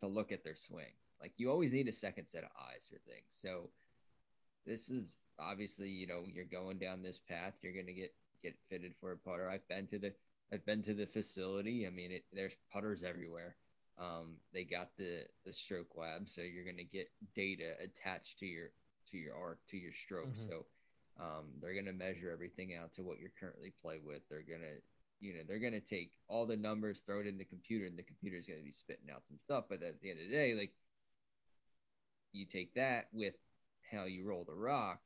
to 0.00 0.06
look 0.06 0.32
at 0.32 0.44
their 0.44 0.56
swing. 0.56 0.92
Like 1.20 1.32
you 1.36 1.50
always 1.50 1.72
need 1.72 1.88
a 1.88 1.92
second 1.92 2.26
set 2.26 2.44
of 2.44 2.50
eyes 2.58 2.82
for 2.88 2.98
things. 3.06 3.28
So 3.40 3.70
this 4.66 4.88
is 4.88 5.16
obviously, 5.38 5.88
you 5.88 6.06
know, 6.06 6.22
you're 6.26 6.44
going 6.44 6.78
down 6.78 7.02
this 7.02 7.20
path, 7.28 7.54
you're 7.62 7.72
gonna 7.74 7.92
get 7.92 8.14
get 8.42 8.56
fitted 8.68 8.94
for 9.00 9.12
a 9.12 9.16
putter. 9.16 9.48
I've 9.48 9.66
been 9.68 9.86
to 9.88 9.98
the 9.98 10.12
I've 10.52 10.64
been 10.66 10.82
to 10.84 10.94
the 10.94 11.06
facility. 11.06 11.86
I 11.86 11.90
mean, 11.90 12.10
it, 12.10 12.24
there's 12.32 12.56
putters 12.72 13.02
everywhere. 13.02 13.56
Um, 13.98 14.36
they 14.52 14.64
got 14.64 14.90
the 14.96 15.24
the 15.44 15.52
stroke 15.52 15.96
lab, 15.96 16.28
so 16.28 16.40
you're 16.40 16.64
going 16.64 16.76
to 16.76 16.84
get 16.84 17.10
data 17.34 17.74
attached 17.82 18.38
to 18.40 18.46
your 18.46 18.70
to 19.10 19.18
your 19.18 19.36
arc 19.36 19.58
to 19.70 19.76
your 19.76 19.92
stroke. 19.92 20.34
Mm-hmm. 20.34 20.48
So 20.48 20.66
um, 21.20 21.46
they're 21.60 21.74
going 21.74 21.86
to 21.86 21.92
measure 21.92 22.30
everything 22.30 22.74
out 22.74 22.94
to 22.94 23.02
what 23.02 23.20
you're 23.20 23.32
currently 23.38 23.72
play 23.82 23.98
with. 24.02 24.22
They're 24.28 24.42
going 24.42 24.62
to 24.62 24.80
you 25.20 25.34
know 25.34 25.40
they're 25.46 25.58
going 25.58 25.72
to 25.72 25.80
take 25.80 26.12
all 26.28 26.46
the 26.46 26.56
numbers, 26.56 27.02
throw 27.04 27.20
it 27.20 27.26
in 27.26 27.38
the 27.38 27.44
computer, 27.44 27.86
and 27.86 27.98
the 27.98 28.02
computer 28.02 28.36
is 28.36 28.46
going 28.46 28.58
to 28.58 28.64
be 28.64 28.72
spitting 28.72 29.10
out 29.12 29.22
some 29.28 29.38
stuff. 29.38 29.64
But 29.68 29.82
at 29.82 30.00
the 30.00 30.10
end 30.10 30.20
of 30.20 30.28
the 30.28 30.34
day, 30.34 30.54
like 30.54 30.72
you 32.32 32.46
take 32.46 32.74
that 32.74 33.08
with 33.12 33.34
how 33.90 34.04
you 34.04 34.26
roll 34.26 34.44
the 34.44 34.54
rock, 34.54 35.00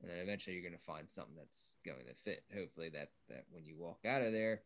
and 0.00 0.10
then 0.10 0.18
eventually 0.18 0.56
you're 0.56 0.68
going 0.68 0.78
to 0.78 0.86
find 0.86 1.08
something 1.10 1.36
that's 1.36 1.72
going 1.84 2.06
to 2.06 2.14
fit. 2.24 2.44
Hopefully 2.54 2.90
that 2.90 3.10
that 3.28 3.44
when 3.50 3.64
you 3.64 3.76
walk 3.78 4.00
out 4.06 4.22
of 4.22 4.32
there 4.32 4.62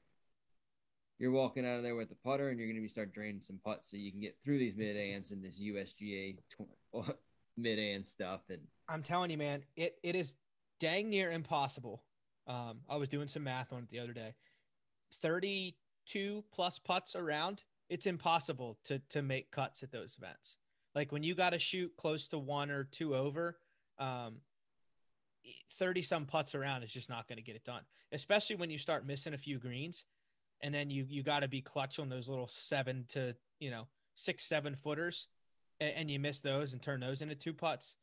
you're 1.19 1.33
walking 1.33 1.67
out 1.67 1.77
of 1.77 1.83
there 1.83 1.97
with 1.97 2.11
a 2.13 2.15
putter 2.15 2.49
and 2.49 2.59
you're 2.59 2.69
going 2.69 2.77
to 2.77 2.83
be 2.83 2.89
start 2.89 3.13
draining 3.13 3.43
some 3.43 3.59
putts 3.65 3.91
so 3.91 3.97
you 3.97 4.13
can 4.13 4.21
get 4.21 4.37
through 4.45 4.59
these 4.59 4.77
mid 4.77 4.97
ams 4.97 5.33
and 5.33 5.45
this 5.45 5.61
USGA 5.61 6.37
mid 7.57 7.79
am 7.79 8.05
stuff. 8.05 8.43
And 8.49 8.61
I'm 8.89 9.03
telling 9.03 9.31
you, 9.31 9.39
man, 9.39 9.65
it, 9.77 9.99
it 10.03 10.15
is 10.15 10.37
dang 10.79 11.11
near 11.11 11.33
impossible. 11.33 12.03
Um, 12.47 12.79
I 12.89 12.97
was 12.97 13.09
doing 13.09 13.29
some 13.29 13.45
math 13.45 13.73
on 13.73 13.81
it 13.81 13.91
the 13.91 13.99
other 13.99 14.13
day. 14.13 14.35
32 15.23 16.45
plus 16.53 16.79
putts 16.79 17.17
around, 17.17 17.63
it's 17.89 18.07
impossible 18.07 18.79
to 18.85 18.99
to 19.11 19.23
make 19.23 19.51
cuts 19.51 19.83
at 19.83 19.91
those 19.91 20.17
events. 20.19 20.57
Like 20.95 21.13
when 21.13 21.23
you 21.23 21.35
got 21.35 21.51
to 21.51 21.59
shoot 21.59 21.93
close 21.97 22.29
to 22.29 22.39
one 22.39 22.71
or 22.71 22.85
two 22.85 23.15
over, 23.15 23.59
um, 23.99 24.37
30 25.79 26.03
some 26.03 26.27
putts 26.27 26.55
around 26.55 26.83
is 26.83 26.93
just 26.93 27.09
not 27.09 27.29
going 27.29 27.37
to 27.37 27.43
get 27.43 27.57
it 27.57 27.65
done, 27.65 27.83
especially 28.13 28.57
when 28.57 28.71
you 28.71 28.79
start 28.79 29.07
missing 29.07 29.35
a 29.35 29.39
few 29.39 29.59
greens 29.59 30.05
and 30.61 30.75
then 30.75 30.91
you 30.91 31.07
you 31.09 31.23
got 31.23 31.41
to 31.41 31.49
be 31.49 31.61
clutch 31.61 31.99
on 31.99 32.09
those 32.09 32.29
little 32.29 32.49
seven 32.49 33.05
to 33.11 33.35
you 33.61 33.71
know 33.71 33.87
six 34.15 34.45
seven 34.45 34.77
footers, 34.77 35.29
and, 35.81 35.93
and 35.95 36.11
you 36.11 36.19
miss 36.19 36.41
those 36.41 36.73
and 36.73 36.83
turn 36.83 37.01
those 37.01 37.21
into 37.21 37.35
two 37.35 37.53
putts. 37.53 37.97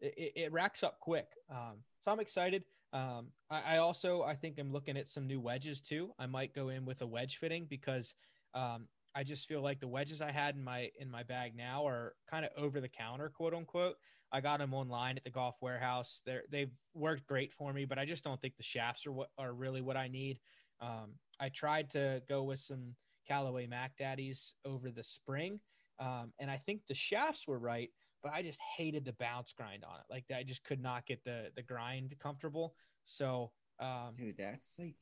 It, 0.00 0.14
it, 0.16 0.32
it 0.36 0.52
racks 0.52 0.82
up 0.82 1.00
quick. 1.00 1.28
Um, 1.50 1.84
so 2.00 2.10
I'm 2.10 2.20
excited. 2.20 2.64
Um, 2.92 3.28
I, 3.50 3.74
I, 3.74 3.76
also 3.78 4.22
I 4.22 4.34
think 4.34 4.58
I'm 4.58 4.72
looking 4.72 4.96
at 4.96 5.08
some 5.08 5.26
new 5.26 5.40
wedges 5.40 5.80
too. 5.80 6.10
I 6.18 6.26
might 6.26 6.54
go 6.54 6.70
in 6.70 6.84
with 6.84 7.02
a 7.02 7.06
wedge 7.06 7.36
fitting 7.36 7.66
because 7.68 8.14
um, 8.54 8.88
I 9.14 9.22
just 9.24 9.46
feel 9.46 9.62
like 9.62 9.80
the 9.80 9.88
wedges 9.88 10.20
I 10.20 10.30
had 10.30 10.56
in 10.56 10.62
my 10.62 10.90
in 10.98 11.10
my 11.10 11.22
bag 11.22 11.56
now 11.56 11.86
are 11.86 12.14
kind 12.28 12.44
of 12.44 12.50
over 12.56 12.80
the 12.80 12.88
counter, 12.88 13.28
quote 13.28 13.54
unquote. 13.54 13.96
I 14.32 14.40
got 14.40 14.58
them 14.58 14.74
online 14.74 15.16
at 15.16 15.24
the 15.24 15.30
golf 15.30 15.56
warehouse. 15.60 16.22
They're 16.24 16.44
they've 16.50 16.72
worked 16.94 17.26
great 17.26 17.52
for 17.52 17.72
me, 17.72 17.84
but 17.84 17.98
I 17.98 18.04
just 18.04 18.24
don't 18.24 18.40
think 18.40 18.56
the 18.56 18.62
shafts 18.62 19.06
are 19.06 19.12
what 19.12 19.30
are 19.38 19.52
really 19.52 19.80
what 19.80 19.96
I 19.96 20.08
need. 20.08 20.38
Um, 20.80 21.14
I 21.40 21.48
tried 21.48 21.90
to 21.90 22.22
go 22.28 22.44
with 22.44 22.60
some 22.60 22.94
Callaway 23.26 23.66
Mac 23.66 23.92
Daddies 23.98 24.54
over 24.64 24.90
the 24.90 25.04
spring, 25.04 25.60
um, 25.98 26.32
and 26.38 26.50
I 26.50 26.56
think 26.58 26.82
the 26.86 26.94
shafts 26.94 27.46
were 27.48 27.58
right, 27.58 27.90
but 28.22 28.32
I 28.32 28.42
just 28.42 28.60
hated 28.76 29.04
the 29.04 29.12
bounce 29.12 29.52
grind 29.52 29.84
on 29.84 29.96
it. 29.96 30.06
Like 30.10 30.24
I 30.34 30.42
just 30.42 30.64
could 30.64 30.80
not 30.80 31.06
get 31.06 31.24
the 31.24 31.50
the 31.54 31.62
grind 31.62 32.14
comfortable. 32.20 32.74
So, 33.04 33.50
um, 33.78 34.14
dude, 34.16 34.36
that's 34.38 34.78
like 34.78 34.96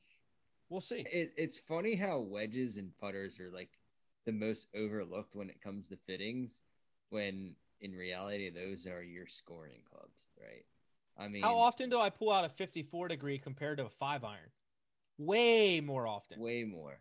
we'll 0.69 0.81
see. 0.81 1.07
It, 1.11 1.33
it's 1.37 1.59
funny 1.59 1.95
how 1.95 2.21
wedges 2.21 2.77
and 2.77 2.97
putters 2.99 3.41
are 3.41 3.51
like 3.51 3.71
the 4.27 4.33
most 4.33 4.67
overlooked 4.75 5.35
when 5.35 5.51
it 5.51 5.61
comes 5.63 5.89
to 5.89 5.97
fittings, 6.07 6.61
when 7.11 7.55
in 7.81 7.93
reality 7.93 8.51
those 8.51 8.87
are 8.87 9.03
your 9.03 9.27
scoring 9.27 9.83
clubs, 9.91 10.27
right? 10.41 10.65
I 11.19 11.29
mean, 11.29 11.43
how 11.43 11.57
often 11.57 11.91
do 11.91 11.99
I 11.99 12.11
pull 12.11 12.33
out 12.33 12.45
a 12.45 12.49
54 12.49 13.09
degree 13.09 13.39
compared 13.39 13.79
to 13.79 13.87
a 13.87 13.91
five 13.91 14.25
iron? 14.25 14.51
Way 15.19 15.81
more 15.81 16.07
often. 16.07 16.41
Way 16.41 16.63
more 16.65 17.01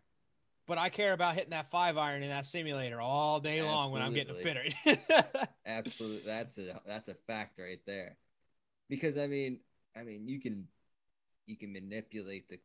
but 0.68 0.76
I 0.76 0.90
care 0.90 1.14
about 1.14 1.34
hitting 1.34 1.50
that 1.50 1.70
five 1.70 1.96
iron 1.96 2.22
in 2.22 2.28
that 2.28 2.46
simulator 2.46 3.00
all 3.00 3.40
day 3.40 3.58
Absolutely. 3.58 3.74
long 3.74 3.90
when 3.90 4.02
I'm 4.02 4.12
getting 4.12 4.36
a 4.36 4.38
fitter. 4.38 5.48
Absolutely, 5.66 6.22
that's 6.26 6.58
a 6.58 6.80
that's 6.86 7.08
a 7.08 7.14
fact 7.14 7.58
right 7.58 7.80
there. 7.86 8.18
Because 8.88 9.16
I 9.16 9.26
mean, 9.26 9.60
I 9.96 10.02
mean, 10.02 10.28
you 10.28 10.40
can 10.40 10.68
you 11.46 11.56
can 11.56 11.72
manipulate 11.72 12.48
the 12.50 12.60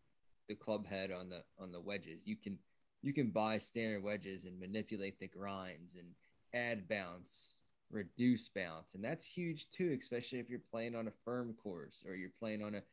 the 0.49 0.55
club 0.55 0.85
head 0.85 1.11
on 1.11 1.29
the 1.29 1.43
on 1.57 1.71
the 1.71 1.79
wedges. 1.79 2.21
You 2.25 2.35
can 2.35 2.59
you 3.01 3.13
can 3.13 3.29
buy 3.29 3.57
standard 3.57 4.03
wedges 4.03 4.43
and 4.43 4.59
manipulate 4.59 5.19
the 5.19 5.27
grinds 5.27 5.95
and 5.95 6.07
add 6.53 6.89
bounce, 6.89 7.55
reduce 7.89 8.49
bounce, 8.49 8.95
and 8.95 9.03
that's 9.03 9.25
huge 9.25 9.67
too, 9.71 9.97
especially 9.99 10.39
if 10.39 10.49
you're 10.49 10.59
playing 10.71 10.93
on 10.93 11.07
a 11.07 11.13
firm 11.23 11.53
course 11.63 12.03
or 12.05 12.15
you're 12.15 12.29
playing 12.37 12.61
on 12.61 12.75
a 12.75 12.83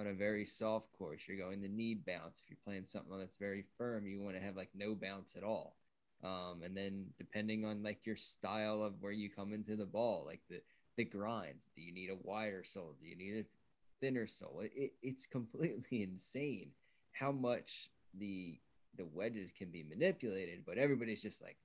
on 0.00 0.06
a 0.06 0.14
very 0.14 0.46
soft 0.46 0.86
course, 0.98 1.20
you're 1.28 1.36
going 1.36 1.60
to 1.60 1.68
need 1.68 2.06
bounce. 2.06 2.40
If 2.42 2.48
you're 2.50 2.58
playing 2.64 2.86
something 2.86 3.16
that's 3.18 3.36
very 3.38 3.64
firm, 3.76 4.06
you 4.06 4.20
want 4.20 4.34
to 4.36 4.42
have 4.42 4.56
like 4.56 4.70
no 4.74 4.94
bounce 4.94 5.34
at 5.36 5.44
all. 5.44 5.76
Um, 6.24 6.62
and 6.64 6.76
then 6.76 7.06
depending 7.18 7.64
on 7.64 7.82
like 7.82 8.06
your 8.06 8.16
style 8.16 8.82
of 8.82 8.94
where 9.00 9.12
you 9.12 9.28
come 9.30 9.52
into 9.52 9.76
the 9.76 9.86
ball, 9.86 10.24
like 10.26 10.40
the 10.48 10.60
the 10.96 11.04
grinds, 11.04 11.64
do 11.76 11.82
you 11.82 11.92
need 11.92 12.10
a 12.10 12.28
wider 12.28 12.64
sole? 12.64 12.96
Do 13.00 13.06
you 13.06 13.16
need 13.16 13.44
a 13.44 14.04
thinner 14.04 14.26
sole? 14.26 14.60
It, 14.64 14.72
it, 14.74 14.92
it's 15.02 15.26
completely 15.26 16.02
insane 16.02 16.70
how 17.12 17.32
much 17.32 17.90
the 18.18 18.58
the 18.96 19.06
wedges 19.06 19.50
can 19.56 19.70
be 19.70 19.84
manipulated. 19.88 20.64
But 20.66 20.78
everybody's 20.78 21.22
just 21.22 21.42
like, 21.42 21.58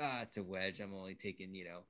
ah, 0.00 0.22
it's 0.22 0.38
a 0.38 0.42
wedge. 0.42 0.80
I'm 0.80 0.94
only 0.94 1.14
taking 1.14 1.54
you 1.54 1.66
know 1.66 1.80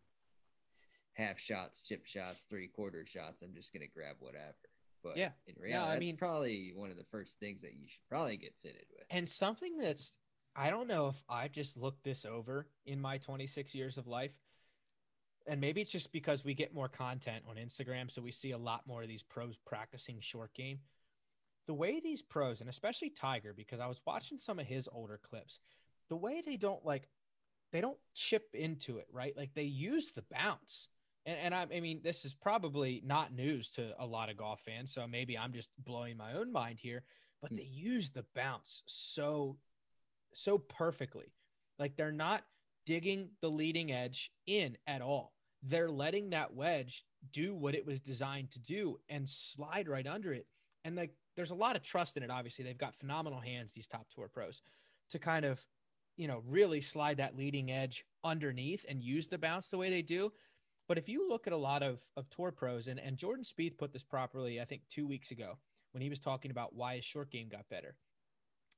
half 1.14 1.38
shots, 1.38 1.82
chip 1.82 2.04
shots, 2.06 2.38
three 2.50 2.68
quarter 2.68 3.06
shots. 3.06 3.42
I'm 3.42 3.54
just 3.54 3.72
gonna 3.72 3.86
grab 3.92 4.16
whatever. 4.20 4.67
But 5.02 5.16
yeah, 5.16 5.30
in 5.46 5.54
reality, 5.60 5.96
I 5.96 5.98
mean, 5.98 6.16
probably 6.16 6.72
one 6.74 6.90
of 6.90 6.96
the 6.96 7.06
first 7.10 7.38
things 7.38 7.62
that 7.62 7.72
you 7.74 7.86
should 7.86 8.08
probably 8.08 8.36
get 8.36 8.54
fitted 8.62 8.84
with. 8.92 9.04
And 9.10 9.28
something 9.28 9.78
that's 9.78 10.14
I 10.58 10.70
don't 10.70 10.88
know 10.88 11.08
if 11.08 11.22
I 11.28 11.46
just 11.46 11.76
looked 11.76 12.02
this 12.02 12.24
over 12.24 12.66
in 12.84 13.00
my 13.00 13.18
26 13.18 13.76
years 13.76 13.96
of 13.96 14.08
life. 14.08 14.32
And 15.46 15.60
maybe 15.60 15.80
it's 15.80 15.92
just 15.92 16.12
because 16.12 16.44
we 16.44 16.52
get 16.52 16.74
more 16.74 16.88
content 16.88 17.44
on 17.48 17.56
Instagram, 17.56 18.10
so 18.10 18.20
we 18.20 18.32
see 18.32 18.50
a 18.50 18.58
lot 18.58 18.86
more 18.86 19.02
of 19.02 19.08
these 19.08 19.22
pros 19.22 19.56
practicing 19.64 20.18
short 20.20 20.52
game. 20.54 20.80
The 21.68 21.74
way 21.74 22.00
these 22.00 22.22
pros, 22.22 22.60
and 22.60 22.68
especially 22.68 23.10
Tiger, 23.10 23.54
because 23.56 23.78
I 23.78 23.86
was 23.86 24.00
watching 24.04 24.36
some 24.36 24.58
of 24.58 24.66
his 24.66 24.88
older 24.90 25.20
clips, 25.22 25.60
the 26.08 26.16
way 26.16 26.42
they 26.44 26.56
don't 26.56 26.84
like, 26.84 27.08
they 27.72 27.80
don't 27.80 27.98
chip 28.14 28.48
into 28.52 28.98
it, 28.98 29.06
right? 29.12 29.36
Like 29.36 29.54
they 29.54 29.62
use 29.62 30.10
the 30.10 30.24
bounce 30.30 30.88
and, 31.26 31.38
and 31.38 31.54
I, 31.54 31.66
I 31.74 31.80
mean, 31.80 32.00
this 32.02 32.24
is 32.24 32.34
probably 32.34 33.02
not 33.04 33.34
news 33.34 33.70
to 33.72 33.92
a 33.98 34.06
lot 34.06 34.30
of 34.30 34.36
golf 34.36 34.60
fans, 34.64 34.92
so 34.92 35.06
maybe 35.06 35.36
I'm 35.36 35.52
just 35.52 35.70
blowing 35.84 36.16
my 36.16 36.34
own 36.34 36.52
mind 36.52 36.78
here. 36.80 37.02
But 37.40 37.50
hmm. 37.50 37.56
they 37.56 37.68
use 37.70 38.10
the 38.10 38.24
bounce 38.34 38.82
so, 38.86 39.56
so 40.34 40.58
perfectly. 40.58 41.32
Like 41.78 41.96
they're 41.96 42.12
not 42.12 42.44
digging 42.86 43.28
the 43.40 43.50
leading 43.50 43.92
edge 43.92 44.32
in 44.46 44.76
at 44.86 45.02
all. 45.02 45.34
They're 45.62 45.90
letting 45.90 46.30
that 46.30 46.54
wedge 46.54 47.04
do 47.32 47.54
what 47.54 47.74
it 47.74 47.84
was 47.84 48.00
designed 48.00 48.50
to 48.52 48.60
do 48.60 48.98
and 49.08 49.28
slide 49.28 49.88
right 49.88 50.06
under 50.06 50.32
it. 50.32 50.46
And 50.84 50.96
like, 50.96 51.12
there's 51.36 51.50
a 51.50 51.56
lot 51.56 51.76
of 51.76 51.82
trust 51.82 52.16
in 52.16 52.22
it. 52.22 52.30
Obviously, 52.30 52.64
they've 52.64 52.78
got 52.78 52.96
phenomenal 52.96 53.40
hands, 53.40 53.72
these 53.72 53.86
top 53.86 54.06
tour 54.14 54.28
pros, 54.32 54.62
to 55.10 55.18
kind 55.18 55.44
of, 55.44 55.64
you 56.16 56.26
know, 56.26 56.42
really 56.48 56.80
slide 56.80 57.18
that 57.18 57.36
leading 57.36 57.70
edge 57.70 58.04
underneath 58.24 58.84
and 58.88 59.02
use 59.02 59.28
the 59.28 59.38
bounce 59.38 59.68
the 59.68 59.78
way 59.78 59.90
they 59.90 60.02
do. 60.02 60.32
But 60.88 60.96
if 60.96 61.08
you 61.08 61.28
look 61.28 61.46
at 61.46 61.52
a 61.52 61.56
lot 61.56 61.82
of, 61.82 61.98
of 62.16 62.28
tour 62.30 62.50
pros, 62.50 62.88
and, 62.88 62.98
and 62.98 63.16
Jordan 63.18 63.44
Spieth 63.44 63.76
put 63.76 63.92
this 63.92 64.02
properly, 64.02 64.60
I 64.60 64.64
think 64.64 64.82
two 64.88 65.06
weeks 65.06 65.30
ago 65.30 65.58
when 65.92 66.02
he 66.02 66.08
was 66.08 66.18
talking 66.18 66.50
about 66.50 66.74
why 66.74 66.96
his 66.96 67.04
short 67.04 67.30
game 67.30 67.48
got 67.48 67.68
better. 67.68 67.94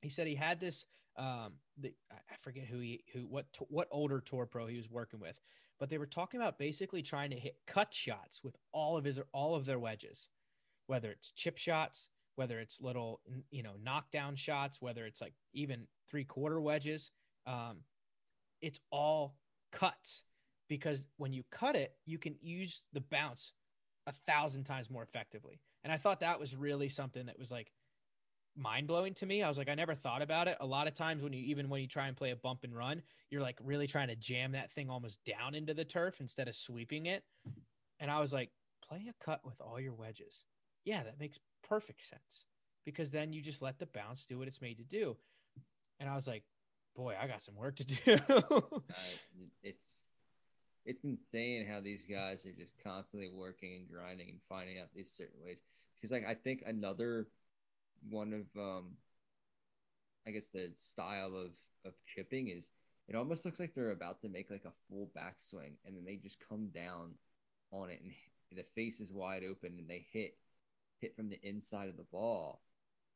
He 0.01 0.09
said 0.09 0.27
he 0.27 0.35
had 0.35 0.59
this, 0.59 0.85
um, 1.17 1.53
the, 1.77 1.93
I 2.11 2.35
forget 2.41 2.65
who 2.65 2.79
he, 2.79 3.03
who, 3.13 3.21
what, 3.21 3.45
what 3.69 3.87
older 3.91 4.19
tour 4.19 4.45
pro 4.45 4.67
he 4.67 4.77
was 4.77 4.89
working 4.89 5.19
with, 5.19 5.35
but 5.79 5.89
they 5.89 5.97
were 5.97 6.05
talking 6.05 6.39
about 6.39 6.59
basically 6.59 7.01
trying 7.01 7.29
to 7.31 7.39
hit 7.39 7.55
cut 7.65 7.93
shots 7.93 8.41
with 8.43 8.55
all 8.73 8.97
of 8.97 9.05
his, 9.05 9.19
all 9.33 9.55
of 9.55 9.65
their 9.65 9.79
wedges, 9.79 10.29
whether 10.87 11.11
it's 11.11 11.31
chip 11.31 11.57
shots, 11.57 12.09
whether 12.35 12.59
it's 12.59 12.81
little, 12.81 13.21
you 13.51 13.63
know, 13.63 13.73
knockdown 13.81 14.35
shots, 14.35 14.81
whether 14.81 15.05
it's 15.05 15.21
like 15.21 15.33
even 15.53 15.87
three 16.09 16.23
quarter 16.23 16.59
wedges. 16.59 17.11
Um, 17.45 17.79
it's 18.61 18.79
all 18.91 19.35
cuts 19.71 20.23
because 20.71 21.03
when 21.17 21.33
you 21.33 21.43
cut 21.51 21.75
it, 21.75 21.95
you 22.05 22.17
can 22.17 22.33
use 22.41 22.83
the 22.93 23.01
bounce 23.01 23.51
a 24.07 24.13
thousand 24.25 24.63
times 24.63 24.89
more 24.89 25.03
effectively. 25.03 25.59
And 25.83 25.91
I 25.91 25.97
thought 25.97 26.21
that 26.21 26.39
was 26.39 26.55
really 26.55 26.87
something 26.87 27.25
that 27.25 27.37
was 27.37 27.51
like 27.51 27.73
mind 28.55 28.87
blowing 28.87 29.13
to 29.15 29.25
me. 29.25 29.43
I 29.43 29.49
was 29.49 29.57
like, 29.57 29.67
I 29.67 29.75
never 29.75 29.95
thought 29.95 30.21
about 30.21 30.47
it. 30.47 30.55
A 30.61 30.65
lot 30.65 30.87
of 30.87 30.93
times 30.93 31.21
when 31.23 31.33
you 31.33 31.43
even 31.43 31.67
when 31.67 31.81
you 31.81 31.89
try 31.89 32.07
and 32.07 32.15
play 32.15 32.31
a 32.31 32.37
bump 32.37 32.63
and 32.63 32.73
run, 32.73 33.01
you're 33.29 33.41
like 33.41 33.59
really 33.61 33.85
trying 33.85 34.07
to 34.07 34.15
jam 34.15 34.53
that 34.53 34.71
thing 34.71 34.89
almost 34.89 35.19
down 35.25 35.55
into 35.55 35.73
the 35.73 35.83
turf 35.83 36.21
instead 36.21 36.47
of 36.47 36.55
sweeping 36.55 37.07
it. 37.07 37.25
And 37.99 38.09
I 38.09 38.21
was 38.21 38.31
like, 38.31 38.49
play 38.87 39.03
a 39.09 39.25
cut 39.25 39.45
with 39.45 39.59
all 39.59 39.77
your 39.77 39.93
wedges. 39.93 40.45
Yeah, 40.85 41.03
that 41.03 41.19
makes 41.19 41.37
perfect 41.67 42.01
sense 42.07 42.45
because 42.85 43.09
then 43.09 43.33
you 43.33 43.41
just 43.41 43.61
let 43.61 43.77
the 43.77 43.87
bounce 43.87 44.25
do 44.25 44.39
what 44.39 44.47
it's 44.47 44.61
made 44.61 44.77
to 44.77 44.85
do. 44.85 45.17
And 45.99 46.09
I 46.09 46.15
was 46.15 46.27
like, 46.27 46.43
boy, 46.95 47.13
I 47.21 47.27
got 47.27 47.43
some 47.43 47.57
work 47.57 47.75
to 47.75 47.83
do. 47.83 48.19
uh, 48.29 48.79
it's 49.61 50.01
it's 50.85 51.03
insane 51.03 51.67
how 51.67 51.79
these 51.79 52.05
guys 52.09 52.45
are 52.45 52.51
just 52.51 52.73
constantly 52.83 53.29
working 53.29 53.75
and 53.75 53.89
grinding 53.89 54.29
and 54.29 54.39
finding 54.49 54.79
out 54.79 54.87
these 54.95 55.11
certain 55.15 55.39
ways. 55.43 55.59
Because 55.99 56.11
like 56.11 56.25
I 56.25 56.33
think 56.33 56.63
another 56.65 57.27
one 58.09 58.33
of 58.33 58.59
um 58.59 58.97
I 60.27 60.31
guess 60.31 60.47
the 60.53 60.71
style 60.79 61.35
of 61.35 61.51
of 61.85 61.93
chipping 62.05 62.49
is 62.49 62.71
it 63.07 63.15
almost 63.15 63.45
looks 63.45 63.59
like 63.59 63.73
they're 63.73 63.91
about 63.91 64.21
to 64.21 64.29
make 64.29 64.49
like 64.49 64.65
a 64.65 64.73
full 64.89 65.09
backswing 65.17 65.73
and 65.85 65.95
then 65.95 66.05
they 66.05 66.15
just 66.15 66.37
come 66.47 66.69
down 66.73 67.11
on 67.71 67.89
it 67.89 68.01
and 68.01 68.13
the 68.57 68.65
face 68.75 68.99
is 68.99 69.11
wide 69.11 69.43
open 69.43 69.75
and 69.77 69.89
they 69.89 70.05
hit 70.11 70.35
hit 70.99 71.15
from 71.15 71.29
the 71.29 71.39
inside 71.43 71.89
of 71.89 71.97
the 71.97 72.05
ball 72.11 72.61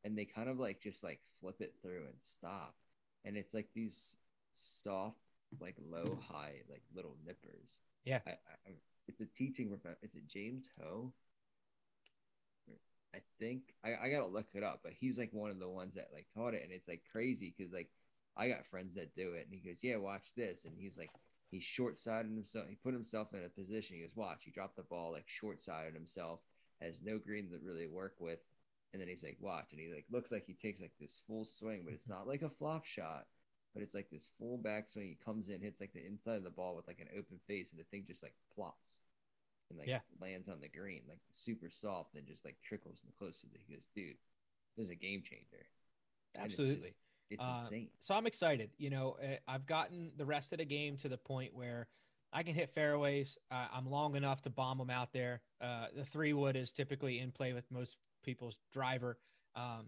and 0.04 0.18
they 0.18 0.26
kind 0.26 0.50
of 0.50 0.60
like 0.60 0.82
just 0.82 1.04
like 1.04 1.20
flip 1.40 1.62
it 1.62 1.76
through 1.82 2.06
and 2.06 2.16
stop 2.22 2.76
and 3.24 3.38
it's 3.38 3.54
like 3.54 3.68
these 3.74 4.16
soft 4.54 5.18
like 5.62 5.76
low 5.90 6.18
high 6.28 6.62
like 6.70 6.84
little 6.96 7.16
nippers. 7.26 7.80
Yeah, 8.04 8.20
I, 8.26 8.32
I, 8.32 8.72
it's 9.08 9.22
a 9.22 9.26
teaching. 9.38 9.72
Is 10.02 10.16
it 10.16 10.28
James 10.28 10.70
Ho? 10.82 11.14
I 13.16 13.20
think 13.40 13.74
I, 13.84 14.08
I 14.08 14.10
gotta 14.10 14.28
look 14.28 14.48
it 14.54 14.64
up, 14.64 14.82
but 14.84 14.92
he's 15.00 15.18
like 15.18 15.30
one 15.32 15.50
of 15.50 15.60
the 15.60 15.70
ones 15.70 15.96
that 15.96 16.10
like 16.14 16.28
taught 16.34 16.54
it, 16.54 16.64
and 16.64 16.72
it's 16.72 16.88
like 16.88 17.02
crazy 17.12 17.54
because 17.56 17.72
like 17.72 17.90
I 18.36 18.50
got 18.50 18.66
friends 18.66 18.96
that 18.96 19.16
do 19.16 19.34
it, 19.34 19.48
and 19.50 19.54
he 19.54 19.68
goes, 19.68 19.80
"Yeah, 19.82 19.98
watch 19.98 20.26
this," 20.36 20.66
and 20.66 20.74
he's 20.78 20.98
like, 20.98 21.12
he 21.50 21.62
short 21.62 21.98
sided 21.98 22.32
himself. 22.32 22.66
He 22.68 22.76
put 22.76 22.94
himself 22.94 23.34
in 23.34 23.46
a 23.46 23.50
position. 23.50 23.96
He 23.96 24.02
goes, 24.02 24.16
"Watch." 24.16 24.44
He 24.44 24.52
dropped 24.52 24.76
the 24.76 24.84
ball 24.84 25.14
like 25.14 25.26
short 25.28 25.62
sided 25.62 25.94
himself, 25.94 26.42
has 26.82 27.02
no 27.02 27.18
green 27.18 27.50
to 27.52 27.58
really 27.64 27.88
work 27.88 28.16
with, 28.20 28.40
and 28.92 29.02
then 29.02 29.08
he's 29.08 29.24
like, 29.24 29.38
"Watch," 29.40 29.68
and 29.72 29.80
he 29.80 29.94
like 29.94 30.06
looks 30.12 30.32
like 30.32 30.46
he 30.46 30.54
takes 30.54 30.82
like 30.82 30.94
this 31.00 31.22
full 31.26 31.46
swing, 31.46 31.84
but 31.86 31.94
it's 31.94 32.10
not 32.10 32.28
like 32.28 32.42
a 32.42 32.50
flop 32.50 32.84
shot 32.86 33.28
but 33.76 33.84
it's 33.84 33.94
like 33.94 34.10
this 34.10 34.30
full 34.40 34.58
backswing. 34.58 35.10
He 35.10 35.18
comes 35.24 35.50
in, 35.50 35.60
hits 35.60 35.82
like 35.82 35.94
the 35.94 36.06
inside 36.06 36.38
of 36.38 36.44
the 36.44 36.50
ball 36.50 36.76
with 36.76 36.88
like 36.88 37.02
an 37.02 37.10
open 37.12 37.40
face, 37.46 37.72
and 37.72 37.80
the 37.80 37.84
thing 37.92 38.06
just 38.08 38.24
like 38.24 38.34
plops 38.56 39.02
and 39.70 39.78
like 39.78 39.88
yeah. 39.88 40.00
lands 40.22 40.48
on 40.48 40.62
the 40.62 40.70
green, 40.70 41.02
like 41.10 41.20
super 41.34 41.70
soft, 41.70 42.16
and 42.16 42.26
just 42.26 42.46
like 42.46 42.56
trickles 42.64 43.02
in 43.04 43.12
close 43.20 43.42
to 43.42 43.48
the. 43.48 43.60
He 43.68 43.74
goes, 43.76 43.84
dude, 43.94 44.16
this 44.78 44.86
is 44.86 44.92
a 44.92 44.96
game 44.96 45.22
changer. 45.22 45.66
Absolutely. 46.38 46.74
It's, 46.76 46.84
just, 46.86 46.96
it's 47.32 47.44
uh, 47.44 47.62
insane. 47.64 47.90
So 48.00 48.16
I'm 48.16 48.26
excited. 48.26 48.70
You 48.78 48.92
know, 48.92 49.18
eh, 49.22 49.38
I've 49.46 49.66
gotten 49.66 50.12
the 50.18 50.26
rest 50.26 50.54
of 50.54 50.60
the 50.60 50.66
game 50.66 50.96
to 50.98 51.10
the 51.10 51.18
point 51.18 51.54
where 51.54 51.90
I 52.32 52.44
can 52.44 52.56
hit 52.56 52.74
fairways. 52.74 53.38
Uh, 53.52 53.68
I'm 53.74 53.90
long 53.90 54.16
enough 54.16 54.42
to 54.44 54.50
bomb 54.50 54.78
them 54.78 54.90
out 54.90 55.12
there. 55.12 55.42
Uh, 55.60 55.88
the 55.94 56.06
three 56.06 56.32
wood 56.32 56.56
is 56.56 56.72
typically 56.72 57.20
in 57.20 57.32
play 57.32 57.52
with 57.52 57.66
most 57.70 57.98
people's 58.24 58.56
driver. 58.72 59.18
Um, 59.54 59.88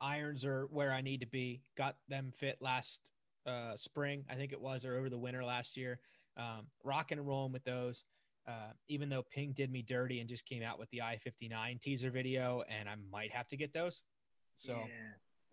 irons 0.00 0.44
are 0.44 0.66
where 0.70 0.92
I 0.92 1.00
need 1.00 1.20
to 1.20 1.26
be. 1.26 1.62
Got 1.76 1.96
them 2.08 2.32
fit 2.36 2.58
last 2.60 3.10
uh, 3.46 3.76
spring, 3.76 4.24
I 4.30 4.34
think 4.34 4.52
it 4.52 4.60
was, 4.60 4.84
or 4.84 4.96
over 4.96 5.08
the 5.08 5.18
winter 5.18 5.44
last 5.44 5.76
year. 5.76 6.00
Um, 6.36 6.66
rocking 6.82 7.18
and 7.18 7.26
rolling 7.26 7.52
with 7.52 7.64
those. 7.64 8.04
Uh, 8.46 8.72
even 8.88 9.08
though 9.08 9.22
Ping 9.22 9.52
did 9.52 9.72
me 9.72 9.80
dirty 9.80 10.20
and 10.20 10.28
just 10.28 10.44
came 10.44 10.62
out 10.62 10.78
with 10.78 10.90
the 10.90 11.00
I 11.00 11.16
59 11.16 11.78
teaser 11.80 12.10
video, 12.10 12.62
and 12.68 12.88
I 12.88 12.94
might 13.10 13.30
have 13.32 13.48
to 13.48 13.56
get 13.56 13.72
those. 13.72 14.02
So, 14.58 14.72
yeah. 14.72 14.86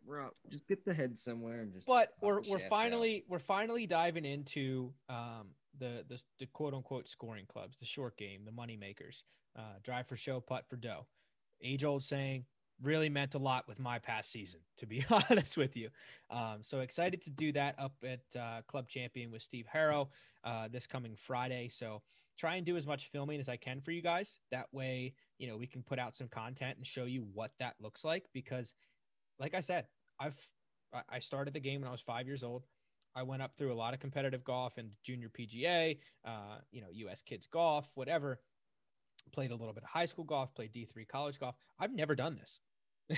Bro, 0.06 0.32
just 0.49 0.67
get 0.67 0.84
the 0.84 0.93
head 0.93 1.17
somewhere 1.17 1.62
and 1.62 1.71
just. 1.71 1.86
but 1.86 2.13
we're 2.21 2.41
we're 2.41 2.67
finally 2.69 3.23
we're 3.27 3.39
finally 3.39 3.86
diving 3.86 4.25
into 4.25 4.91
um, 5.10 5.49
the, 5.80 6.04
the 6.10 6.19
the 6.39 6.47
quote 6.47 6.73
unquote 6.73 7.08
scoring 7.08 7.45
clubs, 7.47 7.77
the 7.80 7.86
short 7.86 8.17
game, 8.17 8.41
the 8.43 8.51
money 8.51 8.75
makers, 8.75 9.23
uh, 9.58 9.77
drive 9.84 10.08
for 10.08 10.15
show, 10.15 10.39
putt 10.39 10.65
for 10.67 10.75
dough. 10.75 11.06
Age 11.63 11.84
old 11.84 12.04
saying, 12.04 12.45
really 12.82 13.10
meant 13.10 13.36
a 13.36 13.38
lot 13.38 13.67
with 13.67 13.80
my 13.80 14.00
past 14.00 14.32
season, 14.32 14.60
to 14.78 14.86
be 14.86 15.06
honest 15.30 15.58
with 15.58 15.76
you. 15.76 15.89
Um, 16.30 16.60
so 16.62 16.80
excited 16.80 17.22
to 17.24 17.30
do 17.30 17.52
that 17.54 17.76
up 17.78 17.94
at 18.04 18.39
uh, 18.39 18.62
Club 18.67 18.88
Champion 18.88 19.32
with 19.32 19.41
Steve 19.41 19.67
Harrow 19.72 20.10
uh, 20.44 20.67
this 20.72 20.88
coming 20.88 21.15
Friday. 21.15 21.70
So 21.70 22.02
try 22.38 22.56
and 22.56 22.65
do 22.65 22.78
as 22.78 22.88
much 22.88 23.10
filming 23.12 23.39
as 23.39 23.50
I 23.50 23.58
can 23.58 23.82
for 23.82 23.91
you 23.91 24.02
guys. 24.02 24.39
That 24.52 24.67
way, 24.72 25.13
you 25.38 25.48
know, 25.48 25.58
we 25.58 25.67
can 25.67 25.84
put 25.84 26.00
out 26.00 26.15
some 26.15 26.28
content 26.28 26.78
and 26.78 26.86
show 26.86 27.06
you 27.06 27.26
what 27.34 27.52
that 27.60 27.76
looks 27.80 28.04
like. 28.04 28.26
Because, 28.34 28.74
like 29.39 29.54
I 29.54 29.60
said, 29.60 29.86
I've 30.20 30.38
I 31.10 31.20
started 31.20 31.54
the 31.54 31.60
game 31.60 31.82
when 31.82 31.88
I 31.88 31.91
was 31.91 32.02
five 32.02 32.28
years 32.28 32.44
old. 32.44 32.65
I 33.15 33.24
went 33.24 33.41
up 33.41 33.56
through 33.58 33.74
a 33.74 33.76
lot 33.76 33.94
of 33.94 34.00
competitive 34.00 34.44
golf 34.44 34.78
and 34.78 34.89
junior 35.04 35.30
PGA, 35.30 35.98
uh, 36.26 36.58
you 36.72 36.82
know, 36.82 36.88
U.S. 36.91 37.22
kids 37.22 37.46
golf, 37.46 37.89
whatever. 37.96 38.39
Played 39.32 39.52
a 39.52 39.56
little 39.56 39.74
bit 39.74 39.84
of 39.84 39.89
high 39.89 40.06
school 40.06 40.26
golf, 40.26 40.54
played 40.56 40.74
D3 40.74 41.08
college 41.08 41.39
golf. 41.39 41.56
I've 41.80 41.94
never 41.94 42.15
done 42.15 42.36
this. 42.36 42.60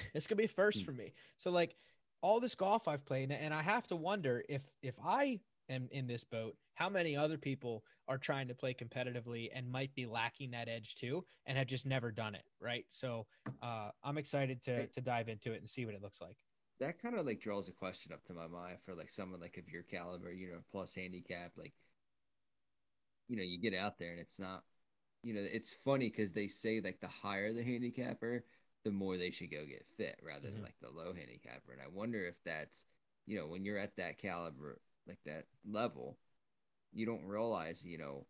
it's 0.13 0.27
gonna 0.27 0.37
be 0.37 0.45
a 0.45 0.49
first 0.49 0.79
hmm. 0.79 0.85
for 0.85 0.91
me. 0.91 1.13
So 1.37 1.51
like 1.51 1.75
all 2.21 2.39
this 2.39 2.55
golf 2.55 2.87
I've 2.87 3.05
played, 3.05 3.31
and 3.31 3.53
I 3.53 3.61
have 3.61 3.87
to 3.87 3.95
wonder 3.95 4.43
if 4.49 4.61
if 4.81 4.95
I 5.03 5.39
am 5.69 5.87
in 5.91 6.07
this 6.07 6.23
boat, 6.23 6.55
how 6.75 6.89
many 6.89 7.15
other 7.15 7.37
people 7.37 7.83
are 8.07 8.17
trying 8.17 8.47
to 8.47 8.53
play 8.53 8.73
competitively 8.73 9.49
and 9.53 9.69
might 9.69 9.93
be 9.95 10.05
lacking 10.05 10.51
that 10.51 10.67
edge 10.67 10.95
too, 10.95 11.23
and 11.45 11.57
have 11.57 11.67
just 11.67 11.85
never 11.85 12.11
done 12.11 12.35
it, 12.35 12.43
right? 12.59 12.85
So 12.89 13.27
uh, 13.61 13.89
I'm 14.03 14.17
excited 14.17 14.63
to 14.63 14.87
to 14.87 15.01
dive 15.01 15.29
into 15.29 15.53
it 15.53 15.59
and 15.59 15.69
see 15.69 15.85
what 15.85 15.95
it 15.95 16.01
looks 16.01 16.21
like. 16.21 16.37
That 16.79 17.01
kind 17.01 17.15
of 17.17 17.25
like 17.25 17.39
draws 17.39 17.69
a 17.69 17.71
question 17.71 18.11
up 18.11 18.23
to 18.25 18.33
my 18.33 18.47
mind 18.47 18.77
for 18.85 18.95
like 18.95 19.09
someone 19.09 19.39
like 19.39 19.57
of 19.57 19.69
your 19.69 19.83
caliber, 19.83 20.31
you 20.31 20.51
know, 20.51 20.59
plus 20.71 20.95
handicap, 20.95 21.51
like 21.57 21.73
you 23.27 23.37
know, 23.37 23.43
you 23.43 23.59
get 23.59 23.77
out 23.77 23.97
there 23.99 24.11
and 24.11 24.19
it's 24.19 24.39
not, 24.39 24.63
you 25.21 25.33
know, 25.33 25.41
it's 25.43 25.73
funny 25.83 26.09
because 26.09 26.33
they 26.33 26.47
say 26.47 26.81
like 26.83 26.99
the 26.99 27.07
higher 27.07 27.53
the 27.53 27.63
handicapper, 27.63 28.43
the 28.83 28.91
more 28.91 29.17
they 29.17 29.31
should 29.31 29.51
go 29.51 29.65
get 29.65 29.85
fit 29.97 30.17
rather 30.25 30.47
than 30.47 30.55
mm-hmm. 30.55 30.63
like 30.63 30.75
the 30.81 30.89
low 30.89 31.13
handicapper. 31.13 31.71
And 31.71 31.81
I 31.81 31.87
wonder 31.91 32.25
if 32.25 32.35
that's, 32.45 32.85
you 33.25 33.37
know, 33.37 33.47
when 33.47 33.63
you're 33.63 33.77
at 33.77 33.95
that 33.97 34.17
caliber, 34.17 34.79
like 35.07 35.19
that 35.25 35.45
level, 35.69 36.17
you 36.93 37.05
don't 37.05 37.25
realize, 37.25 37.83
you 37.83 37.97
know, 37.97 38.25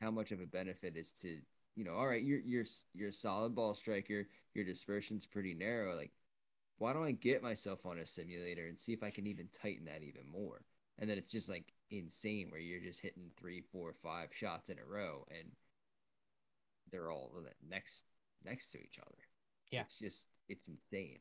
how 0.00 0.10
much 0.10 0.32
of 0.32 0.40
a 0.40 0.46
benefit 0.46 0.96
is 0.96 1.12
to, 1.22 1.38
you 1.76 1.84
know, 1.84 1.94
all 1.94 2.06
right, 2.06 2.22
you're 2.22 2.40
you're 2.40 2.66
you're 2.94 3.10
a 3.10 3.12
solid 3.12 3.54
ball 3.54 3.74
striker, 3.74 4.26
your 4.54 4.64
dispersion's 4.64 5.26
pretty 5.26 5.54
narrow. 5.54 5.94
Like, 5.94 6.12
why 6.78 6.92
don't 6.92 7.06
I 7.06 7.12
get 7.12 7.42
myself 7.42 7.86
on 7.86 7.98
a 7.98 8.06
simulator 8.06 8.66
and 8.66 8.78
see 8.78 8.92
if 8.92 9.02
I 9.02 9.10
can 9.10 9.26
even 9.26 9.48
tighten 9.60 9.84
that 9.86 10.02
even 10.02 10.30
more? 10.30 10.62
And 10.98 11.08
then 11.08 11.18
it's 11.18 11.32
just 11.32 11.48
like 11.48 11.72
insane 11.90 12.50
where 12.50 12.60
you're 12.60 12.80
just 12.80 13.00
hitting 13.00 13.30
three, 13.38 13.62
four, 13.72 13.94
five 14.02 14.28
shots 14.32 14.68
in 14.68 14.78
a 14.78 14.84
row 14.84 15.26
and 15.30 15.48
they're 16.90 17.10
all 17.10 17.30
the 17.34 17.50
next 17.68 18.04
next 18.44 18.70
to 18.72 18.78
each 18.78 18.98
other. 19.00 19.18
Yeah. 19.70 19.82
It's 19.82 19.98
just 19.98 20.24
it's 20.48 20.68
insane. 20.68 21.18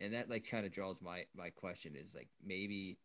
And 0.00 0.12
that 0.14 0.28
like 0.28 0.46
kind 0.50 0.66
of 0.66 0.72
draws 0.72 1.00
my 1.00 1.24
my 1.36 1.50
question 1.50 1.94
is 1.96 2.14
like 2.14 2.28
maybe 2.44 2.98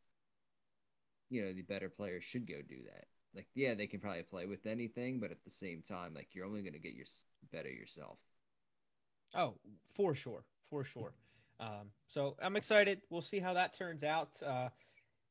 you 1.30 1.44
know, 1.44 1.54
the 1.54 1.62
better 1.62 1.90
players 1.90 2.24
should 2.24 2.48
go 2.48 2.56
do 2.68 2.78
that. 2.86 3.06
Like 3.36 3.48
yeah, 3.54 3.76
they 3.76 3.88
can 3.88 4.00
probably 4.00 4.24
play 4.24 4.46
with 4.46 4.66
anything, 4.66 5.20
but 5.20 5.32
at 5.32 5.44
the 5.46 5.52
same 5.52 5.84
time 5.88 6.14
like 6.14 6.30
you're 6.34 6.46
only 6.46 6.62
going 6.62 6.74
to 6.74 6.80
get 6.80 6.94
your 6.94 7.06
better 7.52 7.70
yourself. 7.70 8.18
Oh, 9.36 9.56
for 9.96 10.16
sure. 10.16 10.44
For 10.70 10.84
sure. 10.84 11.14
Um, 11.60 11.92
so 12.08 12.36
I'm 12.42 12.56
excited. 12.56 13.02
We'll 13.10 13.22
see 13.22 13.40
how 13.40 13.54
that 13.54 13.78
turns 13.78 14.04
out. 14.04 14.42
Uh, 14.46 14.70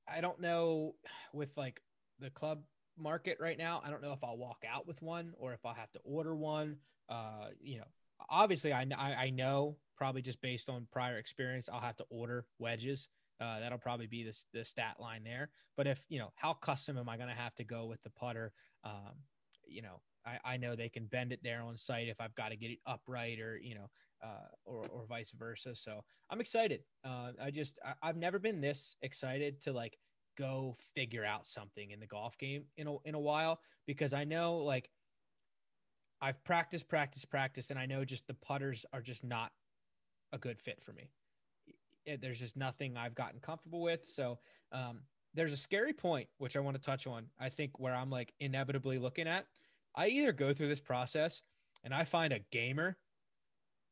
I 0.07 0.20
don't 0.20 0.40
know 0.40 0.94
with 1.33 1.57
like 1.57 1.81
the 2.20 2.31
club 2.31 2.62
market 2.98 3.38
right 3.40 3.59
now. 3.59 3.83
I 3.85 3.90
don't 3.90 4.02
know 4.02 4.12
if 4.12 4.22
I'll 4.22 4.37
walk 4.37 4.64
out 4.70 4.87
with 4.87 5.00
one 5.02 5.33
or 5.38 5.52
if 5.52 5.64
I'll 5.64 5.74
have 5.74 5.92
to 5.92 6.00
order 6.04 6.35
one. 6.35 6.76
Uh, 7.09 7.48
you 7.61 7.78
know, 7.78 7.87
obviously 8.31 8.72
I, 8.72 8.87
I, 8.96 9.14
I 9.14 9.31
know 9.31 9.76
probably 9.96 10.22
just 10.22 10.40
based 10.40 10.68
on 10.68 10.87
prior 10.92 11.18
experience 11.18 11.68
I'll 11.72 11.81
have 11.81 11.96
to 11.96 12.04
order 12.11 12.46
wedges. 12.59 13.09
Uh, 13.40 13.61
that'll 13.61 13.78
probably 13.78 14.07
be 14.07 14.24
the 14.24 14.37
the 14.52 14.64
stat 14.64 14.96
line 14.98 15.22
there. 15.24 15.50
But 15.76 15.87
if 15.87 16.04
you 16.09 16.18
know 16.18 16.33
how 16.35 16.54
custom 16.54 16.98
am 16.98 17.09
I 17.09 17.16
going 17.16 17.28
to 17.28 17.35
have 17.35 17.54
to 17.57 17.64
go 17.64 17.87
with 17.87 18.02
the 18.02 18.11
putter? 18.11 18.52
Um, 18.85 19.14
you 19.66 19.83
know, 19.83 20.00
I, 20.26 20.54
I 20.54 20.57
know 20.57 20.74
they 20.74 20.88
can 20.88 21.07
bend 21.07 21.33
it 21.33 21.40
there 21.42 21.61
on 21.62 21.76
site 21.76 22.09
if 22.09 22.20
I've 22.20 22.35
got 22.35 22.48
to 22.48 22.57
get 22.57 22.70
it 22.70 22.78
upright 22.87 23.40
or 23.40 23.59
you 23.59 23.74
know, 23.76 23.90
uh, 24.24 24.48
or 24.64 24.87
or 24.90 25.07
vice 25.07 25.33
versa. 25.38 25.74
So 25.74 26.02
I'm 26.31 26.40
excited. 26.40 26.81
Uh, 27.04 27.33
I 27.40 27.50
just 27.50 27.78
I, 27.85 28.09
I've 28.09 28.16
never 28.16 28.38
been 28.38 28.61
this 28.61 28.96
excited 29.02 29.61
to 29.62 29.72
like 29.72 29.98
go 30.37 30.76
figure 30.94 31.24
out 31.24 31.46
something 31.46 31.90
in 31.90 32.00
the 32.00 32.07
golf 32.07 32.38
game 32.38 32.64
in 32.76 32.87
a 32.87 32.96
in 33.04 33.14
a 33.14 33.20
while 33.20 33.61
because 33.87 34.12
I 34.12 34.24
know 34.24 34.59
like 34.59 34.90
I've 36.20 36.42
practiced, 36.44 36.88
practiced, 36.88 37.31
practiced, 37.31 37.70
and 37.70 37.78
I 37.78 37.87
know 37.87 38.04
just 38.04 38.26
the 38.26 38.35
putters 38.35 38.85
are 38.92 39.00
just 39.00 39.22
not 39.22 39.52
a 40.33 40.38
good 40.38 40.61
fit 40.61 40.83
for 40.83 40.92
me. 40.92 41.11
There's 42.20 42.40
just 42.40 42.57
nothing 42.57 42.96
I've 42.96 43.14
gotten 43.14 43.38
comfortable 43.40 43.83
with. 43.83 44.00
So 44.07 44.38
um, 44.72 45.00
there's 45.35 45.52
a 45.52 45.57
scary 45.57 45.92
point 45.92 46.28
which 46.38 46.57
I 46.57 46.61
want 46.61 46.76
to 46.76 46.83
touch 46.83 47.07
on. 47.07 47.26
I 47.38 47.50
think 47.50 47.78
where 47.78 47.94
I'm 47.94 48.11
like 48.11 48.33
inevitably 48.40 48.98
looking 48.98 49.28
at. 49.28 49.46
I 49.94 50.09
either 50.09 50.33
go 50.33 50.52
through 50.52 50.68
this 50.68 50.81
process 50.81 51.42
and 51.85 51.94
I 51.94 52.04
find 52.04 52.33
a 52.33 52.40
gamer, 52.50 52.96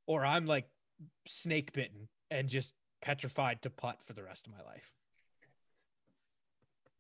or 0.07 0.25
I'm 0.25 0.47
like 0.47 0.69
snake 1.27 1.73
bitten 1.73 2.09
and 2.31 2.49
just 2.49 2.75
petrified 3.03 3.63
to 3.63 3.71
putt 3.71 3.99
for 4.05 4.15
the 4.15 4.23
rest 4.23 4.47
of 4.47 4.53
my 4.53 4.63
life. 4.65 4.93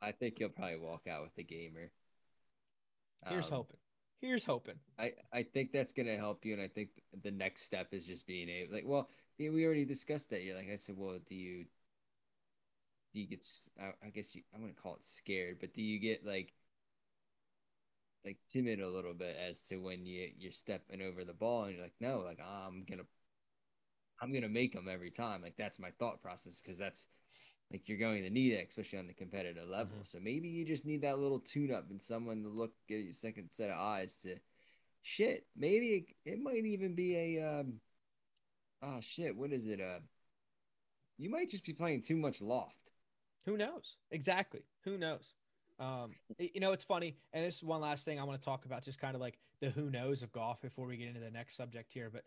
I 0.03 0.13
think 0.13 0.39
you'll 0.39 0.51
probably 0.51 0.77
walk 0.77 1.07
out 1.09 1.23
with 1.23 1.37
a 1.39 1.43
gamer. 1.43 1.91
Here's 3.29 3.47
um, 3.47 3.53
hoping 3.53 3.79
here's 4.21 4.45
hoping. 4.45 4.79
I 4.99 5.13
I 5.33 5.43
think 5.43 5.73
that's 5.73 5.93
gonna 5.93 6.17
help 6.17 6.45
you, 6.45 6.53
and 6.53 6.63
I 6.63 6.69
think 6.69 6.91
the 7.23 7.31
next 7.31 7.63
step 7.63 7.89
is 7.93 8.07
just 8.07 8.27
being 8.27 8.49
able, 8.49 8.75
like, 8.75 8.85
well, 8.87 9.09
we 9.39 9.65
already 9.65 9.85
discussed 9.85 10.31
that. 10.31 10.43
You're 10.43 10.57
like, 10.57 10.71
I 10.71 10.77
said, 10.77 10.97
well, 10.99 11.19
do 11.29 11.35
you 11.35 11.67
do 13.13 13.21
you 13.21 13.27
get? 13.27 13.47
I, 13.81 14.07
I 14.07 14.11
guess 14.11 14.35
you, 14.35 14.43
I'm 14.55 14.61
gonna 14.61 14.73
call 14.73 14.95
it 14.95 15.07
scared, 15.07 15.59
but 15.61 15.75
do 15.75 15.83
you 15.83 15.99
get 15.99 16.25
like 16.25 16.53
like 18.25 18.39
timid 18.51 18.81
a 18.81 18.89
little 18.89 19.15
bit 19.15 19.37
as 19.37 19.61
to 19.63 19.77
when 19.79 20.05
you 20.05 20.29
you're 20.39 20.53
stepping 20.53 21.01
over 21.01 21.25
the 21.25 21.33
ball 21.33 21.65
and 21.65 21.75
you're 21.75 21.85
like, 21.85 21.95
no, 22.01 22.21
like 22.21 22.41
I'm 22.41 22.85
gonna 22.89 23.05
I'm 24.21 24.33
gonna 24.33 24.49
make 24.49 24.73
them 24.73 24.89
every 24.89 25.11
time. 25.11 25.43
Like 25.43 25.57
that's 25.57 25.79
my 25.79 25.91
thought 25.99 26.23
process 26.23 26.61
because 26.61 26.79
that's 26.79 27.07
like 27.71 27.89
you're 27.89 27.99
going 27.99 28.23
to 28.23 28.31
need 28.31 28.53
it, 28.53 28.69
especially 28.69 28.99
on 28.99 29.07
the 29.07 29.13
competitive 29.13 29.69
level. 29.69 29.97
Mm-hmm. 29.97 30.17
So 30.17 30.19
maybe 30.21 30.49
you 30.49 30.65
just 30.65 30.85
need 30.85 31.03
that 31.03 31.19
little 31.19 31.41
tune 31.41 31.73
up 31.73 31.91
and 31.91 32.01
someone 32.01 32.43
to 32.43 32.49
look 32.49 32.73
at 32.91 32.97
your 32.97 33.15
second 33.15 33.51
set 33.53 33.71
of 33.71 33.79
eyes 33.79 34.17
to 34.23 34.37
shit. 35.03 35.47
Maybe 35.57 36.07
it, 36.25 36.31
it 36.33 36.41
might 36.41 36.65
even 36.65 36.95
be 36.95 37.17
a 37.17 37.61
um 37.61 37.75
oh 38.83 38.99
shit, 39.01 39.37
what 39.37 39.53
is 39.53 39.67
it? 39.67 39.81
Uh 39.81 40.01
you 41.19 41.31
might 41.31 41.51
just 41.51 41.65
be 41.65 41.73
playing 41.73 42.03
too 42.03 42.17
much 42.17 42.41
loft. 42.41 42.91
Who 43.47 43.57
knows? 43.57 43.97
Exactly. 44.11 44.65
Who 44.85 44.99
knows? 44.99 45.35
Um, 45.79 46.13
you 46.39 46.61
know, 46.61 46.73
it's 46.73 46.85
funny, 46.85 47.17
and 47.33 47.45
this 47.45 47.57
is 47.57 47.63
one 47.63 47.81
last 47.81 48.05
thing 48.05 48.19
I 48.19 48.25
want 48.25 48.41
to 48.41 48.45
talk 48.45 48.65
about, 48.65 48.83
just 48.83 48.99
kind 48.99 49.15
of 49.15 49.21
like 49.21 49.39
the 49.61 49.71
who 49.71 49.91
knows 49.91 50.23
of 50.23 50.33
golf 50.33 50.61
before 50.61 50.87
we 50.87 50.97
get 50.97 51.09
into 51.09 51.21
the 51.21 51.31
next 51.31 51.57
subject 51.57 51.93
here. 51.93 52.11
But 52.11 52.25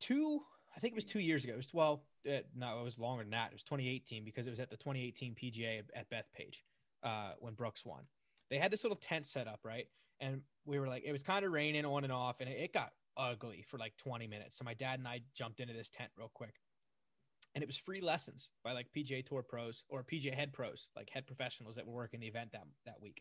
two 0.00 0.42
I 0.78 0.80
think 0.80 0.92
it 0.92 0.94
was 0.94 1.04
two 1.04 1.18
years 1.18 1.42
ago. 1.42 1.54
It 1.54 1.56
was 1.56 1.74
well, 1.74 2.04
uh, 2.24 2.38
no, 2.54 2.80
it 2.80 2.84
was 2.84 3.00
longer 3.00 3.24
than 3.24 3.32
that. 3.32 3.48
It 3.48 3.54
was 3.54 3.64
2018 3.64 4.24
because 4.24 4.46
it 4.46 4.50
was 4.50 4.60
at 4.60 4.70
the 4.70 4.76
2018 4.76 5.34
PGA 5.34 5.82
at 5.92 6.08
Bethpage 6.08 6.58
uh, 7.02 7.32
when 7.40 7.54
Brooks 7.54 7.84
won. 7.84 8.04
They 8.48 8.58
had 8.58 8.70
this 8.70 8.84
little 8.84 8.96
tent 8.96 9.26
set 9.26 9.48
up, 9.48 9.58
right? 9.64 9.88
And 10.20 10.40
we 10.64 10.78
were 10.78 10.86
like, 10.86 11.02
it 11.04 11.10
was 11.10 11.24
kind 11.24 11.44
of 11.44 11.50
raining 11.50 11.84
on 11.84 12.04
and 12.04 12.12
off, 12.12 12.36
and 12.38 12.48
it, 12.48 12.58
it 12.60 12.72
got 12.72 12.92
ugly 13.16 13.64
for 13.68 13.76
like 13.76 13.96
20 13.96 14.28
minutes. 14.28 14.56
So 14.56 14.64
my 14.64 14.74
dad 14.74 15.00
and 15.00 15.08
I 15.08 15.22
jumped 15.34 15.58
into 15.58 15.74
this 15.74 15.88
tent 15.88 16.10
real 16.16 16.30
quick, 16.32 16.54
and 17.56 17.62
it 17.62 17.66
was 17.66 17.76
free 17.76 18.00
lessons 18.00 18.50
by 18.62 18.70
like 18.70 18.86
PGA 18.96 19.26
Tour 19.26 19.42
pros 19.42 19.82
or 19.88 20.04
PGA 20.04 20.32
head 20.32 20.52
pros, 20.52 20.90
like 20.94 21.10
head 21.10 21.26
professionals 21.26 21.74
that 21.74 21.88
were 21.88 21.94
working 21.94 22.20
the 22.20 22.28
event 22.28 22.52
that 22.52 22.62
that 22.86 23.02
week. 23.02 23.20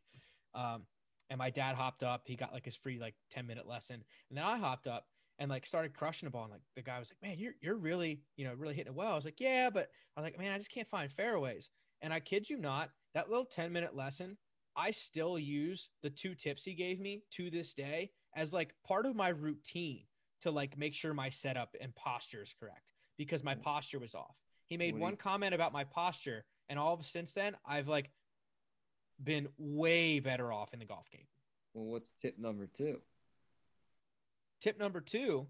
Um, 0.53 0.83
and 1.31 1.39
my 1.39 1.49
dad 1.49 1.73
hopped 1.73 2.03
up. 2.03 2.21
He 2.25 2.35
got 2.35 2.53
like 2.53 2.65
his 2.65 2.75
free 2.75 2.99
like 2.99 3.15
10 3.31 3.47
minute 3.47 3.67
lesson, 3.67 4.03
and 4.29 4.37
then 4.37 4.45
I 4.45 4.59
hopped 4.59 4.85
up 4.85 5.07
and 5.39 5.49
like 5.49 5.65
started 5.65 5.93
crushing 5.93 6.27
the 6.27 6.31
ball. 6.31 6.43
And 6.43 6.53
like 6.53 6.61
the 6.75 6.81
guy 6.81 6.99
was 6.99 7.11
like, 7.11 7.21
"Man, 7.29 7.39
you're 7.39 7.55
you're 7.61 7.75
really 7.77 8.21
you 8.35 8.45
know 8.45 8.53
really 8.53 8.73
hitting 8.73 8.91
it 8.91 8.95
well." 8.95 9.11
I 9.11 9.15
was 9.15 9.25
like, 9.25 9.39
"Yeah," 9.39 9.69
but 9.69 9.89
I 10.15 10.19
was 10.19 10.23
like, 10.25 10.37
"Man, 10.37 10.51
I 10.51 10.57
just 10.57 10.71
can't 10.71 10.89
find 10.89 11.11
fairways." 11.11 11.69
And 12.01 12.13
I 12.13 12.19
kid 12.19 12.49
you 12.49 12.57
not, 12.57 12.91
that 13.13 13.29
little 13.29 13.45
ten 13.45 13.71
minute 13.73 13.95
lesson, 13.95 14.37
I 14.75 14.91
still 14.91 15.39
use 15.39 15.89
the 16.03 16.09
two 16.09 16.35
tips 16.35 16.63
he 16.63 16.73
gave 16.73 16.99
me 16.99 17.23
to 17.31 17.49
this 17.49 17.73
day 17.73 18.11
as 18.35 18.53
like 18.53 18.73
part 18.85 19.05
of 19.05 19.15
my 19.15 19.29
routine 19.29 20.05
to 20.41 20.51
like 20.51 20.77
make 20.77 20.93
sure 20.93 21.13
my 21.13 21.29
setup 21.29 21.75
and 21.81 21.95
posture 21.95 22.43
is 22.43 22.53
correct 22.59 22.91
because 23.17 23.43
my 23.43 23.55
Mm. 23.55 23.63
posture 23.63 23.97
was 23.99 24.13
off. 24.13 24.35
He 24.67 24.77
made 24.77 24.93
What 24.93 25.01
one 25.01 25.13
you- 25.13 25.17
comment 25.17 25.55
about 25.55 25.73
my 25.73 25.83
posture, 25.83 26.45
and 26.69 26.77
all 26.77 26.93
of 26.93 27.05
since 27.05 27.33
then 27.33 27.57
I've 27.65 27.87
like 27.87 28.11
been 29.23 29.47
way 29.57 30.19
better 30.19 30.51
off 30.53 30.73
in 30.73 30.79
the 30.79 30.85
golf 30.85 31.09
game. 31.09 31.27
Well, 31.73 31.85
what's 31.85 32.11
tip 32.21 32.37
number 32.37 32.67
two? 32.67 33.01
Tip 34.61 34.79
number 34.79 35.01
two 35.01 35.47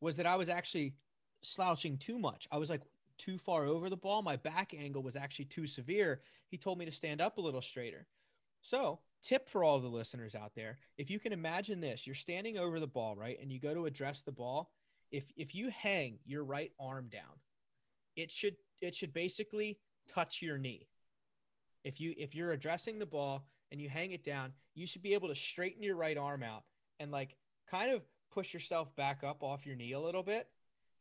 was 0.00 0.16
that 0.16 0.26
I 0.26 0.36
was 0.36 0.48
actually 0.48 0.94
slouching 1.42 1.98
too 1.98 2.18
much. 2.18 2.48
I 2.50 2.58
was 2.58 2.70
like 2.70 2.82
too 3.18 3.38
far 3.38 3.64
over 3.64 3.90
the 3.90 3.96
ball. 3.96 4.22
My 4.22 4.36
back 4.36 4.74
angle 4.74 5.02
was 5.02 5.16
actually 5.16 5.46
too 5.46 5.66
severe. 5.66 6.20
He 6.50 6.56
told 6.56 6.78
me 6.78 6.84
to 6.84 6.92
stand 6.92 7.20
up 7.20 7.38
a 7.38 7.40
little 7.40 7.62
straighter. 7.62 8.06
So, 8.62 9.00
tip 9.22 9.48
for 9.48 9.64
all 9.64 9.80
the 9.80 9.88
listeners 9.88 10.34
out 10.34 10.52
there 10.54 10.78
if 10.96 11.10
you 11.10 11.18
can 11.18 11.32
imagine 11.32 11.80
this, 11.80 12.06
you're 12.06 12.14
standing 12.14 12.58
over 12.58 12.80
the 12.80 12.86
ball, 12.86 13.16
right? 13.16 13.38
And 13.40 13.52
you 13.52 13.60
go 13.60 13.74
to 13.74 13.86
address 13.86 14.22
the 14.22 14.32
ball. 14.32 14.70
If, 15.10 15.24
if 15.36 15.54
you 15.54 15.70
hang 15.70 16.18
your 16.26 16.44
right 16.44 16.72
arm 16.78 17.08
down, 17.10 17.40
it 18.16 18.30
should 18.30 18.56
it 18.80 18.94
should 18.94 19.12
basically 19.12 19.78
touch 20.08 20.42
your 20.42 20.58
knee. 20.58 20.86
If 21.84 22.00
you 22.00 22.14
if 22.16 22.34
you're 22.34 22.52
addressing 22.52 22.98
the 22.98 23.06
ball 23.06 23.46
and 23.70 23.80
you 23.80 23.88
hang 23.88 24.12
it 24.12 24.24
down, 24.24 24.52
you 24.74 24.86
should 24.86 25.02
be 25.02 25.14
able 25.14 25.28
to 25.28 25.34
straighten 25.34 25.82
your 25.82 25.96
right 25.96 26.18
arm 26.18 26.42
out 26.42 26.64
and 27.00 27.10
like 27.10 27.36
kind 27.70 27.92
of 27.92 28.02
push 28.32 28.52
yourself 28.52 28.94
back 28.96 29.22
up 29.24 29.42
off 29.42 29.66
your 29.66 29.76
knee 29.76 29.92
a 29.92 30.00
little 30.00 30.22
bit. 30.22 30.48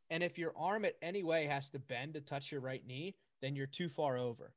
And 0.09 0.23
if 0.23 0.37
your 0.37 0.53
arm 0.57 0.85
at 0.85 0.95
any 1.01 1.23
way 1.23 1.47
has 1.47 1.69
to 1.71 1.79
bend 1.79 2.13
to 2.13 2.21
touch 2.21 2.51
your 2.51 2.61
right 2.61 2.85
knee, 2.85 3.15
then 3.41 3.55
you're 3.55 3.67
too 3.67 3.89
far 3.89 4.17
over 4.17 4.53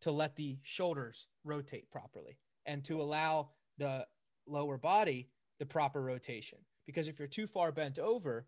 to 0.00 0.10
let 0.10 0.36
the 0.36 0.58
shoulders 0.62 1.26
rotate 1.44 1.90
properly 1.90 2.36
and 2.66 2.84
to 2.84 3.00
allow 3.00 3.50
the 3.78 4.06
lower 4.46 4.76
body 4.76 5.28
the 5.58 5.66
proper 5.66 6.02
rotation. 6.02 6.58
Because 6.86 7.08
if 7.08 7.18
you're 7.18 7.28
too 7.28 7.46
far 7.46 7.72
bent 7.72 7.98
over, 7.98 8.46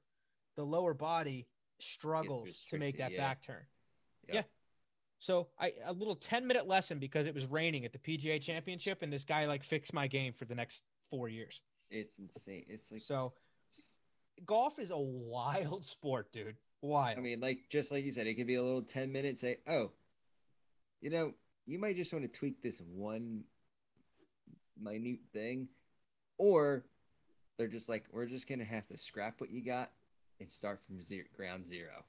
the 0.56 0.64
lower 0.64 0.94
body 0.94 1.46
struggles 1.80 2.64
to 2.70 2.78
make 2.78 2.98
that 2.98 3.12
yeah. 3.12 3.18
back 3.18 3.42
turn. 3.42 3.62
Yep. 4.26 4.34
Yeah. 4.34 4.42
So 5.20 5.48
I 5.58 5.72
a 5.84 5.92
little 5.92 6.14
10 6.14 6.46
minute 6.46 6.66
lesson 6.66 6.98
because 6.98 7.26
it 7.26 7.34
was 7.34 7.46
raining 7.46 7.84
at 7.84 7.92
the 7.92 7.98
PGA 7.98 8.40
championship 8.40 9.02
and 9.02 9.12
this 9.12 9.24
guy 9.24 9.46
like 9.46 9.64
fixed 9.64 9.92
my 9.92 10.06
game 10.06 10.32
for 10.32 10.44
the 10.44 10.54
next 10.54 10.82
four 11.10 11.28
years. 11.28 11.60
It's 11.90 12.18
insane. 12.18 12.64
It's 12.68 12.90
like 12.90 13.00
So 13.00 13.32
golf 14.44 14.78
is 14.78 14.90
a 14.90 14.98
wild 14.98 15.84
sport, 15.84 16.32
dude. 16.32 16.56
Wild. 16.82 17.18
I 17.18 17.20
mean, 17.20 17.40
like 17.40 17.60
just 17.70 17.90
like 17.90 18.04
you 18.04 18.12
said, 18.12 18.26
it 18.26 18.34
could 18.34 18.46
be 18.46 18.54
a 18.54 18.62
little 18.62 18.82
ten 18.82 19.10
minutes. 19.10 19.40
Say, 19.40 19.58
oh, 19.68 19.90
you 21.00 21.10
know, 21.10 21.32
you 21.66 21.78
might 21.78 21.96
just 21.96 22.12
want 22.12 22.24
to 22.24 22.38
tweak 22.38 22.62
this 22.62 22.80
one 22.80 23.44
minute 24.80 25.20
thing, 25.32 25.68
or 26.38 26.84
they're 27.58 27.66
just 27.68 27.88
like, 27.88 28.04
we're 28.12 28.26
just 28.26 28.48
gonna 28.48 28.64
have 28.64 28.86
to 28.88 28.96
scrap 28.96 29.40
what 29.40 29.50
you 29.50 29.64
got 29.64 29.90
and 30.40 30.52
start 30.52 30.80
from 30.86 31.02
zero, 31.02 31.24
ground 31.36 31.64
zero. 31.68 32.04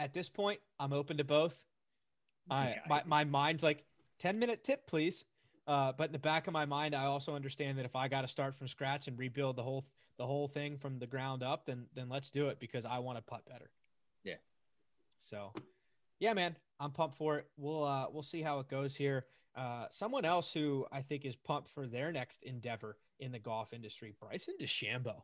at 0.00 0.12
this 0.12 0.28
point, 0.28 0.58
I'm 0.80 0.92
open 0.92 1.18
to 1.18 1.24
both. 1.24 1.62
I 2.50 2.70
Yeah, 2.70 2.74
my, 2.88 3.02
my 3.06 3.24
mind's 3.24 3.62
like 3.62 3.84
10 4.18 4.38
minute 4.38 4.64
tip, 4.64 4.86
please. 4.86 5.24
Uh, 5.70 5.92
but 5.96 6.06
in 6.06 6.12
the 6.12 6.18
back 6.18 6.48
of 6.48 6.52
my 6.52 6.64
mind, 6.64 6.96
I 6.96 7.04
also 7.04 7.36
understand 7.36 7.78
that 7.78 7.84
if 7.84 7.94
I 7.94 8.08
got 8.08 8.22
to 8.22 8.28
start 8.28 8.56
from 8.56 8.66
scratch 8.66 9.06
and 9.06 9.16
rebuild 9.16 9.54
the 9.54 9.62
whole 9.62 9.86
the 10.18 10.26
whole 10.26 10.48
thing 10.48 10.76
from 10.76 10.98
the 10.98 11.06
ground 11.06 11.44
up, 11.44 11.64
then 11.64 11.86
then 11.94 12.08
let's 12.08 12.28
do 12.30 12.48
it 12.48 12.58
because 12.58 12.84
I 12.84 12.98
want 12.98 13.18
to 13.18 13.22
putt 13.22 13.44
better. 13.48 13.70
Yeah. 14.24 14.34
So, 15.18 15.52
yeah, 16.18 16.32
man, 16.32 16.56
I'm 16.80 16.90
pumped 16.90 17.16
for 17.16 17.38
it. 17.38 17.46
We'll 17.56 17.84
uh 17.84 18.06
we'll 18.10 18.24
see 18.24 18.42
how 18.42 18.58
it 18.58 18.68
goes 18.68 18.96
here. 18.96 19.26
Uh, 19.54 19.86
someone 19.90 20.24
else 20.24 20.52
who 20.52 20.86
I 20.90 21.02
think 21.02 21.24
is 21.24 21.36
pumped 21.36 21.70
for 21.70 21.86
their 21.86 22.10
next 22.10 22.42
endeavor 22.42 22.96
in 23.20 23.30
the 23.30 23.38
golf 23.38 23.72
industry, 23.72 24.12
Bryson 24.20 24.54
DeChambeau. 24.60 25.22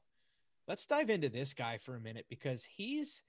Let's 0.68 0.87
dive 0.87 1.11
into 1.11 1.28
this 1.28 1.54
guy 1.54 1.78
for 1.78 1.96
a 1.96 2.00
minute 2.00 2.26
because 2.28 2.62
he's 2.62 3.24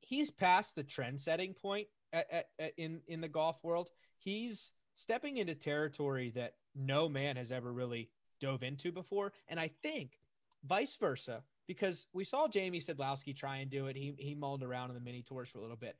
he's 0.00 0.30
past 0.30 0.76
the 0.76 0.82
trend 0.82 1.20
setting 1.20 1.52
point 1.52 1.88
at, 2.14 2.26
at, 2.32 2.46
at- 2.58 2.72
in 2.78 3.02
in 3.06 3.20
the 3.20 3.28
golf 3.28 3.62
world. 3.62 3.90
He's 4.18 4.72
stepping 4.98 5.36
into 5.36 5.54
territory 5.54 6.30
that 6.34 6.54
no 6.74 7.08
man 7.08 7.36
has 7.36 7.52
ever 7.52 7.72
really 7.72 8.10
dove 8.40 8.62
into 8.64 8.90
before, 8.90 9.32
and 9.46 9.58
I 9.60 9.70
think 9.82 10.18
vice 10.64 10.96
versa 10.96 11.42
because 11.68 12.06
we 12.12 12.24
saw 12.24 12.48
Jamie 12.48 12.80
Sadlowski 12.80 13.36
try 13.36 13.58
and 13.58 13.70
do 13.70 13.86
it. 13.86 13.96
He 13.96 14.14
he 14.18 14.34
mulled 14.34 14.62
around 14.62 14.90
in 14.90 14.94
the 14.94 15.00
mini 15.00 15.22
tours 15.22 15.48
for 15.48 15.58
a 15.58 15.60
little 15.60 15.76
bit. 15.76 15.96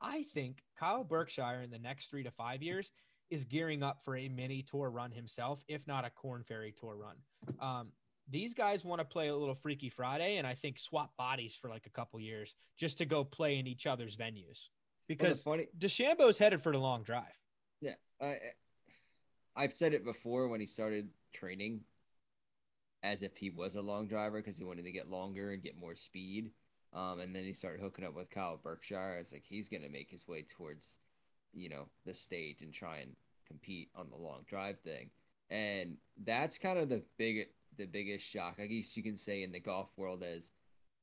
I 0.00 0.24
think 0.34 0.62
Kyle 0.78 1.04
Berkshire 1.04 1.62
in 1.64 1.70
the 1.70 1.78
next 1.78 2.10
three 2.10 2.22
to 2.22 2.30
five 2.30 2.62
years 2.62 2.90
is 3.30 3.46
gearing 3.46 3.82
up 3.82 4.04
for 4.04 4.16
a 4.16 4.28
mini 4.28 4.62
tour 4.62 4.90
run 4.90 5.10
himself, 5.10 5.64
if 5.66 5.86
not 5.86 6.04
a 6.04 6.10
Corn 6.10 6.42
Ferry 6.42 6.74
tour 6.78 6.96
run. 6.96 7.16
Um, 7.60 7.88
these 8.28 8.52
guys 8.52 8.84
want 8.84 9.00
to 9.00 9.04
play 9.04 9.28
a 9.28 9.36
little 9.36 9.54
Freaky 9.54 9.88
Friday, 9.88 10.36
and 10.36 10.46
I 10.46 10.54
think 10.54 10.78
swap 10.78 11.16
bodies 11.16 11.56
for 11.60 11.70
like 11.70 11.86
a 11.86 11.90
couple 11.90 12.20
years 12.20 12.54
just 12.76 12.98
to 12.98 13.06
go 13.06 13.24
play 13.24 13.58
in 13.58 13.66
each 13.66 13.86
other's 13.86 14.16
venues 14.16 14.68
Well, 14.68 15.06
because 15.08 15.42
funny, 15.42 15.68
DeChambeau's 15.78 16.36
headed 16.36 16.62
for 16.62 16.72
the 16.72 16.78
long 16.78 17.02
drive. 17.02 17.24
Yeah, 17.84 17.94
I, 18.20 18.36
I've 19.56 19.74
said 19.74 19.92
it 19.92 20.04
before 20.04 20.48
when 20.48 20.60
he 20.60 20.66
started 20.66 21.10
training, 21.32 21.80
as 23.02 23.22
if 23.22 23.36
he 23.36 23.50
was 23.50 23.74
a 23.74 23.82
long 23.82 24.08
driver 24.08 24.40
because 24.40 24.58
he 24.58 24.64
wanted 24.64 24.84
to 24.84 24.92
get 24.92 25.10
longer 25.10 25.50
and 25.50 25.62
get 25.62 25.78
more 25.78 25.94
speed. 25.94 26.50
Um, 26.94 27.20
and 27.20 27.34
then 27.34 27.44
he 27.44 27.52
started 27.52 27.80
hooking 27.80 28.04
up 28.04 28.14
with 28.14 28.30
Kyle 28.30 28.58
Berkshire. 28.62 29.18
It's 29.20 29.32
like 29.32 29.44
he's 29.46 29.68
gonna 29.68 29.88
make 29.88 30.10
his 30.10 30.26
way 30.26 30.46
towards, 30.48 30.94
you 31.52 31.68
know, 31.68 31.88
the 32.06 32.14
stage 32.14 32.62
and 32.62 32.72
try 32.72 32.98
and 32.98 33.12
compete 33.46 33.90
on 33.94 34.08
the 34.10 34.16
long 34.16 34.44
drive 34.48 34.78
thing. 34.80 35.10
And 35.50 35.98
that's 36.24 36.56
kind 36.56 36.78
of 36.78 36.88
the 36.88 37.02
big, 37.18 37.48
the 37.76 37.84
biggest 37.84 38.24
shock, 38.24 38.56
I 38.58 38.66
guess 38.66 38.96
you 38.96 39.02
can 39.02 39.18
say, 39.18 39.42
in 39.42 39.52
the 39.52 39.60
golf 39.60 39.90
world 39.96 40.22
as 40.22 40.48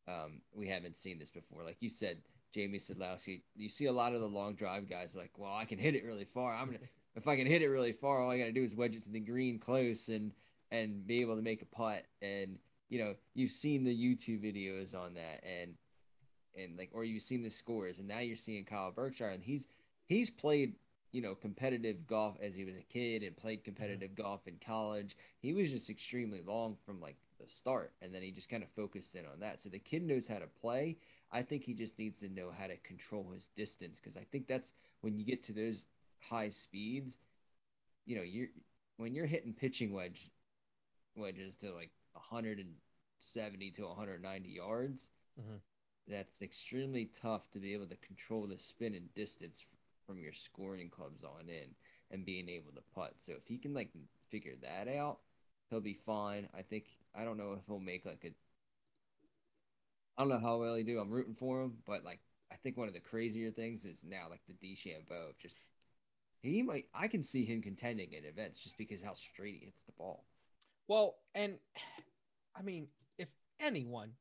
um, 0.08 0.42
we 0.54 0.68
haven't 0.68 0.98
seen 0.98 1.20
this 1.20 1.30
before. 1.30 1.64
Like 1.64 1.78
you 1.82 1.90
said, 1.90 2.18
Jamie 2.54 2.80
Sadlowski, 2.80 3.42
you 3.56 3.70
see 3.70 3.86
a 3.86 3.92
lot 3.92 4.14
of 4.14 4.22
the 4.22 4.28
long 4.28 4.56
drive 4.56 4.90
guys 4.90 5.16
like, 5.16 5.32
well, 5.38 5.54
I 5.54 5.66
can 5.66 5.80
hit 5.80 5.96
it 5.96 6.04
really 6.06 6.26
far. 6.26 6.54
I'm 6.54 6.68
gonna, 6.68 6.80
if 7.16 7.28
I 7.28 7.36
can 7.36 7.48
hit 7.48 7.62
it 7.62 7.68
really 7.68 7.94
far, 7.94 8.22
all 8.22 8.30
I 8.30 8.38
gotta 8.38 8.52
do 8.52 8.64
is 8.64 8.76
wedge 8.76 8.96
it 8.96 9.04
to 9.04 9.10
the 9.10 9.20
green 9.20 9.60
close 9.60 10.08
and 10.08 10.32
and 10.72 11.06
be 11.06 11.22
able 11.22 11.36
to 11.36 11.42
make 11.42 11.62
a 11.62 11.66
putt. 11.66 12.06
And 12.22 12.58
you 12.90 13.00
know, 13.00 13.16
you've 13.34 13.52
seen 13.52 13.84
the 13.84 13.96
YouTube 13.96 14.44
videos 14.44 14.96
on 14.96 15.14
that, 15.16 15.44
and 15.44 15.76
and 16.56 16.78
like, 16.78 16.90
or 16.94 17.04
you've 17.04 17.24
seen 17.24 17.44
the 17.44 17.50
scores, 17.50 18.00
and 18.00 18.08
now 18.08 18.20
you're 18.20 18.38
seeing 18.38 18.66
Kyle 18.66 18.92
Berkshire, 18.92 19.30
and 19.30 19.44
he's 19.44 19.68
he's 20.06 20.30
played 20.30 20.76
you 21.12 21.22
know 21.22 21.36
competitive 21.36 22.08
golf 22.08 22.38
as 22.42 22.56
he 22.56 22.64
was 22.64 22.76
a 22.76 22.94
kid 22.94 23.24
and 23.24 23.36
played 23.36 23.60
mm-hmm. 23.60 23.74
competitive 23.76 24.16
golf 24.16 24.48
in 24.48 24.56
college. 24.66 25.16
He 25.40 25.54
was 25.54 25.70
just 25.70 25.90
extremely 25.90 26.42
long 26.46 26.78
from 26.86 27.00
like 27.00 27.16
the 27.40 27.48
start, 27.48 27.94
and 28.02 28.14
then 28.14 28.22
he 28.22 28.32
just 28.32 28.50
kind 28.50 28.64
of 28.64 28.70
focused 28.76 29.16
in 29.16 29.26
on 29.26 29.40
that. 29.40 29.62
So 29.62 29.70
the 29.70 29.80
kid 29.80 30.04
knows 30.04 30.28
how 30.28 30.40
to 30.40 30.48
play. 30.62 30.98
I 31.32 31.42
think 31.44 31.64
he 31.64 31.74
just 31.74 31.98
needs 31.98 32.20
to 32.20 32.30
know 32.30 32.52
how 32.52 32.68
to 32.68 32.78
control 32.78 33.32
his 33.34 33.48
distance 33.56 34.00
because 34.02 34.18
I 34.18 34.26
think 34.32 34.48
that's 34.48 34.74
when 35.02 35.18
you 35.18 35.26
get 35.26 35.44
to 35.46 35.54
those 35.54 35.86
high 36.20 36.50
speeds, 36.50 37.18
you 38.06 38.16
know, 38.16 38.24
you're 38.24 38.50
when 38.98 39.16
you're 39.16 39.26
hitting 39.26 39.54
pitching 39.54 39.94
wedge 39.94 40.32
wedges 41.16 41.56
to 41.58 41.72
like 41.74 41.92
170 42.14 43.72
to 43.72 43.84
190 43.88 44.50
yards, 44.50 45.08
Mhm. 45.40 45.62
that's 46.08 46.42
extremely 46.42 47.06
tough 47.06 47.50
to 47.52 47.60
be 47.60 47.74
able 47.74 47.88
to 47.88 47.96
control 47.98 48.48
the 48.48 48.58
spin 48.60 48.96
and 48.96 49.14
distance 49.14 49.66
from 50.06 50.20
your 50.20 50.34
scoring 50.34 50.90
clubs 50.90 51.24
on 51.24 51.50
in 51.50 51.76
and 52.12 52.26
being 52.26 52.50
able 52.50 52.72
to 52.74 52.82
putt. 52.94 53.16
So 53.20 53.34
if 53.34 53.48
he 53.48 53.58
can 53.58 53.74
like 53.74 53.92
figure 54.30 54.56
that 54.62 54.88
out, 54.88 55.20
he'll 55.70 55.82
be 55.82 55.94
fine. 55.94 56.50
I 56.54 56.62
think 56.62 56.86
I 57.16 57.24
don't 57.24 57.38
know 57.38 57.54
if 57.54 57.66
he'll 57.68 57.80
make 57.80 58.06
like 58.06 58.26
a 58.26 58.34
I 60.18 60.24
don't 60.24 60.30
know 60.30 60.40
how 60.40 60.58
well 60.58 60.76
he 60.76 60.84
do. 60.84 61.00
I'm 61.00 61.10
rooting 61.10 61.36
for 61.36 61.62
him, 61.62 61.78
but 61.86 62.04
like 62.04 62.20
I 62.52 62.56
think 62.56 62.78
one 62.78 62.88
of 62.88 62.94
the 62.94 63.00
crazier 63.00 63.52
things 63.52 63.86
is 63.86 64.04
now 64.04 64.28
like 64.30 64.42
the 64.48 64.54
DeChambeau 64.54 65.32
just 65.42 65.56
he 66.42 66.62
might 66.62 66.86
I 66.94 67.08
can 67.08 67.24
see 67.24 67.46
him 67.46 67.62
contending 67.62 68.14
in 68.14 68.26
events 68.26 68.60
just 68.60 68.78
because 68.78 69.02
how 69.02 69.14
straight 69.14 69.56
he 69.60 69.66
hits 69.66 69.82
the 69.86 69.94
ball. 69.98 70.26
Well, 70.88 71.16
and 71.36 71.56
I 72.56 72.62
mean, 72.62 72.88
if 73.18 73.30
anyone 73.60 74.12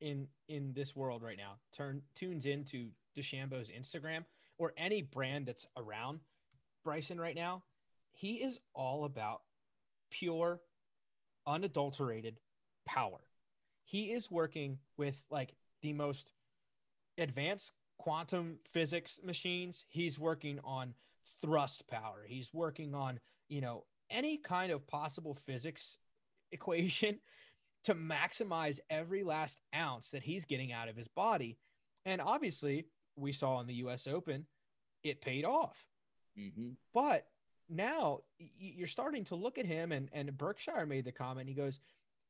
in 0.00 0.28
in 0.48 0.72
this 0.74 0.94
world 0.94 1.22
right 1.22 1.38
now 1.38 1.54
turn 1.72 2.02
tunes 2.14 2.46
into 2.46 2.88
DeChambeau's 3.16 3.70
Instagram 3.70 4.24
or 4.58 4.72
any 4.76 5.02
brand 5.02 5.46
that's 5.46 5.66
around 5.76 6.20
Bryson 6.84 7.20
right 7.20 7.34
now, 7.34 7.62
he 8.12 8.34
is 8.34 8.58
all 8.74 9.04
about 9.04 9.42
pure, 10.10 10.60
unadulterated 11.46 12.38
power. 12.86 13.20
He 13.88 14.12
is 14.12 14.30
working 14.30 14.80
with 14.98 15.16
like 15.30 15.54
the 15.80 15.94
most 15.94 16.30
advanced 17.16 17.72
quantum 17.98 18.58
physics 18.70 19.18
machines. 19.24 19.86
He's 19.88 20.18
working 20.18 20.60
on 20.62 20.92
thrust 21.40 21.88
power. 21.88 22.26
He's 22.26 22.52
working 22.52 22.94
on, 22.94 23.18
you 23.48 23.62
know, 23.62 23.84
any 24.10 24.36
kind 24.36 24.72
of 24.72 24.86
possible 24.86 25.38
physics 25.46 25.96
equation 26.52 27.18
to 27.84 27.94
maximize 27.94 28.78
every 28.90 29.24
last 29.24 29.62
ounce 29.74 30.10
that 30.10 30.22
he's 30.22 30.44
getting 30.44 30.70
out 30.70 30.90
of 30.90 30.96
his 30.96 31.08
body. 31.08 31.56
And 32.04 32.20
obviously, 32.20 32.84
we 33.16 33.32
saw 33.32 33.58
in 33.60 33.66
the 33.66 33.74
US 33.86 34.06
Open, 34.06 34.44
it 35.02 35.22
paid 35.22 35.46
off. 35.46 35.78
Mm-hmm. 36.38 36.72
But 36.92 37.24
now 37.70 38.20
you're 38.58 38.86
starting 38.86 39.24
to 39.24 39.34
look 39.34 39.56
at 39.56 39.64
him, 39.64 39.92
and, 39.92 40.10
and 40.12 40.36
Berkshire 40.36 40.84
made 40.84 41.06
the 41.06 41.12
comment. 41.12 41.48
He 41.48 41.54
goes, 41.54 41.80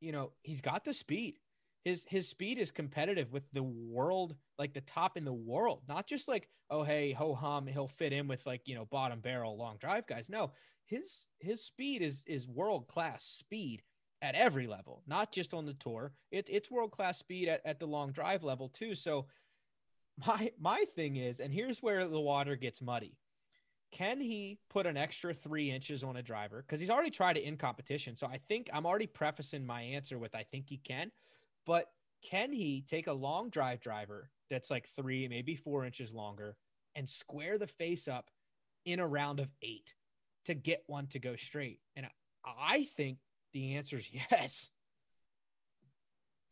you 0.01 0.13
know, 0.13 0.31
he's 0.45 0.61
got 0.61 0.85
the 0.85 0.95
speed. 0.95 1.39
His 1.85 2.05
his 2.09 2.29
speed 2.29 2.59
is 2.59 2.71
competitive 2.71 3.33
with 3.33 3.45
the 3.53 3.63
world, 3.63 4.35
like 4.59 4.75
the 4.75 4.81
top 4.83 5.17
in 5.17 5.25
the 5.25 5.33
world. 5.33 5.83
Not 5.89 6.07
just 6.07 6.29
like, 6.29 6.49
oh 6.71 6.83
hey, 6.83 7.13
ho 7.13 7.35
hum, 7.35 7.67
he'll 7.67 7.89
fit 7.89 8.13
in 8.13 8.29
with 8.29 8.45
like, 8.47 8.63
you 8.67 8.75
know, 8.75 8.87
bottom 8.87 9.21
barrel 9.21 9.57
long 9.57 9.77
drive 9.79 10.07
guys. 10.07 10.29
No, 10.29 10.53
his 10.87 11.25
his 11.39 11.65
speed 11.65 12.03
is 12.03 12.25
is 12.27 12.47
world 12.49 12.89
class 12.89 13.25
speed 13.25 13.83
at 14.21 14.35
every 14.35 14.67
level, 14.67 15.03
not 15.07 15.33
just 15.33 15.55
on 15.55 15.65
the 15.65 15.75
tour. 15.75 16.13
It, 16.33 16.49
it's 16.51 16.71
world 16.71 16.91
class 16.91 17.19
speed 17.19 17.49
at, 17.49 17.61
at 17.65 17.79
the 17.79 17.87
long 17.87 18.11
drive 18.11 18.43
level 18.43 18.69
too. 18.69 18.95
So 18.95 19.27
my 20.27 20.51
my 20.59 20.85
thing 20.97 21.17
is, 21.17 21.41
and 21.41 21.53
here's 21.53 21.83
where 21.83 22.07
the 22.09 22.21
water 22.21 22.57
gets 22.57 22.83
muddy. 22.83 23.17
Can 23.91 24.21
he 24.21 24.59
put 24.69 24.87
an 24.87 24.99
extra 24.99 25.33
three 25.33 25.71
inches 25.71 26.03
on 26.03 26.17
a 26.17 26.23
driver? 26.23 26.63
Because 26.63 26.81
he's 26.81 26.91
already 26.91 27.11
tried 27.11 27.39
it 27.39 27.45
in 27.45 27.57
competition. 27.57 28.17
So 28.17 28.27
I 28.27 28.39
think 28.49 28.69
I'm 28.73 28.85
already 28.85 29.07
prefacing 29.07 29.65
my 29.65 29.81
answer 29.81 30.19
with 30.19 30.35
I 30.35 30.43
think 30.43 30.67
he 30.69 30.77
can. 30.77 31.11
But 31.69 31.91
can 32.23 32.51
he 32.51 32.83
take 32.89 33.09
a 33.09 33.13
long 33.13 33.51
drive 33.51 33.83
driver 33.83 34.31
that's 34.49 34.71
like 34.71 34.89
three, 34.97 35.29
maybe 35.29 35.55
four 35.55 35.85
inches 35.85 36.15
longer 36.15 36.57
and 36.97 37.07
square 37.07 37.59
the 37.59 37.67
face 37.67 38.09
up 38.09 38.31
in 38.87 39.01
a 39.01 39.07
round 39.07 39.39
of 39.39 39.51
eight 39.61 39.93
to 40.47 40.55
get 40.55 40.83
one 40.87 41.09
to 41.09 41.19
go 41.19 41.37
straight? 41.37 41.81
And 41.95 42.07
I 42.43 42.89
think 42.97 43.19
the 43.53 43.77
answer 43.77 43.99
is 43.99 44.09
yes. 44.31 44.71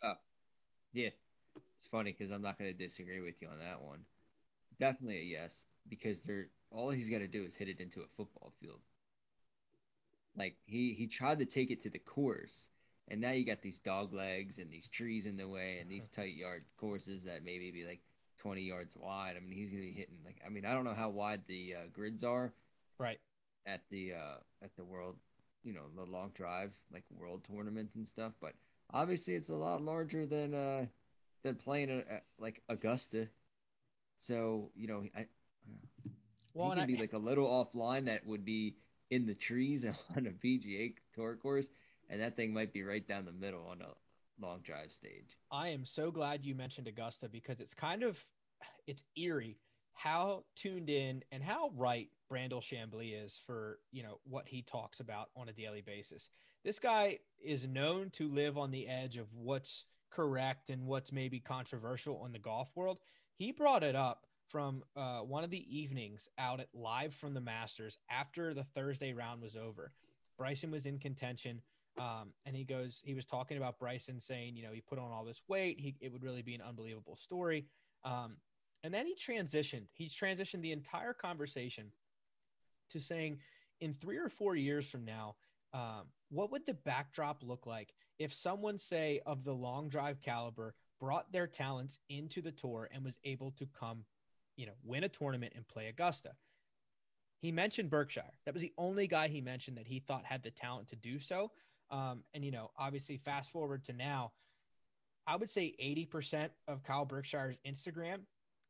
Oh, 0.03 0.13
yeah. 0.93 1.09
It's 1.79 1.87
funny 1.91 2.15
because 2.17 2.31
I'm 2.31 2.43
not 2.43 2.59
going 2.59 2.71
to 2.71 2.77
disagree 2.77 3.21
with 3.21 3.41
you 3.41 3.49
on 3.49 3.59
that 3.59 3.81
one. 3.81 4.01
Definitely 4.79 5.21
a 5.21 5.25
yes 5.25 5.65
because 5.89 6.21
they're 6.21 6.49
all 6.71 6.91
he's 6.91 7.09
got 7.09 7.19
to 7.19 7.27
do 7.27 7.43
is 7.43 7.55
hit 7.55 7.71
it 7.71 7.81
into 7.81 8.01
a 8.01 8.09
football 8.19 8.53
field. 8.61 8.81
Like 10.37 10.57
he 10.67 10.93
he 10.93 11.07
tried 11.07 11.39
to 11.39 11.47
take 11.47 11.71
it 11.71 11.81
to 11.85 11.89
the 11.89 11.99
course, 11.99 12.69
and 13.09 13.21
now 13.21 13.31
you 13.31 13.45
got 13.45 13.63
these 13.63 13.79
dog 13.79 14.13
legs 14.13 14.59
and 14.59 14.71
these 14.71 14.89
trees 14.89 15.27
in 15.27 15.37
the 15.37 15.49
way 15.49 15.79
and 15.81 15.91
these 15.91 16.09
tight 16.09 16.35
yard 16.35 16.65
courses 16.77 17.23
that 17.25 17.45
maybe 17.45 17.71
be 17.71 17.85
like 17.85 18.01
20 18.39 18.63
yards 18.63 18.97
wide. 18.97 19.35
I 19.37 19.41
mean, 19.41 19.57
he's 19.57 19.71
gonna 19.71 19.83
be 19.83 19.93
hitting 19.93 20.19
like 20.25 20.37
I 20.45 20.49
mean 20.49 20.65
I 20.65 20.75
don't 20.75 20.85
know 20.85 20.95
how 20.95 21.11
wide 21.11 21.43
the 21.47 21.75
uh, 21.75 21.87
grids 21.93 22.25
are, 22.25 22.53
right? 22.99 23.19
At 23.67 23.83
the 23.91 24.15
uh, 24.15 24.39
at 24.63 24.77
the 24.77 24.85
world, 24.85 25.17
you 25.63 25.73
know, 25.73 25.83
the 25.95 26.05
long 26.05 26.33
drive 26.35 26.73
like 26.93 27.05
world 27.11 27.45
tournament 27.45 27.91
and 27.95 28.07
stuff, 28.07 28.33
but 28.41 28.55
obviously 28.93 29.35
it's 29.35 29.49
a 29.49 29.55
lot 29.55 29.83
larger 29.83 30.27
than 30.27 30.55
uh 30.55 30.87
than 31.43 31.55
playing 31.55 31.91
a, 31.91 31.99
a, 31.99 32.21
like 32.39 32.63
Augusta. 32.69 33.29
So 34.19 34.71
you 34.75 34.89
know, 34.89 35.05
I 35.17 35.27
well, 36.55 36.71
he 36.71 36.77
can 36.77 36.87
be 36.87 36.97
like 36.97 37.13
a 37.13 37.19
little 37.19 37.47
offline 37.47 38.07
that 38.07 38.27
would 38.27 38.45
be 38.45 38.77
in 39.11 39.27
the 39.27 39.35
trees 39.35 39.85
on 40.17 40.27
a 40.27 40.31
PGA 40.31 40.95
tour 41.15 41.37
course, 41.37 41.69
and 42.09 42.21
that 42.21 42.37
thing 42.37 42.53
might 42.53 42.73
be 42.73 42.83
right 42.83 43.07
down 43.07 43.25
the 43.25 43.33
middle 43.33 43.67
on 43.71 43.81
a 43.83 44.45
long 44.45 44.61
drive 44.63 44.93
stage. 44.93 45.39
I 45.51 45.69
am 45.69 45.85
so 45.85 46.11
glad 46.11 46.45
you 46.45 46.55
mentioned 46.55 46.89
Augusta 46.89 47.29
because 47.29 47.61
it's 47.61 47.75
kind 47.75 48.03
of 48.03 48.19
it's 48.87 49.03
eerie 49.17 49.59
how 49.97 50.45
tuned 50.55 50.91
in 50.91 51.23
and 51.33 51.43
how 51.43 51.71
right 51.75 52.09
Brandel 52.31 52.61
Chamblee 52.61 53.25
is 53.25 53.41
for 53.47 53.79
you 53.93 54.03
know 54.03 54.21
what 54.25 54.47
he 54.47 54.63
talks 54.63 55.01
about 55.01 55.31
on 55.37 55.49
a 55.49 55.53
daily 55.53 55.81
basis. 55.81 56.29
This 56.65 56.79
guy 56.79 57.19
is 57.43 57.67
known 57.67 58.11
to 58.11 58.29
live 58.29 58.59
on 58.59 58.71
the 58.71 58.87
edge 58.89 59.17
of 59.17 59.33
what's 59.33 59.85
correct 60.11 60.71
and 60.71 60.87
what's 60.87 61.13
maybe 61.13 61.41
controversial 61.41 62.25
in 62.27 62.33
the 62.33 62.39
golf 62.39 62.69
world. 62.75 62.99
He 63.37 63.53
brought 63.53 63.83
it 63.83 63.95
up 63.95 64.27
from 64.49 64.83
uh, 64.97 65.21
one 65.21 65.45
of 65.45 65.51
the 65.51 65.77
evenings 65.77 66.29
out 66.39 66.61
at 66.61 66.69
live 66.73 67.15
from 67.15 67.35
the 67.35 67.41
Masters 67.41 67.99
after 68.11 68.55
the 68.55 68.65
Thursday 68.75 69.13
round 69.13 69.43
was 69.43 69.57
over. 69.57 69.93
Bryson 70.39 70.71
was 70.71 70.87
in 70.87 70.99
contention. 70.99 71.61
Um, 71.99 72.33
and 72.45 72.55
he 72.55 72.65
goes, 72.65 73.01
he 73.05 73.15
was 73.15 73.25
talking 73.25 73.57
about 73.57 73.79
Bryson 73.79 74.21
saying, 74.21 74.57
you 74.57 74.63
know, 74.63 74.73
he 74.73 74.81
put 74.81 74.99
on 74.99 75.11
all 75.11 75.25
this 75.25 75.43
weight. 75.49 75.81
He, 75.81 75.95
it 76.01 76.13
would 76.13 76.23
really 76.23 76.43
be 76.43 76.55
an 76.55 76.61
unbelievable 76.61 77.17
story. 77.17 77.67
Um, 78.05 78.37
and 78.85 78.93
then 78.93 79.07
he 79.07 79.15
transitioned. 79.15 79.87
He's 79.93 80.15
transitioned 80.15 80.63
the 80.63 80.73
entire 80.73 81.15
conversation 81.15 81.91
to 82.91 83.01
saying, 83.01 83.39
in 83.81 83.95
three 83.95 84.19
or 84.19 84.29
four 84.29 84.57
years 84.57 84.87
from 84.87 85.05
now, 85.05 85.37
um, 85.75 86.05
what 86.31 86.53
would 86.53 86.67
the 86.67 86.75
backdrop 86.75 87.43
look 87.43 87.67
like 87.67 87.95
if 88.19 88.33
someone, 88.33 88.79
say, 88.79 89.21
of 89.27 89.45
the 89.45 89.53
long 89.53 89.89
drive 89.89 90.21
caliber 90.23 90.75
brought 91.01 91.31
their 91.33 91.47
talents 91.47 91.99
into 92.09 92.41
the 92.41 92.53
tour 92.53 92.89
and 92.93 93.05
was 93.05 93.19
able 93.25 93.51
to 93.53 93.67
come 93.79 94.05
you 94.57 94.67
know, 94.67 94.73
win 94.85 95.05
a 95.05 95.09
tournament 95.09 95.53
and 95.55 95.69
play 95.69 95.87
Augusta. 95.87 96.33
He 97.39 97.53
mentioned 97.53 97.91
Berkshire. 97.91 98.33
That 98.45 98.55
was 98.55 98.63
the 98.63 98.73
only 98.79 99.07
guy 99.07 99.29
he 99.29 99.41
mentioned 99.41 99.77
that 99.77 99.87
he 99.87 100.01
thought 100.01 100.25
had 100.25 100.43
the 100.43 100.51
talent 100.51 100.89
to 100.89 100.97
do 100.97 101.21
so. 101.21 101.53
Um, 101.91 102.25
and 102.35 102.45
you 102.45 102.51
know, 102.51 102.71
obviously, 102.79 103.17
fast 103.19 103.51
forward 103.51 103.85
to 103.85 103.93
now, 103.93 104.33
I 105.27 105.37
would 105.37 105.51
say 105.51 105.75
80% 105.83 106.51
of 106.69 106.83
Kyle 106.83 107.05
Berkshire's 107.05 107.57
Instagram 107.67 108.21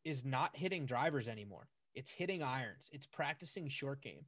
is 0.05 0.25
not 0.25 0.57
hitting 0.57 0.87
drivers 0.87 1.29
anymore. 1.29 1.69
It's 1.95 2.11
hitting 2.11 2.43
irons. 2.43 2.89
It's 2.93 3.07
practicing 3.07 3.69
short 3.69 4.03
game. 4.03 4.25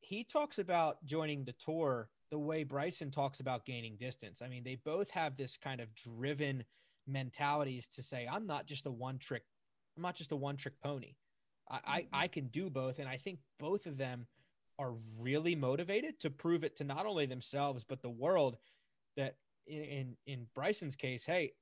He 0.00 0.24
talks 0.24 0.58
about 0.58 1.04
joining 1.04 1.44
the 1.44 1.52
tour 1.52 2.08
the 2.30 2.38
way 2.38 2.64
Bryson 2.64 3.10
talks 3.10 3.40
about 3.40 3.64
gaining 3.64 3.96
distance. 3.96 4.42
I 4.42 4.48
mean, 4.48 4.64
they 4.64 4.78
both 4.84 5.10
have 5.10 5.36
this 5.36 5.56
kind 5.56 5.80
of 5.80 5.94
driven 5.94 6.64
mentalities 7.06 7.86
to 7.88 8.02
say, 8.02 8.28
I'm 8.30 8.46
not 8.46 8.66
just 8.66 8.86
a 8.86 8.90
one 8.90 9.18
trick 9.18 9.44
I'm 9.96 10.02
not 10.02 10.14
just 10.14 10.32
a 10.32 10.36
one 10.36 10.56
trick 10.56 10.74
pony. 10.82 11.14
I, 11.70 11.80
I, 11.84 12.00
mm-hmm. 12.00 12.14
I 12.14 12.28
can 12.28 12.46
do 12.48 12.70
both. 12.70 12.98
And 12.98 13.08
I 13.08 13.16
think 13.16 13.38
both 13.58 13.86
of 13.86 13.96
them 13.96 14.26
are 14.78 14.94
really 15.20 15.54
motivated 15.54 16.18
to 16.20 16.30
prove 16.30 16.64
it 16.64 16.76
to 16.76 16.84
not 16.84 17.06
only 17.06 17.26
themselves, 17.26 17.84
but 17.86 18.02
the 18.02 18.10
world 18.10 18.56
that 19.16 19.36
in, 19.66 19.82
in, 19.82 20.16
in 20.26 20.46
Bryson's 20.54 20.96
case, 20.96 21.24
hey, 21.24 21.52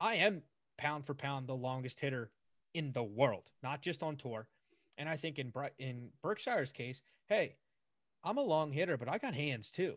I 0.00 0.16
am 0.16 0.42
pound 0.76 1.06
for 1.06 1.14
pound 1.14 1.48
the 1.48 1.54
longest 1.54 2.00
hitter 2.00 2.30
in 2.74 2.92
the 2.92 3.02
world, 3.02 3.50
not 3.62 3.82
just 3.82 4.02
on 4.02 4.16
tour. 4.16 4.48
And 4.96 5.08
I 5.08 5.16
think 5.16 5.38
in 5.38 5.52
in 5.78 6.08
Berkshire's 6.22 6.72
case, 6.72 7.02
hey, 7.28 7.56
I'm 8.24 8.38
a 8.38 8.42
long 8.42 8.72
hitter, 8.72 8.96
but 8.96 9.08
I 9.08 9.18
got 9.18 9.34
hands 9.34 9.70
too, 9.70 9.94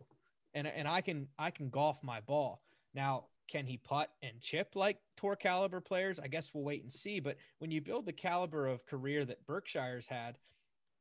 and 0.54 0.66
and 0.66 0.86
I 0.86 1.00
can 1.00 1.28
I 1.38 1.50
can 1.50 1.70
golf 1.70 2.02
my 2.02 2.20
ball. 2.20 2.62
Now 2.94 3.24
can 3.48 3.66
he 3.66 3.76
putt 3.76 4.10
and 4.22 4.40
chip 4.40 4.74
like 4.74 4.98
tour 5.16 5.36
caliber 5.36 5.80
players? 5.80 6.18
I 6.18 6.28
guess 6.28 6.50
we'll 6.54 6.64
wait 6.64 6.82
and 6.82 6.92
see. 6.92 7.20
But 7.20 7.36
when 7.58 7.70
you 7.70 7.80
build 7.80 8.06
the 8.06 8.12
caliber 8.12 8.66
of 8.66 8.86
career 8.86 9.24
that 9.24 9.46
Berkshire's 9.46 10.06
had, 10.06 10.38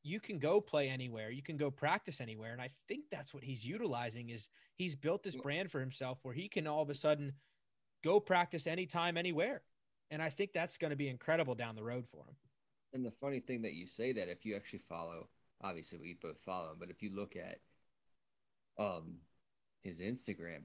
you 0.04 0.20
can 0.20 0.40
go 0.40 0.60
play 0.60 0.90
anywhere. 0.90 1.32
You 1.32 1.44
can 1.44 1.58
go 1.58 1.70
practice 1.70 2.22
anywhere. 2.22 2.54
And 2.54 2.62
I 2.62 2.70
think 2.88 3.06
that's 3.12 3.34
what 3.34 3.44
he's 3.44 3.66
utilizing 3.66 4.30
is 4.30 4.50
he's 4.76 4.96
built 4.96 5.24
this 5.24 5.36
brand 5.36 5.72
for 5.72 5.80
himself 5.80 6.20
where 6.24 6.34
he 6.34 6.48
can 6.48 6.68
all 6.68 6.82
of 6.82 6.90
a 6.90 6.96
sudden 6.96 7.34
go 8.04 8.20
practice 8.20 8.68
anytime, 8.68 9.18
anywhere. 9.18 9.62
And 10.10 10.22
I 10.22 10.30
think 10.30 10.52
that's 10.54 10.78
going 10.78 10.90
to 10.90 10.98
be 10.98 11.08
incredible 11.08 11.56
down 11.56 11.76
the 11.76 11.84
road 11.84 12.06
for 12.12 12.26
him. 12.26 12.36
And 12.94 13.06
the 13.06 13.14
funny 13.22 13.40
thing 13.40 13.62
that 13.62 13.74
you 13.74 13.88
say 13.88 14.12
that 14.14 14.28
if 14.28 14.46
you 14.46 14.56
actually 14.56 14.82
follow, 14.90 15.28
obviously 15.62 16.00
we 16.00 16.18
both 16.22 16.38
follow 16.46 16.72
him, 16.72 16.78
but 16.80 16.90
if 16.90 17.02
you 17.02 17.16
look 17.16 17.36
at 17.36 17.60
um 18.78 19.16
his 19.84 20.00
Instagram, 20.00 20.64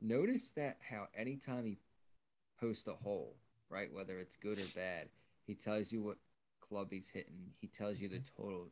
notice 0.00 0.50
that 0.56 0.78
how 0.80 1.06
anytime 1.16 1.64
he 1.64 1.78
posts 2.60 2.86
a 2.86 2.92
hole, 2.92 3.36
right, 3.70 3.92
whether 3.92 4.18
it's 4.18 4.36
good 4.36 4.58
or 4.58 4.66
bad, 4.74 5.08
he 5.46 5.54
tells 5.54 5.92
you 5.92 6.02
what 6.02 6.16
club 6.60 6.88
he's 6.90 7.08
hitting. 7.12 7.52
He 7.60 7.68
tells 7.68 7.98
you 7.98 8.08
the 8.08 8.16
mm-hmm. 8.16 8.42
total 8.42 8.68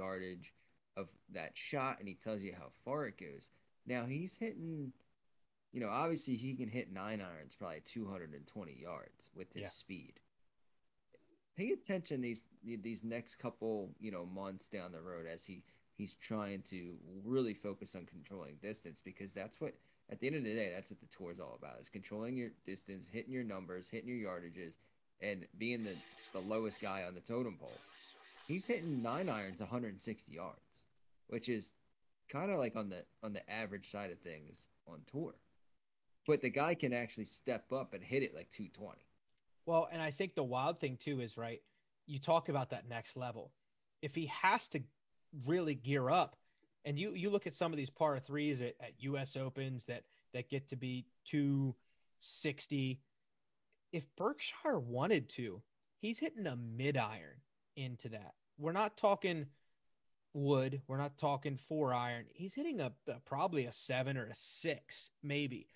yardage 0.00 0.54
of 0.96 1.08
that 1.32 1.52
shot, 1.54 1.98
and 1.98 2.08
he 2.08 2.14
tells 2.14 2.42
you 2.42 2.54
how 2.58 2.70
far 2.84 3.06
it 3.06 3.18
goes. 3.18 3.50
Now 3.86 4.04
he's 4.06 4.34
hitting, 4.34 4.92
you 5.72 5.80
know, 5.80 5.88
obviously 5.88 6.36
he 6.36 6.54
can 6.54 6.68
hit 6.68 6.92
nine 6.92 7.20
irons, 7.20 7.54
probably 7.58 7.82
220 7.84 8.72
yards 8.72 9.30
with 9.34 9.52
his 9.52 9.62
yeah. 9.62 9.68
speed. 9.68 10.14
Pay 11.56 11.70
attention 11.70 12.20
these 12.20 12.42
these 12.64 13.04
next 13.04 13.36
couple, 13.36 13.90
you 14.00 14.10
know, 14.10 14.24
months 14.24 14.66
down 14.66 14.92
the 14.92 15.00
road 15.00 15.26
as 15.30 15.44
he 15.44 15.62
he's 15.96 16.14
trying 16.26 16.62
to 16.70 16.94
really 17.24 17.52
focus 17.52 17.94
on 17.94 18.06
controlling 18.06 18.56
distance 18.62 19.02
because 19.04 19.34
that's 19.34 19.60
what 19.60 19.74
at 20.10 20.18
the 20.18 20.26
end 20.26 20.36
of 20.36 20.44
the 20.44 20.54
day, 20.54 20.72
that's 20.74 20.90
what 20.90 21.00
the 21.00 21.06
tour 21.16 21.30
is 21.30 21.40
all 21.40 21.58
about: 21.60 21.80
is 21.80 21.88
controlling 21.88 22.36
your 22.36 22.50
distance, 22.66 23.06
hitting 23.12 23.32
your 23.32 23.44
numbers, 23.44 23.88
hitting 23.90 24.08
your 24.08 24.30
yardages, 24.30 24.72
and 25.20 25.46
being 25.58 25.84
the 25.84 25.94
the 26.32 26.40
lowest 26.40 26.80
guy 26.80 27.04
on 27.06 27.14
the 27.14 27.20
totem 27.20 27.56
pole. 27.58 27.78
He's 28.50 28.66
hitting 28.66 29.00
nine 29.00 29.28
irons, 29.28 29.60
160 29.60 30.32
yards, 30.32 30.58
which 31.28 31.48
is 31.48 31.70
kind 32.28 32.50
of 32.50 32.58
like 32.58 32.74
on 32.74 32.88
the 32.88 33.04
on 33.22 33.32
the 33.32 33.48
average 33.48 33.92
side 33.92 34.10
of 34.10 34.18
things 34.18 34.56
on 34.88 35.02
tour. 35.08 35.34
But 36.26 36.42
the 36.42 36.50
guy 36.50 36.74
can 36.74 36.92
actually 36.92 37.26
step 37.26 37.72
up 37.72 37.94
and 37.94 38.02
hit 38.02 38.24
it 38.24 38.34
like 38.34 38.50
220. 38.50 38.98
Well, 39.66 39.88
and 39.92 40.02
I 40.02 40.10
think 40.10 40.34
the 40.34 40.42
wild 40.42 40.80
thing 40.80 40.96
too 40.96 41.20
is 41.20 41.36
right. 41.36 41.62
You 42.08 42.18
talk 42.18 42.48
about 42.48 42.70
that 42.70 42.88
next 42.88 43.16
level. 43.16 43.52
If 44.02 44.16
he 44.16 44.26
has 44.26 44.68
to 44.70 44.80
really 45.46 45.76
gear 45.76 46.10
up, 46.10 46.34
and 46.84 46.98
you 46.98 47.12
you 47.12 47.30
look 47.30 47.46
at 47.46 47.54
some 47.54 47.72
of 47.72 47.76
these 47.76 47.90
par 47.90 48.18
threes 48.18 48.60
at, 48.62 48.74
at 48.80 48.94
U.S. 48.98 49.36
Opens 49.36 49.84
that 49.84 50.02
that 50.34 50.50
get 50.50 50.68
to 50.70 50.76
be 50.76 51.06
two 51.24 51.76
sixty. 52.18 52.98
If 53.92 54.06
Berkshire 54.16 54.80
wanted 54.80 55.28
to, 55.36 55.62
he's 56.00 56.18
hitting 56.18 56.48
a 56.48 56.56
mid 56.56 56.96
iron 56.96 57.36
into 57.76 58.08
that. 58.08 58.34
We're 58.60 58.72
not 58.72 58.96
talking 58.96 59.46
wood. 60.34 60.82
We're 60.86 60.98
not 60.98 61.18
talking 61.18 61.58
four 61.68 61.94
iron. 61.94 62.26
He's 62.32 62.54
hitting 62.54 62.80
a, 62.80 62.92
a, 63.08 63.14
probably 63.24 63.64
a 63.64 63.72
seven 63.72 64.16
or 64.16 64.26
a 64.26 64.34
six, 64.34 65.10
maybe. 65.22 65.66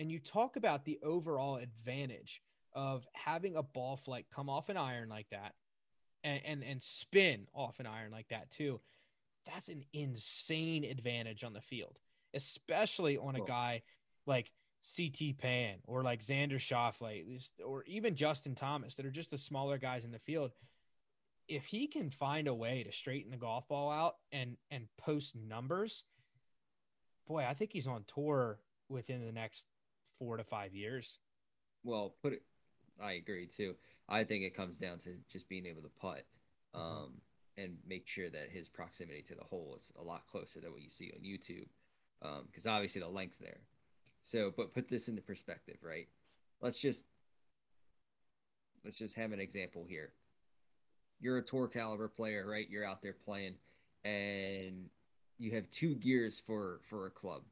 and 0.00 0.10
you 0.10 0.20
talk 0.20 0.56
about 0.56 0.84
the 0.84 0.98
overall 1.02 1.56
advantage 1.56 2.40
of 2.72 3.06
having 3.12 3.56
a 3.56 3.62
ball 3.62 3.96
flight 3.96 4.26
come 4.34 4.48
off 4.48 4.68
an 4.68 4.76
iron 4.76 5.08
like 5.08 5.28
that 5.30 5.54
and, 6.22 6.40
and, 6.44 6.62
and 6.62 6.82
spin 6.82 7.46
off 7.52 7.80
an 7.80 7.86
iron 7.86 8.12
like 8.12 8.28
that 8.28 8.50
too. 8.50 8.80
That's 9.46 9.68
an 9.68 9.84
insane 9.92 10.84
advantage 10.84 11.42
on 11.42 11.54
the 11.54 11.60
field, 11.60 11.98
especially 12.34 13.16
on 13.16 13.34
a 13.34 13.40
guy 13.40 13.82
like 14.26 14.52
CT 14.96 15.38
Pan 15.38 15.76
or 15.86 16.02
like 16.02 16.22
Xander 16.22 16.58
Schauffele 16.58 17.50
or 17.64 17.82
even 17.84 18.14
Justin 18.14 18.54
Thomas 18.54 18.94
that 18.94 19.06
are 19.06 19.10
just 19.10 19.30
the 19.30 19.38
smaller 19.38 19.78
guys 19.78 20.04
in 20.04 20.12
the 20.12 20.18
field. 20.18 20.52
If 21.48 21.64
he 21.64 21.86
can 21.86 22.10
find 22.10 22.46
a 22.46 22.54
way 22.54 22.82
to 22.82 22.92
straighten 22.92 23.30
the 23.30 23.36
golf 23.36 23.66
ball 23.68 23.90
out 23.90 24.16
and 24.32 24.56
and 24.70 24.86
post 24.98 25.34
numbers, 25.34 26.04
boy, 27.26 27.44
I 27.44 27.54
think 27.54 27.72
he's 27.72 27.86
on 27.86 28.04
tour 28.12 28.58
within 28.88 29.24
the 29.24 29.32
next 29.32 29.64
four 30.18 30.36
to 30.36 30.44
five 30.44 30.74
years. 30.74 31.18
Well, 31.84 32.14
put 32.22 32.32
it. 32.34 32.42
I 33.00 33.12
agree 33.12 33.46
too. 33.46 33.76
I 34.08 34.24
think 34.24 34.44
it 34.44 34.56
comes 34.56 34.78
down 34.78 34.98
to 35.00 35.14
just 35.30 35.48
being 35.48 35.66
able 35.66 35.82
to 35.82 35.90
putt, 36.00 36.24
mm-hmm. 36.74 36.80
um, 36.80 36.96
mm-hmm. 36.96 37.64
and 37.64 37.76
make 37.86 38.08
sure 38.08 38.28
that 38.30 38.50
his 38.50 38.68
proximity 38.68 39.22
to 39.22 39.34
the 39.34 39.44
hole 39.44 39.78
is 39.78 39.92
a 39.98 40.02
lot 40.02 40.26
closer 40.26 40.60
than 40.60 40.72
what 40.72 40.82
you 40.82 40.90
see 40.90 41.12
on 41.14 41.22
YouTube, 41.22 41.68
because 42.46 42.66
um, 42.66 42.72
obviously 42.72 43.00
the 43.00 43.08
length's 43.08 43.38
there. 43.38 43.60
So, 44.24 44.52
but 44.54 44.74
put 44.74 44.88
this 44.88 45.08
into 45.08 45.22
perspective, 45.22 45.76
right? 45.82 46.08
Let's 46.60 46.78
just 46.78 47.04
let's 48.84 48.96
just 48.96 49.14
have 49.16 49.32
an 49.32 49.40
example 49.40 49.84
here. 49.88 50.12
You're 51.20 51.38
a 51.38 51.42
tour 51.42 51.68
caliber 51.68 52.08
player, 52.08 52.46
right? 52.48 52.68
You're 52.70 52.86
out 52.86 53.02
there 53.02 53.16
playing, 53.24 53.54
and 54.04 54.88
you 55.38 55.52
have 55.52 55.70
two 55.70 55.94
gears 55.94 56.40
for 56.46 56.80
for 56.88 57.06
a 57.06 57.10
club, 57.10 57.42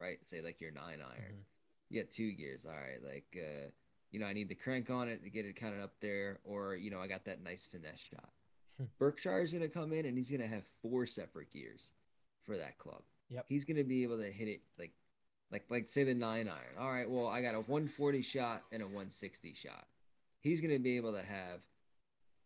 right? 0.00 0.18
Say 0.24 0.40
like 0.40 0.60
your 0.60 0.70
nine 0.70 0.98
iron. 1.00 1.32
Mm-hmm. 1.32 1.94
You 1.94 2.02
got 2.02 2.12
two 2.12 2.32
gears. 2.32 2.64
All 2.64 2.72
right, 2.72 3.02
like 3.04 3.36
uh, 3.36 3.70
you 4.10 4.20
know, 4.20 4.26
I 4.26 4.32
need 4.32 4.48
the 4.48 4.54
crank 4.54 4.90
on 4.90 5.08
it 5.08 5.22
to 5.24 5.30
get 5.30 5.46
it 5.46 5.58
kind 5.58 5.74
of 5.74 5.80
up 5.80 5.94
there, 6.00 6.40
or 6.44 6.74
you 6.74 6.90
know, 6.90 7.00
I 7.00 7.06
got 7.06 7.24
that 7.24 7.42
nice 7.42 7.66
finesse 7.70 8.00
shot. 8.10 8.30
Hmm. 8.78 8.84
Berkshire's 8.98 9.52
gonna 9.52 9.68
come 9.68 9.92
in 9.92 10.06
and 10.06 10.16
he's 10.16 10.30
gonna 10.30 10.48
have 10.48 10.64
four 10.82 11.06
separate 11.06 11.52
gears 11.52 11.92
for 12.44 12.56
that 12.56 12.78
club. 12.78 13.02
Yep. 13.28 13.46
He's 13.48 13.64
gonna 13.64 13.84
be 13.84 14.02
able 14.02 14.18
to 14.18 14.30
hit 14.30 14.48
it 14.48 14.60
like 14.78 14.92
like 15.52 15.64
like 15.70 15.88
say 15.88 16.04
the 16.04 16.14
nine 16.14 16.48
iron. 16.48 16.76
All 16.78 16.90
right, 16.90 17.08
well 17.08 17.26
I 17.26 17.42
got 17.42 17.54
a 17.54 17.60
140 17.60 18.22
shot 18.22 18.62
and 18.72 18.82
a 18.82 18.86
160 18.86 19.54
shot. 19.54 19.86
He's 20.40 20.60
gonna 20.60 20.78
be 20.78 20.96
able 20.96 21.12
to 21.12 21.22
have 21.22 21.60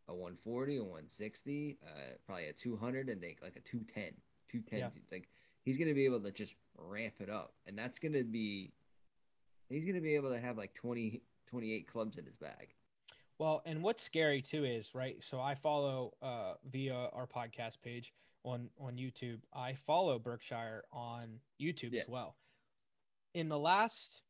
a 0.09 0.15
140, 0.15 0.77
a 0.77 0.83
160, 0.83 1.79
uh, 1.85 1.89
probably 2.27 2.49
a 2.49 2.53
200, 2.53 3.09
and 3.09 3.23
they 3.23 3.37
like 3.43 3.57
a 3.57 3.61
210, 3.61 4.13
210. 4.51 4.79
Yeah. 4.79 4.89
Like 5.11 5.29
he's 5.65 5.79
gonna 5.79 5.95
be 5.95 6.05
able 6.05 6.21
to 6.21 6.31
just 6.31 6.55
ramp 6.77 7.15
it 7.21 7.31
up, 7.31 7.55
and 7.67 7.79
that's 7.79 7.99
gonna 7.99 8.25
be 8.25 8.73
he's 9.69 9.87
gonna 9.87 10.01
be 10.01 10.15
able 10.15 10.33
to 10.33 10.41
have 10.41 10.57
like 10.57 10.75
20, 10.75 11.23
28 11.47 11.89
clubs 11.89 12.19
in 12.19 12.25
his 12.25 12.37
bag. 12.37 12.75
Well, 13.39 13.63
and 13.67 13.83
what's 13.83 14.03
scary 14.03 14.43
too 14.43 14.65
is 14.65 14.95
right. 14.95 15.23
So 15.23 15.41
I 15.41 15.55
follow 15.55 16.15
uh, 16.23 16.55
via 16.71 17.09
our 17.13 17.27
podcast 17.27 17.83
page 17.83 18.13
on 18.45 18.69
on 18.79 18.97
YouTube. 18.97 19.41
I 19.53 19.75
follow 19.87 20.19
Berkshire 20.19 20.85
on 20.93 21.41
YouTube 21.61 21.93
yeah. 21.93 22.03
as 22.03 22.09
well 22.09 22.37
in 23.35 23.49
the 23.49 23.59
last 23.59 24.23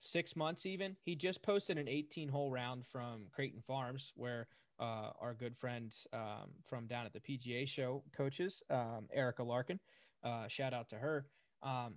six 0.00 0.34
months, 0.34 0.66
even 0.66 0.96
he 1.04 1.14
just 1.14 1.42
posted 1.42 1.78
an 1.78 1.88
18 1.88 2.28
hole 2.28 2.50
round 2.50 2.86
from 2.86 3.26
Creighton 3.32 3.62
Farms, 3.66 4.12
where 4.16 4.48
uh, 4.80 5.10
our 5.20 5.34
good 5.34 5.56
friend 5.56 5.94
um, 6.12 6.50
from 6.66 6.86
down 6.86 7.06
at 7.06 7.12
the 7.12 7.20
PGA 7.20 7.66
show 7.68 8.02
coaches, 8.16 8.62
um, 8.70 9.08
Erica 9.12 9.42
Larkin, 9.42 9.80
uh, 10.24 10.48
shout 10.48 10.74
out 10.74 10.88
to 10.90 10.96
her. 10.96 11.26
Um, 11.62 11.94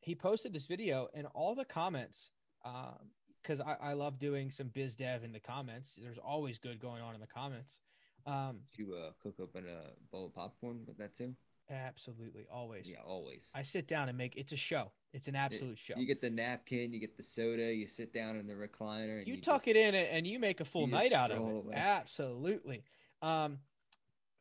he 0.00 0.14
posted 0.14 0.52
this 0.52 0.66
video, 0.66 1.08
and 1.14 1.26
all 1.34 1.54
the 1.54 1.64
comments, 1.64 2.30
because 3.42 3.60
um, 3.60 3.66
I, 3.66 3.90
I, 3.90 3.92
love 3.94 4.18
doing 4.18 4.50
some 4.50 4.68
biz 4.68 4.94
dev 4.96 5.24
in 5.24 5.32
the 5.32 5.40
comments. 5.40 5.92
There's 5.96 6.18
always 6.18 6.58
good 6.58 6.80
going 6.80 7.02
on 7.02 7.14
in 7.14 7.20
the 7.20 7.26
comments. 7.26 7.80
Um, 8.26 8.60
you 8.74 8.94
uh, 8.94 9.10
cook 9.22 9.34
up 9.42 9.54
in 9.54 9.64
a 9.66 9.90
bowl 10.10 10.26
of 10.26 10.34
popcorn 10.34 10.80
with 10.86 10.98
that 10.98 11.16
too? 11.16 11.34
Absolutely, 11.70 12.46
always. 12.52 12.88
Yeah, 12.88 12.98
always. 13.04 13.48
I 13.54 13.62
sit 13.62 13.88
down 13.88 14.08
and 14.08 14.16
make 14.16 14.36
it's 14.36 14.52
a 14.52 14.56
show. 14.56 14.92
It's 15.16 15.28
an 15.28 15.34
absolute 15.34 15.72
it, 15.72 15.78
show. 15.78 15.94
You 15.96 16.06
get 16.06 16.20
the 16.20 16.28
napkin, 16.28 16.92
you 16.92 17.00
get 17.00 17.16
the 17.16 17.22
soda, 17.22 17.72
you 17.72 17.86
sit 17.86 18.12
down 18.12 18.36
in 18.36 18.46
the 18.46 18.52
recliner. 18.52 19.26
you, 19.26 19.36
you 19.36 19.40
tuck 19.40 19.64
just, 19.64 19.68
it 19.68 19.76
in 19.76 19.94
and 19.94 20.26
you 20.26 20.38
make 20.38 20.60
a 20.60 20.64
full 20.66 20.86
night 20.86 21.12
out 21.12 21.30
of 21.30 21.38
it. 21.38 21.42
Away. 21.42 21.74
Absolutely. 21.74 22.82
Um, 23.22 23.58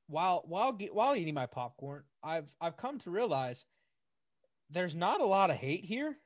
while 0.07 0.43
while 0.45 0.77
while 0.91 1.15
eating 1.15 1.33
my 1.33 1.45
popcorn, 1.45 2.03
I've 2.21 2.47
I've 2.59 2.75
come 2.75 2.99
to 2.99 3.09
realize 3.09 3.63
there's 4.69 4.93
not 4.93 5.21
a 5.21 5.25
lot 5.25 5.49
of 5.49 5.55
hate 5.55 5.85
here, 5.85 6.17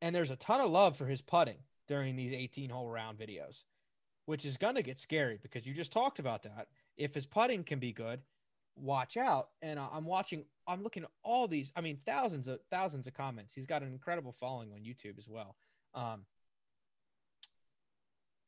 and 0.00 0.14
there's 0.14 0.30
a 0.30 0.36
ton 0.36 0.60
of 0.60 0.70
love 0.70 0.96
for 0.96 1.06
his 1.06 1.20
putting 1.20 1.58
during 1.88 2.14
these 2.14 2.32
18 2.32 2.70
hole 2.70 2.88
round 2.88 3.18
videos, 3.18 3.64
which 4.26 4.44
is 4.44 4.56
gonna 4.56 4.82
get 4.82 5.00
scary 5.00 5.40
because 5.42 5.66
you 5.66 5.74
just 5.74 5.90
talked 5.90 6.20
about 6.20 6.44
that. 6.44 6.68
If 6.96 7.14
his 7.14 7.26
putting 7.26 7.64
can 7.64 7.80
be 7.80 7.92
good, 7.92 8.20
watch 8.76 9.16
out. 9.16 9.48
And 9.62 9.78
I'm 9.78 10.04
watching, 10.04 10.44
I'm 10.66 10.82
looking 10.82 11.04
at 11.04 11.10
all 11.22 11.48
these, 11.48 11.72
I 11.76 11.80
mean, 11.80 11.98
thousands 12.06 12.48
of 12.48 12.60
thousands 12.70 13.06
of 13.06 13.14
comments. 13.14 13.54
He's 13.54 13.66
got 13.66 13.82
an 13.82 13.88
incredible 13.88 14.32
following 14.38 14.72
on 14.72 14.80
YouTube 14.80 15.18
as 15.18 15.28
well. 15.28 15.56
Um, 15.94 16.24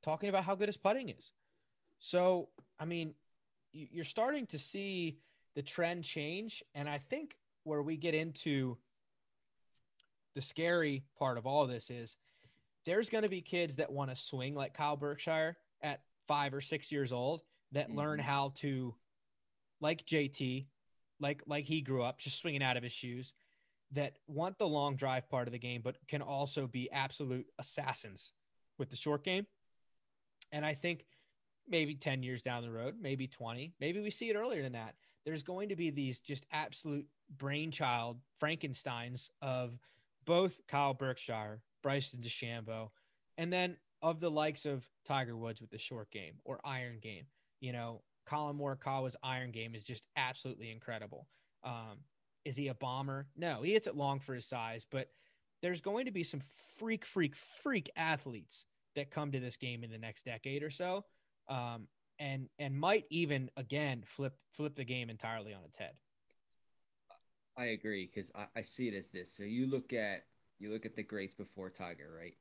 talking 0.03 0.29
about 0.29 0.45
how 0.45 0.55
good 0.55 0.68
his 0.68 0.76
putting 0.76 1.09
is. 1.09 1.33
So, 1.99 2.49
I 2.79 2.85
mean, 2.85 3.14
you're 3.72 4.05
starting 4.05 4.47
to 4.49 4.59
see 4.59 5.18
the 5.55 5.62
trend 5.62 6.05
change. 6.05 6.62
And 6.74 6.89
I 6.89 6.99
think 6.99 7.37
where 7.64 7.83
we 7.83 7.97
get 7.97 8.14
into 8.14 8.76
the 10.35 10.43
scary 10.43 11.05
part 11.18 11.37
of 11.37 11.47
all 11.47 11.62
of 11.62 11.68
this 11.68 11.91
is 11.91 12.16
there's 12.87 13.09
going 13.09 13.24
to 13.24 13.29
be 13.29 13.41
kids 13.41 13.76
that 13.76 13.91
want 13.91 14.11
to 14.11 14.16
swing 14.16 14.55
like 14.55 14.72
Kyle 14.72 14.97
Berkshire 14.97 15.57
at 15.83 16.01
five 16.26 16.55
or 16.55 16.61
six 16.61 16.93
years 16.93 17.12
old 17.12 17.43
that 17.72 17.89
mm-hmm. 17.89 17.99
learn 17.99 18.18
how 18.18 18.53
to 18.57 18.95
like 19.81 20.07
JT, 20.07 20.66
like 21.20 21.43
like 21.47 21.64
he 21.64 21.81
grew 21.81 22.03
up 22.03 22.18
just 22.18 22.39
swinging 22.39 22.62
out 22.62 22.76
of 22.76 22.83
his 22.83 22.93
shoes, 22.93 23.33
that 23.93 24.18
want 24.26 24.59
the 24.59 24.68
long 24.68 24.97
drive 24.97 25.29
part 25.29 25.49
of 25.49 25.53
the 25.53 25.59
game, 25.59 25.81
but 25.83 25.97
can 26.09 26.22
also 26.22 26.66
be 26.66 26.91
absolute 26.91 27.47
assassins 27.59 28.33
with 28.79 28.91
the 28.91 28.97
short 28.97 29.24
game. 29.24 29.47
And 30.53 30.64
I 30.64 30.74
think 30.74 31.05
maybe 31.68 31.95
10 31.95 32.22
years 32.22 32.43
down 32.43 32.62
the 32.62 32.70
road, 32.70 32.97
maybe 33.01 33.26
20, 33.26 33.74
maybe 33.81 34.01
we 34.01 34.11
see 34.11 34.31
it 34.31 34.37
earlier 34.37 34.62
than 34.62 34.72
that. 34.72 34.95
There's 35.24 35.43
going 35.43 35.68
to 35.70 35.76
be 35.76 35.91
these 35.91 36.20
just 36.20 36.47
absolute 36.53 37.07
brainchild 37.37 38.18
Frankensteins 38.41 39.29
of 39.43 39.79
both 40.24 40.61
Kyle 40.66 40.95
Berkshire, 40.95 41.61
Bryson 41.83 42.20
DeChambeau, 42.20 42.91
and 43.37 43.53
then 43.53 43.76
of 44.01 44.20
the 44.20 44.31
likes 44.31 44.64
of 44.64 44.87
Tiger 45.07 45.37
Woods 45.37 45.61
with 45.61 45.70
the 45.70 45.79
short 45.79 46.11
game 46.11 46.35
or 46.45 46.61
iron 46.64 46.99
game. 47.01 47.24
You 47.61 47.72
know, 47.72 48.03
Collin 48.29 48.59
Morikawa's 48.59 49.16
iron 49.22 49.51
game 49.51 49.74
is 49.74 49.83
just 49.83 50.07
absolutely 50.16 50.70
incredible. 50.70 51.26
Um, 51.64 51.99
is 52.45 52.57
he 52.57 52.68
a 52.68 52.74
bomber? 52.74 53.26
No, 53.37 53.62
he 53.62 53.72
hits 53.72 53.87
it 53.87 53.97
long 53.97 54.20
for 54.20 54.35
his 54.35 54.47
size, 54.47 54.87
but 54.91 55.09
there's 55.62 55.81
going 55.81 56.05
to 56.05 56.11
be 56.12 56.22
some 56.22 56.43
freak, 56.79 57.05
freak, 57.05 57.35
freak 57.62 57.91
athletes 57.97 58.66
that 58.95 59.11
come 59.11 59.33
to 59.33 59.41
this 59.41 59.57
game 59.57 59.83
in 59.83 59.91
the 59.91 59.99
next 59.99 60.24
decade 60.24 60.62
or 60.62 60.70
so, 60.70 61.05
um, 61.49 61.89
and 62.18 62.49
and 62.59 62.79
might 62.79 63.05
even 63.11 63.51
again 63.57 64.03
flip 64.07 64.35
flip 64.53 64.74
the 64.74 64.85
game 64.85 65.09
entirely 65.09 65.55
on 65.55 65.62
its 65.64 65.79
head. 65.79 65.93
I 67.57 67.66
agree 67.66 68.11
because 68.12 68.31
I, 68.35 68.47
I 68.57 68.62
see 68.62 68.89
it 68.89 68.95
as 68.95 69.09
this. 69.09 69.33
So 69.37 69.43
you 69.43 69.66
look 69.66 69.93
at 69.93 70.24
you 70.59 70.70
look 70.70 70.85
at 70.85 70.97
the 70.97 71.03
greats 71.03 71.35
before 71.35 71.70
Tiger, 71.70 72.11
right? 72.16 72.35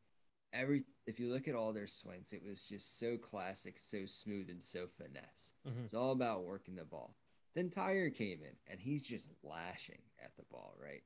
Every 0.54 0.84
if 1.06 1.20
you 1.20 1.32
look 1.32 1.48
at 1.48 1.56
all 1.56 1.74
their 1.74 1.88
swings, 1.88 2.34
it 2.34 2.44
was 2.48 2.62
just 2.62 3.00
so 3.00 3.18
classic, 3.18 3.78
so 3.92 4.00
smooth, 4.06 4.50
and 4.50 4.62
so 4.62 4.88
finesse. 4.98 5.54
Mm-hmm. 5.68 5.86
It's 5.86 5.94
all 5.94 6.12
about 6.12 6.44
working 6.44 6.76
the 6.76 6.84
ball. 6.84 7.16
Then 7.56 7.70
Tiger 7.70 8.10
came 8.10 8.40
in, 8.42 8.56
and 8.68 8.80
he's 8.80 9.04
just 9.04 9.26
lashing 9.44 10.02
at 10.24 10.32
the 10.38 10.44
ball, 10.52 10.76
right? 10.82 11.04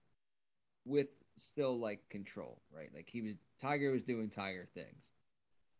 With 0.85 1.07
still 1.37 1.79
like 1.79 2.07
control, 2.09 2.61
right? 2.75 2.89
Like 2.93 3.07
he 3.09 3.21
was 3.21 3.35
Tiger 3.61 3.91
was 3.91 4.03
doing 4.03 4.29
Tiger 4.29 4.67
things. 4.73 5.05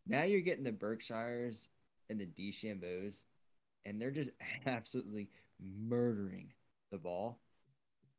Now 0.08 0.24
you're 0.24 0.42
getting 0.42 0.64
the 0.64 0.72
Berkshires 0.72 1.68
and 2.10 2.20
the 2.20 2.26
DeChambeaus, 2.26 3.16
and 3.86 4.02
they're 4.02 4.12
just 4.12 4.32
absolutely 4.66 5.30
murdering 5.60 6.52
the 6.92 6.98
ball, 6.98 7.40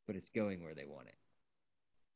but 0.07 0.16
it's 0.16 0.30
going 0.30 0.62
where 0.62 0.74
they 0.74 0.86
want 0.86 1.09
it. 1.09 1.14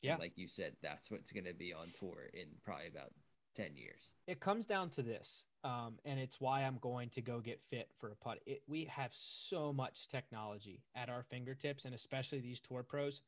Yeah. 0.02 0.12
And 0.12 0.20
like 0.20 0.36
you 0.36 0.48
said, 0.48 0.76
that's 0.82 1.10
what's 1.10 1.32
going 1.32 1.44
to 1.44 1.54
be 1.54 1.72
on 1.72 1.88
tour 1.98 2.30
in 2.32 2.46
probably 2.64 2.88
about 2.88 3.12
10 3.56 3.76
years. 3.76 4.12
It 4.26 4.40
comes 4.40 4.66
down 4.66 4.90
to 4.90 5.02
this, 5.02 5.44
um, 5.64 5.98
and 6.04 6.20
it's 6.20 6.40
why 6.40 6.62
I'm 6.62 6.78
going 6.80 7.08
to 7.10 7.22
go 7.22 7.40
get 7.40 7.60
fit 7.70 7.88
for 7.98 8.10
a 8.10 8.16
putt. 8.16 8.38
It, 8.46 8.62
we 8.68 8.84
have 8.84 9.10
so 9.14 9.72
much 9.72 10.08
technology 10.08 10.82
at 10.94 11.08
our 11.08 11.22
fingertips, 11.22 11.84
and 11.84 11.94
especially 11.94 12.40
these 12.40 12.60
tour 12.60 12.82
pros. 12.82 13.22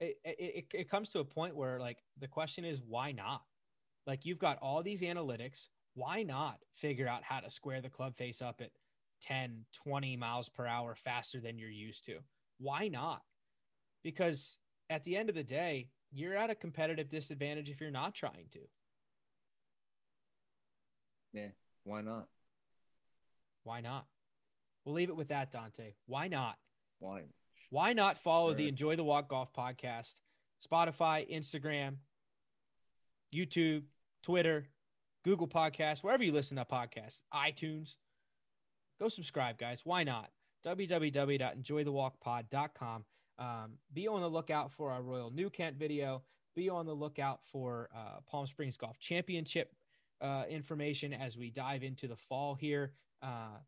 It, 0.00 0.16
it, 0.24 0.66
it 0.72 0.90
comes 0.90 1.10
to 1.10 1.18
a 1.18 1.24
point 1.24 1.56
where, 1.56 1.78
like, 1.78 1.98
the 2.18 2.28
question 2.28 2.64
is, 2.64 2.80
why 2.86 3.12
not? 3.12 3.42
Like, 4.06 4.24
you've 4.24 4.38
got 4.38 4.58
all 4.62 4.82
these 4.82 5.02
analytics. 5.02 5.68
Why 5.94 6.22
not 6.22 6.58
figure 6.76 7.08
out 7.08 7.24
how 7.24 7.40
to 7.40 7.50
square 7.50 7.80
the 7.80 7.90
club 7.90 8.16
face 8.16 8.40
up 8.40 8.60
at 8.60 8.70
10, 9.22 9.64
20 9.84 10.16
miles 10.16 10.48
per 10.48 10.66
hour 10.66 10.94
faster 10.94 11.40
than 11.40 11.58
you're 11.58 11.68
used 11.68 12.04
to? 12.06 12.18
Why 12.58 12.88
not? 12.88 13.22
Because 14.04 14.56
at 14.88 15.04
the 15.04 15.16
end 15.16 15.28
of 15.28 15.34
the 15.34 15.42
day, 15.42 15.88
you're 16.12 16.36
at 16.36 16.50
a 16.50 16.54
competitive 16.54 17.08
disadvantage 17.10 17.70
if 17.70 17.80
you're 17.80 17.90
not 17.90 18.14
trying 18.14 18.46
to. 18.52 18.60
Yeah, 21.32 21.48
why 21.84 22.00
not? 22.02 22.28
Why 23.64 23.80
not? 23.80 24.06
We'll 24.84 24.94
leave 24.94 25.08
it 25.10 25.16
with 25.16 25.28
that, 25.28 25.50
Dante. 25.52 25.94
Why 26.06 26.28
not? 26.28 26.56
Why? 26.98 27.22
Why 27.70 27.92
not 27.92 28.18
follow 28.18 28.50
Sure. 28.50 28.56
the 28.56 28.68
Enjoy 28.68 28.96
the 28.96 29.04
Walk 29.04 29.28
Golf 29.28 29.52
podcast? 29.52 30.14
Spotify, 30.66 31.30
Instagram, 31.30 31.96
YouTube, 33.32 33.84
Twitter, 34.22 34.68
Google 35.24 35.46
Podcasts, 35.48 36.02
wherever 36.02 36.24
you 36.24 36.32
listen 36.32 36.56
to 36.56 36.64
podcasts, 36.64 37.20
iTunes. 37.32 37.94
Go 38.98 39.08
subscribe, 39.08 39.58
guys. 39.58 39.82
Why 39.84 40.02
not? 40.04 40.30
www.enjoythewalkpod.com. 40.64 43.04
Um, 43.38 43.72
be 43.92 44.08
on 44.08 44.20
the 44.20 44.28
lookout 44.28 44.72
for 44.72 44.90
our 44.90 45.02
Royal 45.02 45.30
New 45.30 45.50
Kent 45.50 45.76
video. 45.76 46.22
Be 46.56 46.68
on 46.68 46.86
the 46.86 46.94
lookout 46.94 47.40
for 47.52 47.88
uh, 47.94 48.20
Palm 48.28 48.46
Springs 48.46 48.76
Golf 48.76 48.98
Championship 48.98 49.74
uh, 50.20 50.44
information 50.48 51.12
as 51.12 51.36
we 51.36 51.50
dive 51.50 51.82
into 51.82 52.08
the 52.08 52.16
fall 52.16 52.54
here. 52.54 52.92
Uh, 53.22 53.58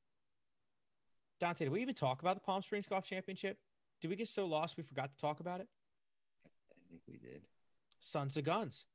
Dante, 1.38 1.64
did 1.64 1.72
we 1.72 1.82
even 1.82 1.94
talk 1.94 2.20
about 2.20 2.34
the 2.34 2.40
Palm 2.40 2.62
Springs 2.62 2.86
Golf 2.88 3.04
Championship? 3.04 3.58
Did 4.00 4.08
we 4.08 4.16
get 4.16 4.28
so 4.28 4.46
lost 4.46 4.76
we 4.76 4.82
forgot 4.82 5.10
to 5.10 5.16
talk 5.16 5.40
about 5.40 5.60
it? 5.60 5.68
I 6.44 6.90
think 6.90 7.02
we 7.06 7.18
did. 7.18 7.42
Sons 8.00 8.36
of 8.36 8.44
Guns. 8.44 8.86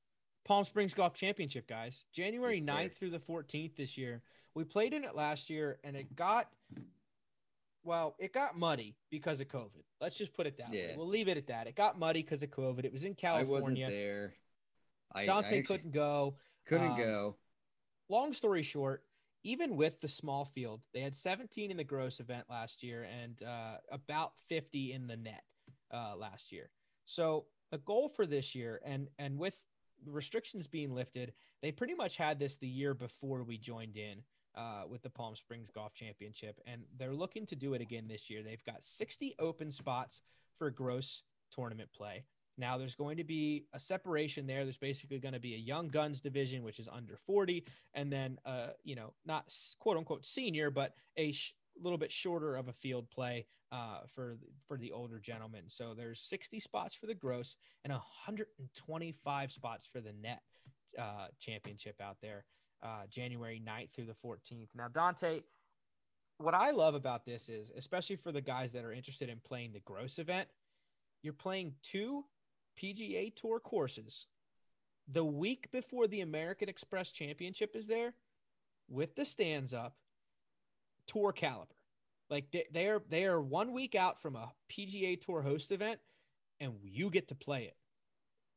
Palm 0.44 0.64
Springs 0.64 0.94
Golf 0.94 1.14
Championship, 1.16 1.68
guys. 1.68 2.06
January 2.14 2.58
Yes, 2.58 2.66
sir. 2.66 2.72
9th 2.72 2.94
through 2.94 3.10
the 3.12 3.20
14th 3.20 3.76
this 3.76 3.98
year. 3.98 4.22
We 4.54 4.64
played 4.64 4.94
in 4.94 5.04
it 5.04 5.16
last 5.16 5.50
year 5.50 5.80
and 5.84 5.96
it 5.96 6.16
got 6.16 6.50
well, 7.86 8.16
it 8.20 8.34
got 8.34 8.58
muddy 8.58 8.96
because 9.12 9.40
of 9.40 9.48
COVID. 9.48 9.84
Let's 10.02 10.18
just 10.18 10.34
put 10.34 10.48
it 10.48 10.58
that 10.58 10.72
way. 10.72 10.96
We'll 10.98 11.08
leave 11.08 11.28
it 11.28 11.38
at 11.38 11.48
that. 11.48 11.68
It 11.68 11.76
got 11.76 11.98
muddy 11.98 12.24
because 12.24 12.42
of 12.44 12.50
COVID. 12.50 12.84
It 12.84 12.92
was 12.92 13.04
in 13.04 13.14
California. 13.14 13.56
I 13.56 13.60
wasn't 13.60 13.78
there. 13.78 14.34
I, 15.14 15.26
Dante 15.26 15.60
I 15.60 15.62
couldn't 15.62 15.92
go. 15.92 16.36
couldn't 16.68 16.92
um, 16.92 16.98
go. 16.98 17.36
long 18.10 18.34
story 18.34 18.64
short, 18.64 19.04
even 19.44 19.78
with 19.78 20.02
the 20.02 20.08
small 20.08 20.46
field, 20.46 20.82
they 20.94 21.02
had 21.02 21.16
17 21.16 21.70
in 21.70 21.78
the 21.78 21.84
gross 21.84 22.20
event 22.20 22.46
last 22.50 22.82
year 22.82 23.04
and 23.04 23.42
uh, 23.44 23.78
about 23.92 24.34
50 24.50 24.92
in 24.92 25.06
the 25.06 25.16
net 25.16 25.44
uh, 25.94 26.16
last 26.18 26.52
year. 26.52 26.72
So 27.06 27.46
the 27.72 27.78
goal 27.80 28.10
for 28.10 28.26
this 28.26 28.56
year, 28.56 28.82
and 28.84 29.08
and 29.20 29.38
with 29.38 29.56
restrictions 30.08 30.68
being 30.68 30.94
lifted, 30.94 31.34
they 31.62 31.72
pretty 31.72 31.94
much 31.94 32.18
had 32.18 32.40
this 32.40 32.58
the 32.58 32.68
year 32.68 32.94
before 32.94 33.44
we 33.44 33.58
joined 33.58 33.96
in 33.96 34.24
uh, 34.56 34.84
with 34.90 35.02
the 35.02 35.10
Palm 35.10 35.36
Springs 35.36 35.70
Golf 35.74 35.94
Championship, 35.94 36.60
and 36.66 36.82
they're 36.98 37.14
looking 37.14 37.46
to 37.48 37.56
do 37.56 37.74
it 37.74 37.82
again 37.82 38.08
this 38.08 38.30
year. 38.30 38.44
They've 38.44 38.64
got 38.66 38.84
60 38.84 39.36
open 39.40 39.72
spots 39.72 40.22
for 40.58 40.70
gross 40.70 41.24
tournament 41.52 41.90
play. 41.96 42.24
Now 42.58 42.78
there's 42.78 42.96
going 42.96 43.18
to 43.18 43.24
be 43.24 43.66
a 43.74 43.80
separation 43.80 44.48
there. 44.48 44.64
There's 44.64 44.78
basically 44.78 45.20
going 45.20 45.34
to 45.34 45.40
be 45.40 45.56
a 45.56 45.58
young 45.58 45.90
guns 45.90 46.22
division, 46.22 46.64
which 46.64 46.80
is 46.80 46.88
under 46.92 47.18
40, 47.18 47.66
and 47.94 48.12
then 48.12 48.38
uh, 48.46 48.68
you 48.84 48.96
know, 48.96 49.14
not 49.26 49.54
quote 49.80 49.98
unquote 49.98 50.26
senior, 50.26 50.70
but 50.70 50.94
a 51.18 51.32
sh- 51.32 51.54
little 51.82 51.98
bit 51.98 52.12
shorter 52.12 52.56
of 52.56 52.70
a 52.70 52.74
field 52.74 53.10
play 53.10 53.46
uh, 53.72 54.00
for 54.14 54.38
for 54.68 54.78
the 54.78 54.92
older 54.92 55.20
gentlemen. 55.20 55.64
So 55.68 55.94
there's 55.94 56.22
60 56.22 56.60
spots 56.60 56.96
for 56.96 57.08
the 57.08 57.14
gross 57.14 57.58
and 57.84 57.92
125 57.92 59.52
spots 59.52 59.86
for 59.86 60.00
the 60.00 60.14
net 60.14 60.42
uh, 60.98 61.28
championship 61.40 62.00
out 62.02 62.18
there, 62.22 62.46
uh, 62.86 63.08
January 63.10 63.62
9th 63.66 63.90
through 63.94 64.06
the 64.06 64.16
14th. 64.24 64.68
Now, 64.76 64.88
Dante, 64.88 65.42
what 66.38 66.54
I 66.54 66.72
love 66.72 66.94
about 66.94 67.26
this 67.26 67.50
is, 67.50 67.72
especially 67.76 68.18
for 68.18 68.32
the 68.32 68.42
guys 68.42 68.72
that 68.74 68.86
are 68.86 68.94
interested 68.94 69.30
in 69.30 69.40
playing 69.44 69.74
the 69.74 69.80
gross 69.80 70.20
event, 70.20 70.48
you're 71.24 71.34
playing 71.34 71.74
two 71.82 72.26
PGA 72.82 73.36
Tour 73.36 73.60
courses 73.60 74.28
the 75.12 75.26
week 75.26 75.70
before 75.72 76.08
the 76.08 76.22
American 76.22 76.70
Express 76.70 77.12
Championship 77.12 77.76
is 77.76 77.88
there 77.88 78.14
with 78.88 79.16
the 79.16 79.26
stands 79.26 79.74
up 79.74 79.96
tour 81.08 81.32
caliber. 81.32 81.74
Like 82.30 82.52
they, 82.52 82.66
they 82.72 82.88
are 82.88 83.02
they 83.10 83.26
are 83.26 83.42
one 83.42 83.72
week 83.72 83.96
out 83.96 84.22
from 84.22 84.36
a 84.36 84.52
PGA 84.72 85.20
Tour 85.20 85.42
host 85.42 85.72
event 85.72 86.00
and 86.60 86.74
you 86.84 87.10
get 87.10 87.28
to 87.28 87.36
play 87.36 87.64
it 87.66 87.76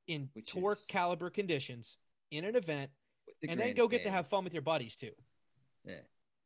in 0.06 0.30
Which 0.32 0.52
tour 0.52 0.72
is- 0.72 0.84
caliber 0.88 1.30
conditions 1.30 1.96
in 2.30 2.44
an 2.44 2.56
event 2.56 2.90
the 3.40 3.50
and 3.50 3.60
then 3.60 3.74
go 3.74 3.88
get 3.88 4.02
to 4.04 4.10
have 4.10 4.26
fun 4.28 4.44
with 4.44 4.52
your 4.52 4.62
buddies 4.62 4.96
too. 4.96 5.12
Yeah. 5.84 6.00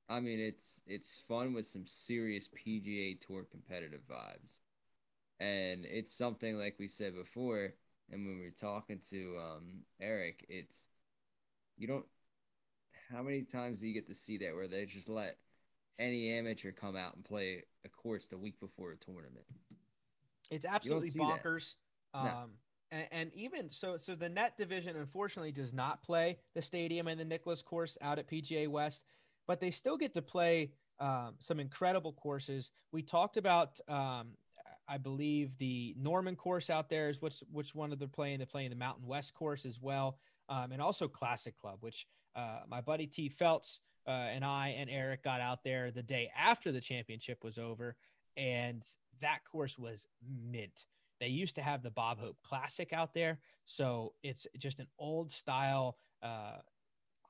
I 0.09 0.21
mean, 0.21 0.41
it's 0.41 0.81
it's 0.87 1.21
fun 1.27 1.55
with 1.55 1.67
some 1.67 1.87
serious 1.87 2.49
PGA 2.49 3.19
Tour 3.21 3.47
competitive 3.51 4.03
vibes, 4.11 4.57
and 5.41 5.87
it's 5.87 6.15
something 6.15 6.59
like 6.59 6.77
we 6.79 6.89
said 6.89 7.15
before, 7.15 7.73
and 8.11 8.27
when 8.27 8.39
we 8.39 8.45
were 8.45 8.51
talking 8.51 9.01
to 9.11 9.37
um, 9.39 9.63
Eric, 10.01 10.45
it's 10.49 10.77
you 11.79 11.87
don't. 11.87 12.05
How 13.11 13.23
many 13.23 13.43
times 13.43 13.81
do 13.81 13.87
you 13.87 13.95
get 13.95 14.09
to 14.09 14.15
see 14.15 14.39
that 14.39 14.55
where 14.55 14.69
they 14.69 14.87
just 14.87 15.09
let 15.09 15.37
any 15.99 16.31
amateur 16.33 16.73
come 16.73 16.97
out 16.97 17.15
and 17.15 17.25
play 17.25 17.65
a 17.85 17.89
course 17.89 18.27
the 18.27 18.39
week 18.39 18.59
before 18.61 18.93
a 18.93 18.97
tournament? 18.97 19.47
It's 20.51 20.67
absolutely 20.67 21.11
bonkers. 21.11 21.75
No. 22.15 22.45
And, 22.93 23.07
and 23.11 23.35
even 23.35 23.71
so, 23.71 23.97
so 23.97 24.15
the 24.15 24.29
net 24.29 24.57
division 24.57 24.97
unfortunately 24.97 25.51
does 25.51 25.73
not 25.73 26.03
play 26.03 26.39
the 26.55 26.63
stadium 26.63 27.09
and 27.09 27.19
the 27.19 27.25
Nicklaus 27.25 27.63
course 27.63 27.97
out 28.03 28.19
at 28.19 28.29
PGA 28.29 28.69
West, 28.69 29.05
but 29.49 29.61
they 29.61 29.71
still 29.71 29.97
get 29.97 30.13
to 30.15 30.23
play 30.23 30.73
um, 31.01 31.35
some 31.41 31.59
incredible 31.59 32.13
courses. 32.13 32.71
We 32.93 33.03
talked 33.03 33.39
about, 33.39 33.81
um, 33.89 34.29
I 34.87 34.99
believe, 34.99 35.57
the 35.59 35.97
Norman 35.99 36.37
course 36.37 36.69
out 36.69 36.91
there 36.91 37.09
is 37.09 37.21
which 37.21 37.43
which 37.51 37.75
one 37.75 37.93
of 37.93 37.99
they're 37.99 38.09
playing. 38.09 38.39
They're 38.39 38.47
playing 38.47 38.71
the 38.71 38.77
Mountain 38.77 39.07
West 39.07 39.33
course 39.35 39.65
as 39.65 39.81
well, 39.81 40.19
um, 40.49 40.71
and 40.71 40.83
also 40.83 41.09
Classic 41.09 41.57
Club, 41.57 41.79
which 41.81 42.07
uh, 42.37 42.61
my 42.69 42.83
buddy 42.83 43.07
T 43.07 43.29
Feltz 43.29 43.81
uh, 44.07 44.11
and 44.11 44.45
I 44.45 44.77
and 44.79 44.91
Eric 44.91 45.25
got 45.25 45.41
out 45.41 45.65
there 45.65 45.91
the 45.91 46.03
day 46.03 46.31
after 46.37 46.71
the 46.71 46.81
championship 46.81 47.43
was 47.43 47.59
over, 47.59 47.97
and 48.37 48.87
that 49.21 49.41
course 49.51 49.79
was 49.79 50.07
mint. 50.51 50.85
They 51.23 51.29
used 51.29 51.55
to 51.55 51.63
have 51.63 51.85
the 51.85 51.91
Bob 51.91 52.19
Hope 52.19 52.37
Classic 52.43 52.93
out 52.93 53.15
there, 53.15 53.39
so 53.65 54.13
it's 54.25 54.45
just 54.59 54.81
an 54.81 54.89
old 54.99 55.31
style. 55.31 55.97
Uh, 56.21 56.57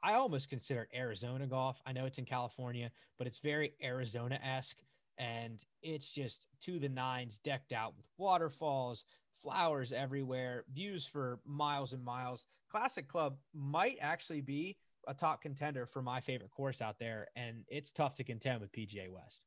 I 0.02 0.14
almost 0.14 0.48
consider 0.48 0.84
it 0.84 0.96
Arizona 0.96 1.46
golf. 1.46 1.78
I 1.84 1.92
know 1.92 2.06
it's 2.06 2.16
in 2.16 2.24
California, 2.24 2.90
but 3.18 3.26
it's 3.26 3.36
very 3.36 3.74
Arizona 3.84 4.40
esque, 4.42 4.78
and 5.18 5.62
it's 5.82 6.10
just 6.10 6.46
to 6.62 6.78
the 6.78 6.88
nines, 6.88 7.36
decked 7.44 7.72
out 7.72 7.92
with 7.94 8.06
waterfalls, 8.16 9.04
flowers 9.42 9.92
everywhere, 9.92 10.64
views 10.72 11.06
for 11.06 11.40
miles 11.44 11.92
and 11.92 12.02
miles. 12.02 12.46
Classic 12.70 13.06
Club 13.06 13.36
might 13.52 13.98
actually 14.00 14.40
be 14.40 14.78
a 15.06 15.12
top 15.12 15.42
contender 15.42 15.84
for 15.84 16.00
my 16.00 16.18
favorite 16.18 16.50
course 16.50 16.80
out 16.80 16.98
there, 16.98 17.28
and 17.36 17.62
it's 17.68 17.92
tough 17.92 18.14
to 18.14 18.24
contend 18.24 18.62
with 18.62 18.72
PGA 18.72 19.10
West. 19.10 19.42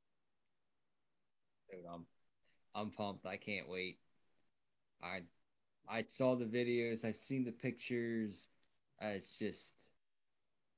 Dude, 1.71 1.79
I'm 1.91 2.05
I'm 2.75 2.91
pumped. 2.91 3.25
I 3.25 3.37
can't 3.37 3.67
wait. 3.67 3.97
I 5.03 5.21
I 5.87 6.05
saw 6.07 6.35
the 6.35 6.45
videos. 6.45 7.05
I've 7.05 7.17
seen 7.17 7.43
the 7.43 7.51
pictures. 7.51 8.49
Uh, 9.01 9.07
it's 9.09 9.37
just 9.37 9.73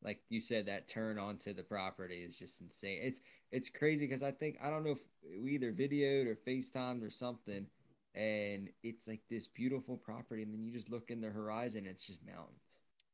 like 0.04 0.20
you 0.30 0.42
said. 0.42 0.66
That 0.66 0.88
turn 0.88 1.18
onto 1.18 1.54
the 1.54 1.64
property 1.64 2.24
is 2.24 2.36
just 2.36 2.62
insane. 2.62 3.00
It's 3.02 3.20
it's 3.52 3.70
crazy 3.70 4.08
because 4.08 4.24
I 4.24 4.32
think 4.32 4.58
I 4.62 4.70
don't 4.70 4.84
know 4.84 4.92
if 4.92 5.42
we 5.42 5.52
either 5.52 5.72
videoed 5.72 6.28
or 6.28 6.36
FaceTimed 6.36 7.06
or 7.06 7.10
something, 7.10 7.66
and 8.16 8.70
it's 8.84 9.08
like 9.08 9.22
this 9.30 9.48
beautiful 9.48 9.98
property, 9.98 10.44
and 10.44 10.54
then 10.54 10.64
you 10.64 10.72
just 10.72 10.90
look 10.90 11.10
in 11.12 11.22
the 11.22 11.30
horizon. 11.30 11.86
It's 11.86 12.06
just 12.06 12.26
mountains. 12.26 12.62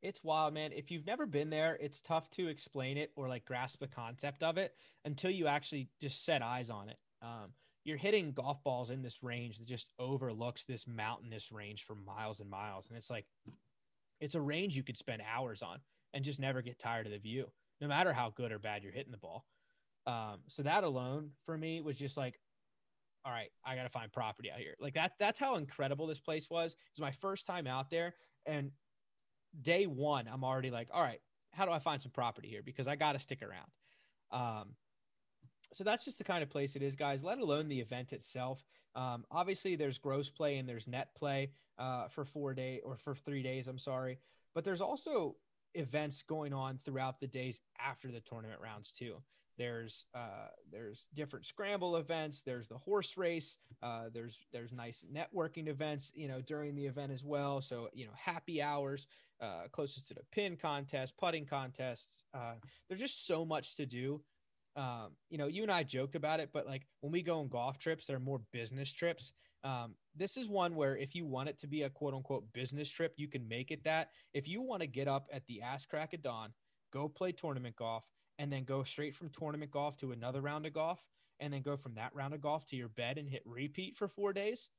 It's 0.01 0.21
wild, 0.21 0.53
man. 0.53 0.73
If 0.73 0.91
you've 0.91 1.05
never 1.05 1.25
been 1.25 1.49
there, 1.49 1.77
it's 1.79 2.01
tough 2.01 2.29
to 2.31 2.49
explain 2.49 2.97
it 2.97 3.11
or 3.15 3.29
like 3.29 3.45
grasp 3.45 3.79
the 3.79 3.87
concept 3.87 4.43
of 4.43 4.57
it 4.57 4.75
until 5.05 5.31
you 5.31 5.47
actually 5.47 5.87
just 6.01 6.25
set 6.25 6.41
eyes 6.41 6.69
on 6.69 6.89
it. 6.89 6.97
Um, 7.21 7.51
you're 7.83 7.97
hitting 7.97 8.31
golf 8.31 8.63
balls 8.63 8.89
in 8.89 9.01
this 9.01 9.23
range 9.23 9.57
that 9.57 9.67
just 9.67 9.89
overlooks 9.99 10.63
this 10.63 10.87
mountainous 10.87 11.51
range 11.51 11.85
for 11.85 11.95
miles 11.95 12.39
and 12.39 12.49
miles. 12.49 12.87
And 12.87 12.97
it's 12.97 13.09
like, 13.09 13.25
it's 14.19 14.35
a 14.35 14.41
range 14.41 14.75
you 14.75 14.83
could 14.83 14.97
spend 14.97 15.21
hours 15.21 15.61
on 15.61 15.79
and 16.13 16.23
just 16.23 16.39
never 16.39 16.61
get 16.61 16.79
tired 16.79 17.05
of 17.05 17.11
the 17.11 17.17
view, 17.17 17.47
no 17.81 17.87
matter 17.87 18.13
how 18.13 18.31
good 18.35 18.51
or 18.51 18.59
bad 18.59 18.83
you're 18.83 18.93
hitting 18.93 19.11
the 19.11 19.17
ball. 19.17 19.45
Um, 20.05 20.39
so 20.47 20.63
that 20.63 20.83
alone 20.83 21.31
for 21.45 21.57
me 21.57 21.81
was 21.81 21.97
just 21.97 22.15
like, 22.15 22.39
all 23.25 23.31
right, 23.31 23.49
I 23.65 23.75
got 23.75 23.83
to 23.83 23.89
find 23.89 24.11
property 24.11 24.51
out 24.51 24.59
here. 24.59 24.75
Like 24.79 24.93
that, 24.95 25.13
that's 25.19 25.39
how 25.39 25.55
incredible 25.55 26.07
this 26.07 26.19
place 26.19 26.49
was. 26.49 26.73
It 26.73 26.77
was 26.97 27.01
my 27.01 27.11
first 27.11 27.45
time 27.45 27.67
out 27.67 27.89
there. 27.89 28.15
And 28.45 28.71
day 29.61 29.87
one, 29.87 30.27
I'm 30.31 30.43
already 30.43 30.71
like, 30.71 30.89
all 30.93 31.01
right, 31.01 31.21
how 31.51 31.65
do 31.65 31.71
I 31.71 31.79
find 31.79 32.01
some 32.01 32.11
property 32.11 32.49
here? 32.49 32.61
Because 32.63 32.87
I 32.87 32.95
got 32.95 33.13
to 33.13 33.19
stick 33.19 33.41
around. 33.41 33.69
Um, 34.31 34.69
so 35.73 35.83
that's 35.83 36.05
just 36.05 36.17
the 36.17 36.23
kind 36.23 36.43
of 36.43 36.49
place 36.49 36.75
it 36.75 36.81
is, 36.81 36.95
guys, 36.95 37.23
let 37.23 37.39
alone 37.39 37.67
the 37.67 37.79
event 37.79 38.13
itself. 38.13 38.63
Um, 38.95 39.25
obviously, 39.31 39.75
there's 39.75 39.97
gross 39.97 40.29
play 40.29 40.57
and 40.57 40.67
there's 40.69 40.87
net 40.87 41.15
play 41.15 41.51
uh, 41.77 42.07
for 42.07 42.25
four 42.25 42.53
day 42.53 42.81
or 42.83 42.95
for 42.97 43.15
three 43.15 43.43
days. 43.43 43.67
I'm 43.67 43.79
sorry. 43.79 44.19
But 44.53 44.63
there's 44.63 44.81
also 44.81 45.35
events 45.73 46.21
going 46.21 46.53
on 46.53 46.79
throughout 46.85 47.19
the 47.19 47.27
days 47.27 47.59
after 47.79 48.11
the 48.11 48.19
tournament 48.19 48.61
rounds, 48.61 48.91
too. 48.91 49.15
There's 49.57 50.05
uh, 50.15 50.49
there's 50.71 51.07
different 51.13 51.45
scramble 51.45 51.97
events. 51.97 52.41
There's 52.41 52.67
the 52.67 52.77
horse 52.77 53.17
race. 53.17 53.57
Uh, 53.83 54.05
there's 54.11 54.39
there's 54.51 54.71
nice 54.71 55.05
networking 55.13 55.67
events, 55.67 56.11
you 56.15 56.27
know, 56.27 56.41
during 56.41 56.75
the 56.75 56.85
event 56.85 57.11
as 57.11 57.23
well. 57.23 57.61
So 57.61 57.89
you 57.93 58.05
know, 58.05 58.13
happy 58.15 58.61
hours, 58.61 59.05
uh, 59.41 59.67
closest 59.71 60.07
to 60.07 60.15
the 60.15 60.23
pin 60.31 60.57
contest, 60.57 61.17
putting 61.17 61.45
contests. 61.45 62.23
Uh, 62.33 62.53
there's 62.87 62.99
just 62.99 63.27
so 63.27 63.45
much 63.45 63.75
to 63.75 63.85
do. 63.85 64.21
Um, 64.75 65.11
you 65.29 65.37
know, 65.37 65.47
you 65.47 65.63
and 65.63 65.71
I 65.71 65.83
joked 65.83 66.15
about 66.15 66.39
it, 66.39 66.49
but 66.53 66.65
like 66.65 66.83
when 67.01 67.11
we 67.11 67.21
go 67.21 67.39
on 67.39 67.47
golf 67.47 67.77
trips, 67.77 68.05
they're 68.05 68.19
more 68.19 68.41
business 68.51 68.91
trips. 68.91 69.33
Um, 69.63 69.95
this 70.15 70.35
is 70.35 70.49
one 70.49 70.75
where 70.75 70.97
if 70.97 71.15
you 71.15 71.25
want 71.25 71.49
it 71.49 71.57
to 71.59 71.67
be 71.67 71.83
a 71.83 71.89
quote 71.89 72.13
unquote 72.13 72.51
business 72.53 72.89
trip, 72.89 73.13
you 73.15 73.27
can 73.27 73.47
make 73.47 73.71
it 73.71 73.83
that. 73.83 74.09
If 74.33 74.47
you 74.47 74.61
want 74.61 74.81
to 74.81 74.87
get 74.87 75.07
up 75.07 75.27
at 75.31 75.45
the 75.47 75.61
ass 75.61 75.85
crack 75.85 76.13
of 76.13 76.21
dawn, 76.21 76.53
go 76.91 77.07
play 77.07 77.31
tournament 77.31 77.75
golf, 77.75 78.03
and 78.39 78.51
then 78.51 78.63
go 78.63 78.83
straight 78.83 79.15
from 79.15 79.29
tournament 79.29 79.71
golf 79.71 79.95
to 79.97 80.11
another 80.11 80.41
round 80.41 80.65
of 80.65 80.73
golf 80.73 81.03
and 81.39 81.53
then 81.53 81.61
go 81.61 81.75
from 81.77 81.95
that 81.95 82.13
round 82.13 82.33
of 82.33 82.41
golf 82.41 82.65
to 82.65 82.75
your 82.75 82.89
bed 82.89 83.17
and 83.17 83.29
hit 83.29 83.41
repeat 83.45 83.97
for 83.97 84.07
four 84.07 84.33
days 84.33 84.69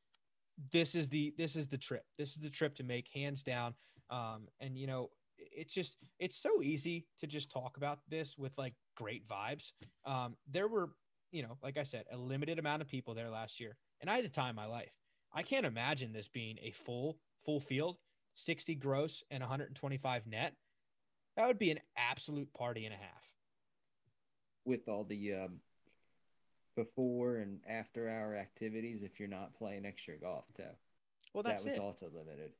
this 0.72 0.94
is 0.94 1.08
the 1.08 1.34
this 1.36 1.56
is 1.56 1.68
the 1.68 1.78
trip 1.78 2.04
this 2.18 2.30
is 2.30 2.36
the 2.36 2.50
trip 2.50 2.74
to 2.76 2.84
make 2.84 3.08
hands 3.12 3.42
down 3.42 3.74
um 4.10 4.46
and 4.60 4.78
you 4.78 4.86
know 4.86 5.10
it's 5.52 5.72
just 5.72 5.96
it's 6.18 6.36
so 6.36 6.62
easy 6.62 7.06
to 7.18 7.26
just 7.26 7.50
talk 7.50 7.76
about 7.76 8.00
this 8.08 8.36
with 8.38 8.52
like 8.56 8.74
great 8.96 9.26
vibes 9.28 9.72
um 10.04 10.36
there 10.50 10.68
were 10.68 10.90
you 11.32 11.42
know 11.42 11.56
like 11.62 11.76
i 11.76 11.82
said 11.82 12.04
a 12.12 12.16
limited 12.16 12.58
amount 12.58 12.82
of 12.82 12.88
people 12.88 13.14
there 13.14 13.30
last 13.30 13.60
year 13.60 13.76
and 14.00 14.10
i 14.10 14.16
had 14.16 14.24
the 14.24 14.28
time 14.28 14.50
of 14.50 14.56
my 14.56 14.66
life 14.66 14.92
i 15.32 15.42
can't 15.42 15.66
imagine 15.66 16.12
this 16.12 16.28
being 16.28 16.58
a 16.62 16.70
full 16.70 17.18
full 17.44 17.60
field 17.60 17.96
60 18.36 18.74
gross 18.76 19.22
and 19.30 19.40
125 19.42 20.26
net 20.26 20.54
that 21.36 21.46
would 21.46 21.58
be 21.58 21.70
an 21.70 21.80
absolute 21.96 22.52
party 22.54 22.84
and 22.84 22.94
a 22.94 22.98
half 22.98 23.24
with 24.64 24.88
all 24.88 25.04
the 25.04 25.34
um, 25.34 25.60
before 26.74 27.36
and 27.36 27.60
after 27.68 28.08
hour 28.08 28.34
activities 28.34 29.02
if 29.02 29.18
you're 29.18 29.28
not 29.28 29.54
playing 29.54 29.86
extra 29.86 30.16
golf 30.16 30.44
too. 30.56 30.64
Well, 31.32 31.42
that's 31.42 31.64
that 31.64 31.70
was 31.70 31.78
it. 31.78 31.82
also 31.82 32.06
limited. 32.12 32.52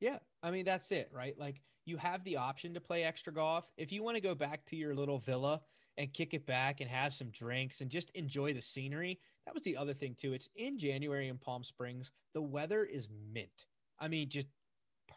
Yeah, 0.00 0.18
I 0.42 0.50
mean 0.50 0.64
that's 0.64 0.90
it, 0.92 1.10
right? 1.14 1.38
Like 1.38 1.60
you 1.90 1.96
have 1.98 2.22
the 2.24 2.36
option 2.36 2.72
to 2.72 2.80
play 2.80 3.02
extra 3.02 3.32
golf 3.32 3.64
if 3.76 3.90
you 3.92 4.02
want 4.02 4.14
to 4.14 4.22
go 4.22 4.34
back 4.34 4.64
to 4.66 4.76
your 4.76 4.94
little 4.94 5.18
villa 5.18 5.60
and 5.98 6.12
kick 6.14 6.32
it 6.32 6.46
back 6.46 6.80
and 6.80 6.88
have 6.88 7.12
some 7.12 7.28
drinks 7.30 7.80
and 7.80 7.90
just 7.90 8.10
enjoy 8.10 8.54
the 8.54 8.62
scenery. 8.62 9.18
That 9.44 9.54
was 9.54 9.64
the 9.64 9.76
other 9.76 9.92
thing 9.92 10.14
too. 10.14 10.32
It's 10.32 10.48
in 10.54 10.78
January 10.78 11.28
in 11.28 11.36
Palm 11.36 11.64
Springs. 11.64 12.12
The 12.32 12.40
weather 12.40 12.84
is 12.84 13.08
mint. 13.34 13.66
I 13.98 14.08
mean, 14.08 14.28
just 14.30 14.46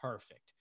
perfect. 0.02 0.54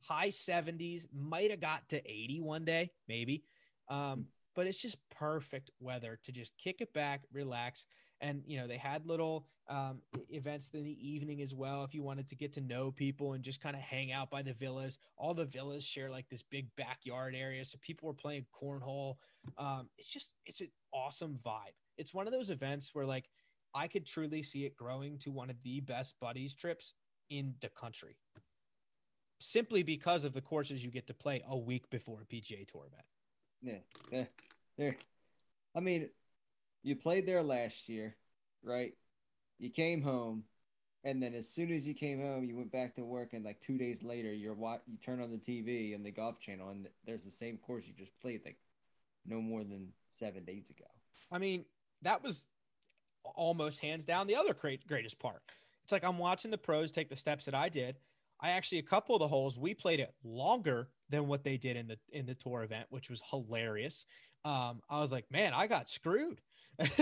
High 0.00 0.30
70s, 0.30 1.06
might 1.12 1.50
have 1.50 1.60
got 1.60 1.86
to 1.90 2.10
80 2.10 2.40
one 2.40 2.64
day, 2.64 2.90
maybe. 3.06 3.44
Um, 3.88 4.26
but 4.56 4.66
it's 4.66 4.80
just 4.80 4.96
perfect 5.10 5.70
weather 5.78 6.18
to 6.24 6.32
just 6.32 6.56
kick 6.56 6.80
it 6.80 6.92
back, 6.94 7.22
relax. 7.30 7.86
And, 8.20 8.42
you 8.46 8.58
know, 8.58 8.66
they 8.66 8.76
had 8.76 9.06
little 9.06 9.46
um, 9.68 10.00
events 10.30 10.70
in 10.74 10.82
the 10.82 11.08
evening 11.08 11.40
as 11.40 11.54
well. 11.54 11.84
If 11.84 11.94
you 11.94 12.02
wanted 12.02 12.28
to 12.28 12.34
get 12.34 12.52
to 12.54 12.60
know 12.60 12.90
people 12.90 13.34
and 13.34 13.44
just 13.44 13.60
kind 13.60 13.76
of 13.76 13.82
hang 13.82 14.10
out 14.10 14.30
by 14.30 14.42
the 14.42 14.52
villas, 14.52 14.98
all 15.16 15.34
the 15.34 15.44
villas 15.44 15.84
share 15.84 16.10
like 16.10 16.28
this 16.28 16.42
big 16.42 16.68
backyard 16.76 17.34
area. 17.36 17.64
So 17.64 17.78
people 17.80 18.08
were 18.08 18.14
playing 18.14 18.46
cornhole. 18.60 19.16
Um, 19.56 19.88
it's 19.98 20.08
just, 20.08 20.32
it's 20.46 20.60
an 20.60 20.70
awesome 20.92 21.38
vibe. 21.44 21.76
It's 21.96 22.12
one 22.12 22.26
of 22.26 22.32
those 22.32 22.50
events 22.50 22.90
where 22.92 23.06
like 23.06 23.28
I 23.74 23.86
could 23.86 24.06
truly 24.06 24.42
see 24.42 24.64
it 24.64 24.76
growing 24.76 25.18
to 25.18 25.30
one 25.30 25.50
of 25.50 25.56
the 25.62 25.80
best 25.80 26.14
buddies 26.20 26.54
trips 26.54 26.94
in 27.30 27.54
the 27.60 27.68
country 27.68 28.16
simply 29.38 29.82
because 29.82 30.24
of 30.24 30.32
the 30.32 30.40
courses 30.40 30.84
you 30.84 30.90
get 30.90 31.06
to 31.06 31.14
play 31.14 31.42
a 31.48 31.56
week 31.56 31.88
before 31.90 32.22
a 32.22 32.26
PGA 32.26 32.66
Tour 32.66 32.86
event. 32.86 33.04
Yeah, 33.62 33.78
yeah, 34.10 34.24
there. 34.76 34.96
I 35.74 35.80
mean, 35.80 36.08
you 36.88 36.96
played 36.96 37.26
there 37.26 37.42
last 37.42 37.88
year, 37.88 38.16
right? 38.62 38.94
You 39.58 39.70
came 39.70 40.00
home, 40.00 40.44
and 41.04 41.22
then 41.22 41.34
as 41.34 41.46
soon 41.46 41.70
as 41.70 41.86
you 41.86 41.94
came 41.94 42.20
home, 42.20 42.44
you 42.44 42.56
went 42.56 42.72
back 42.72 42.94
to 42.96 43.04
work, 43.04 43.34
and 43.34 43.44
like 43.44 43.60
two 43.60 43.76
days 43.76 44.02
later, 44.02 44.32
you're 44.32 44.56
you 44.86 44.96
turn 45.04 45.20
on 45.20 45.30
the 45.30 45.36
TV 45.36 45.94
and 45.94 46.04
the 46.04 46.10
golf 46.10 46.40
channel, 46.40 46.70
and 46.70 46.88
there's 47.04 47.24
the 47.24 47.30
same 47.30 47.58
course 47.58 47.84
you 47.86 47.92
just 47.92 48.18
played 48.20 48.40
like 48.44 48.56
no 49.26 49.40
more 49.40 49.64
than 49.64 49.88
seven 50.18 50.44
days 50.44 50.70
ago. 50.70 50.86
I 51.30 51.38
mean, 51.38 51.66
that 52.02 52.22
was 52.22 52.44
almost 53.34 53.80
hands 53.80 54.06
down 54.06 54.26
the 54.26 54.36
other 54.36 54.54
great, 54.54 54.86
greatest 54.86 55.18
part. 55.18 55.42
It's 55.84 55.92
like 55.92 56.04
I'm 56.04 56.18
watching 56.18 56.50
the 56.50 56.58
pros 56.58 56.90
take 56.90 57.10
the 57.10 57.16
steps 57.16 57.44
that 57.44 57.54
I 57.54 57.68
did. 57.68 57.96
I 58.40 58.50
actually 58.50 58.78
a 58.78 58.82
couple 58.82 59.14
of 59.14 59.20
the 59.20 59.28
holes 59.28 59.58
we 59.58 59.74
played 59.74 60.00
it 60.00 60.14
longer 60.24 60.88
than 61.10 61.26
what 61.26 61.44
they 61.44 61.56
did 61.56 61.76
in 61.76 61.88
the 61.88 61.98
in 62.12 62.24
the 62.24 62.34
tour 62.34 62.62
event, 62.62 62.86
which 62.88 63.10
was 63.10 63.20
hilarious. 63.30 64.06
Um, 64.44 64.80
I 64.88 65.00
was 65.00 65.12
like, 65.12 65.30
man, 65.30 65.52
I 65.52 65.66
got 65.66 65.90
screwed. 65.90 66.40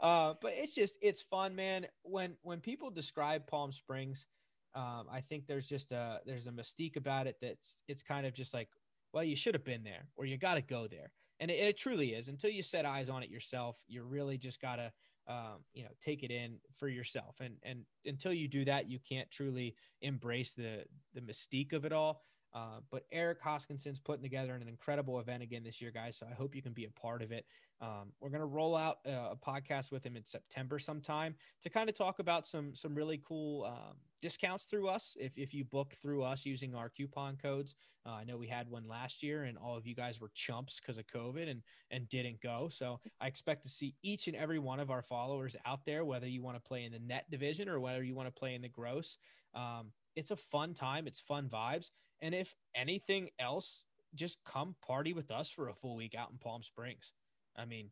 uh, 0.00 0.34
but 0.40 0.52
it's 0.54 0.74
just 0.74 0.96
it's 1.02 1.22
fun, 1.22 1.56
man. 1.56 1.86
When 2.02 2.36
when 2.42 2.60
people 2.60 2.90
describe 2.90 3.46
Palm 3.46 3.72
Springs, 3.72 4.26
um, 4.74 5.06
I 5.10 5.20
think 5.20 5.46
there's 5.46 5.66
just 5.66 5.90
a 5.90 6.20
there's 6.24 6.46
a 6.46 6.50
mystique 6.50 6.96
about 6.96 7.26
it 7.26 7.36
that's 7.42 7.76
it's 7.88 8.02
kind 8.02 8.26
of 8.26 8.32
just 8.32 8.54
like, 8.54 8.68
well, 9.12 9.24
you 9.24 9.34
should 9.36 9.54
have 9.54 9.64
been 9.64 9.82
there 9.82 10.06
or 10.16 10.24
you 10.24 10.36
got 10.36 10.54
to 10.54 10.62
go 10.62 10.86
there, 10.86 11.10
and 11.40 11.50
it, 11.50 11.54
it, 11.54 11.78
truly 11.78 12.10
is. 12.10 12.28
Until 12.28 12.50
you 12.50 12.62
set 12.62 12.86
eyes 12.86 13.08
on 13.08 13.22
it 13.24 13.30
yourself, 13.30 13.76
you 13.88 14.04
really 14.04 14.38
just 14.38 14.60
gotta 14.60 14.92
um, 15.26 15.64
you 15.74 15.82
know 15.82 15.90
take 16.00 16.22
it 16.22 16.30
in 16.30 16.58
for 16.78 16.88
yourself, 16.88 17.36
and 17.40 17.56
and 17.64 17.84
until 18.06 18.32
you 18.32 18.46
do 18.46 18.64
that, 18.66 18.88
you 18.88 19.00
can't 19.00 19.30
truly 19.32 19.74
embrace 20.00 20.52
the 20.52 20.84
the 21.12 21.20
mystique 21.20 21.72
of 21.72 21.84
it 21.84 21.92
all. 21.92 22.22
Uh, 22.52 22.80
but 22.90 23.06
Eric 23.12 23.40
Hoskinson's 23.42 24.00
putting 24.00 24.22
together 24.22 24.54
an 24.54 24.66
incredible 24.66 25.20
event 25.20 25.42
again 25.42 25.62
this 25.62 25.80
year, 25.80 25.92
guys. 25.92 26.16
So 26.16 26.26
I 26.28 26.34
hope 26.34 26.56
you 26.56 26.62
can 26.62 26.72
be 26.72 26.84
a 26.84 26.90
part 26.90 27.22
of 27.22 27.30
it. 27.30 27.46
Um, 27.80 28.12
we're 28.20 28.30
going 28.30 28.40
to 28.40 28.46
roll 28.46 28.76
out 28.76 28.98
a, 29.06 29.10
a, 29.10 29.36
podcast 29.36 29.92
with 29.92 30.04
him 30.04 30.16
in 30.16 30.24
September 30.24 30.78
sometime 30.78 31.34
to 31.62 31.70
kind 31.70 31.88
of 31.88 31.96
talk 31.96 32.18
about 32.18 32.46
some 32.46 32.74
some 32.74 32.94
really 32.94 33.22
cool 33.26 33.64
um, 33.64 33.96
discounts 34.20 34.64
through 34.64 34.88
us. 34.88 35.16
If, 35.18 35.32
if 35.36 35.54
you 35.54 35.64
book 35.64 35.94
through 36.02 36.22
us 36.24 36.44
using 36.44 36.74
our 36.74 36.88
coupon 36.90 37.36
codes, 37.36 37.76
uh, 38.04 38.10
I 38.10 38.24
know 38.24 38.36
we 38.36 38.48
had 38.48 38.68
one 38.68 38.86
last 38.86 39.22
year, 39.22 39.44
and 39.44 39.56
all 39.56 39.76
of 39.76 39.86
you 39.86 39.94
guys 39.94 40.20
were 40.20 40.30
chumps 40.34 40.80
because 40.80 40.98
of 40.98 41.06
COVID 41.06 41.48
and 41.48 41.62
and 41.92 42.08
didn't 42.08 42.42
go. 42.42 42.68
So 42.68 42.98
I 43.20 43.28
expect 43.28 43.62
to 43.62 43.68
see 43.68 43.94
each 44.02 44.26
and 44.26 44.36
every 44.36 44.58
one 44.58 44.80
of 44.80 44.90
our 44.90 45.02
followers 45.02 45.56
out 45.64 45.86
there, 45.86 46.04
whether 46.04 46.26
you 46.26 46.42
want 46.42 46.56
to 46.56 46.68
play 46.68 46.84
in 46.84 46.92
the 46.92 46.98
net 46.98 47.30
division 47.30 47.68
or 47.68 47.78
whether 47.78 48.02
you 48.02 48.16
want 48.16 48.26
to 48.26 48.38
play 48.38 48.54
in 48.54 48.62
the 48.62 48.68
gross. 48.68 49.18
Um, 49.54 49.92
it's 50.16 50.32
a 50.32 50.36
fun 50.36 50.74
time. 50.74 51.06
It's 51.06 51.20
fun 51.20 51.48
vibes 51.48 51.90
and 52.22 52.34
if 52.34 52.54
anything 52.74 53.30
else, 53.38 53.84
just 54.14 54.38
come 54.44 54.74
party 54.86 55.12
with 55.12 55.30
us 55.30 55.50
for 55.50 55.68
a 55.68 55.74
full 55.74 55.96
week 55.96 56.14
out 56.14 56.30
in 56.30 56.38
Palm 56.38 56.62
Springs. 56.62 57.12
I 57.56 57.64
mean, 57.64 57.90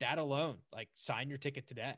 that 0.00 0.18
alone, 0.18 0.58
like 0.72 0.88
sign 0.96 1.28
your 1.28 1.38
ticket 1.38 1.66
today. 1.66 1.94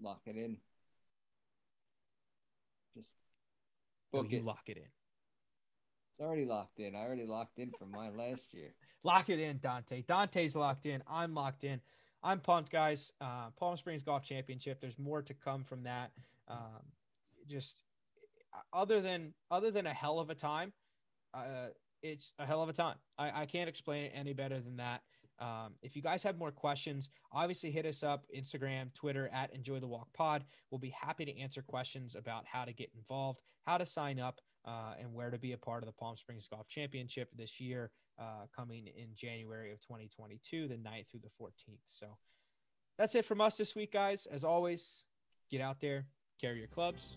Lock 0.00 0.20
it 0.26 0.36
in. 0.36 0.56
Just 2.96 3.14
book 4.12 4.26
oh, 4.26 4.30
you 4.30 4.38
it. 4.38 4.44
lock 4.44 4.62
it 4.66 4.76
in. 4.76 4.84
It's 6.10 6.20
already 6.20 6.44
locked 6.44 6.78
in. 6.78 6.94
I 6.94 7.00
already 7.00 7.26
locked 7.26 7.58
in 7.58 7.72
from 7.78 7.90
my 7.90 8.08
last 8.10 8.52
year. 8.52 8.72
Lock 9.02 9.28
it 9.28 9.40
in, 9.40 9.58
Dante. 9.58 10.02
Dante's 10.02 10.56
locked 10.56 10.86
in. 10.86 11.02
I'm 11.10 11.34
locked 11.34 11.64
in. 11.64 11.80
I'm 12.22 12.40
pumped, 12.40 12.70
guys. 12.70 13.12
Uh, 13.20 13.50
Palm 13.58 13.76
Springs 13.76 14.02
Golf 14.02 14.22
Championship. 14.22 14.80
There's 14.80 14.98
more 14.98 15.20
to 15.22 15.34
come 15.34 15.64
from 15.64 15.82
that. 15.82 16.12
Um, 16.48 16.82
just 17.48 17.82
other 18.72 19.00
than 19.00 19.34
other 19.50 19.70
than 19.70 19.86
a 19.86 19.94
hell 19.94 20.18
of 20.18 20.30
a 20.30 20.34
time, 20.34 20.72
uh, 21.32 21.68
it's 22.02 22.32
a 22.38 22.46
hell 22.46 22.62
of 22.62 22.68
a 22.68 22.72
time. 22.72 22.96
I, 23.18 23.42
I 23.42 23.46
can't 23.46 23.68
explain 23.68 24.04
it 24.04 24.12
any 24.14 24.32
better 24.32 24.60
than 24.60 24.76
that. 24.76 25.02
Um, 25.40 25.74
if 25.82 25.96
you 25.96 26.02
guys 26.02 26.22
have 26.22 26.38
more 26.38 26.52
questions, 26.52 27.08
obviously 27.32 27.70
hit 27.70 27.86
us 27.86 28.02
up 28.02 28.24
Instagram, 28.36 28.94
Twitter 28.94 29.28
at 29.32 29.52
Enjoy 29.52 29.80
the 29.80 29.86
Walk 29.86 30.08
Pod. 30.12 30.44
We'll 30.70 30.78
be 30.78 30.94
happy 30.98 31.24
to 31.24 31.36
answer 31.38 31.62
questions 31.62 32.14
about 32.14 32.44
how 32.46 32.64
to 32.64 32.72
get 32.72 32.90
involved, 32.94 33.40
how 33.66 33.78
to 33.78 33.86
sign 33.86 34.20
up, 34.20 34.40
uh, 34.64 34.94
and 34.98 35.12
where 35.12 35.30
to 35.30 35.38
be 35.38 35.52
a 35.52 35.58
part 35.58 35.82
of 35.82 35.86
the 35.86 35.92
Palm 35.92 36.16
Springs 36.16 36.46
Golf 36.48 36.68
Championship 36.68 37.30
this 37.36 37.60
year, 37.60 37.90
uh, 38.18 38.46
coming 38.54 38.86
in 38.86 39.08
January 39.14 39.72
of 39.72 39.80
2022, 39.80 40.68
the 40.68 40.74
9th 40.74 41.10
through 41.10 41.20
the 41.20 41.42
14th. 41.42 41.80
So 41.90 42.16
that's 42.96 43.14
it 43.14 43.24
from 43.24 43.40
us 43.40 43.56
this 43.56 43.74
week, 43.74 43.92
guys. 43.92 44.26
As 44.30 44.44
always, 44.44 45.04
get 45.50 45.60
out 45.60 45.80
there, 45.80 46.06
carry 46.40 46.58
your 46.58 46.68
clubs, 46.68 47.16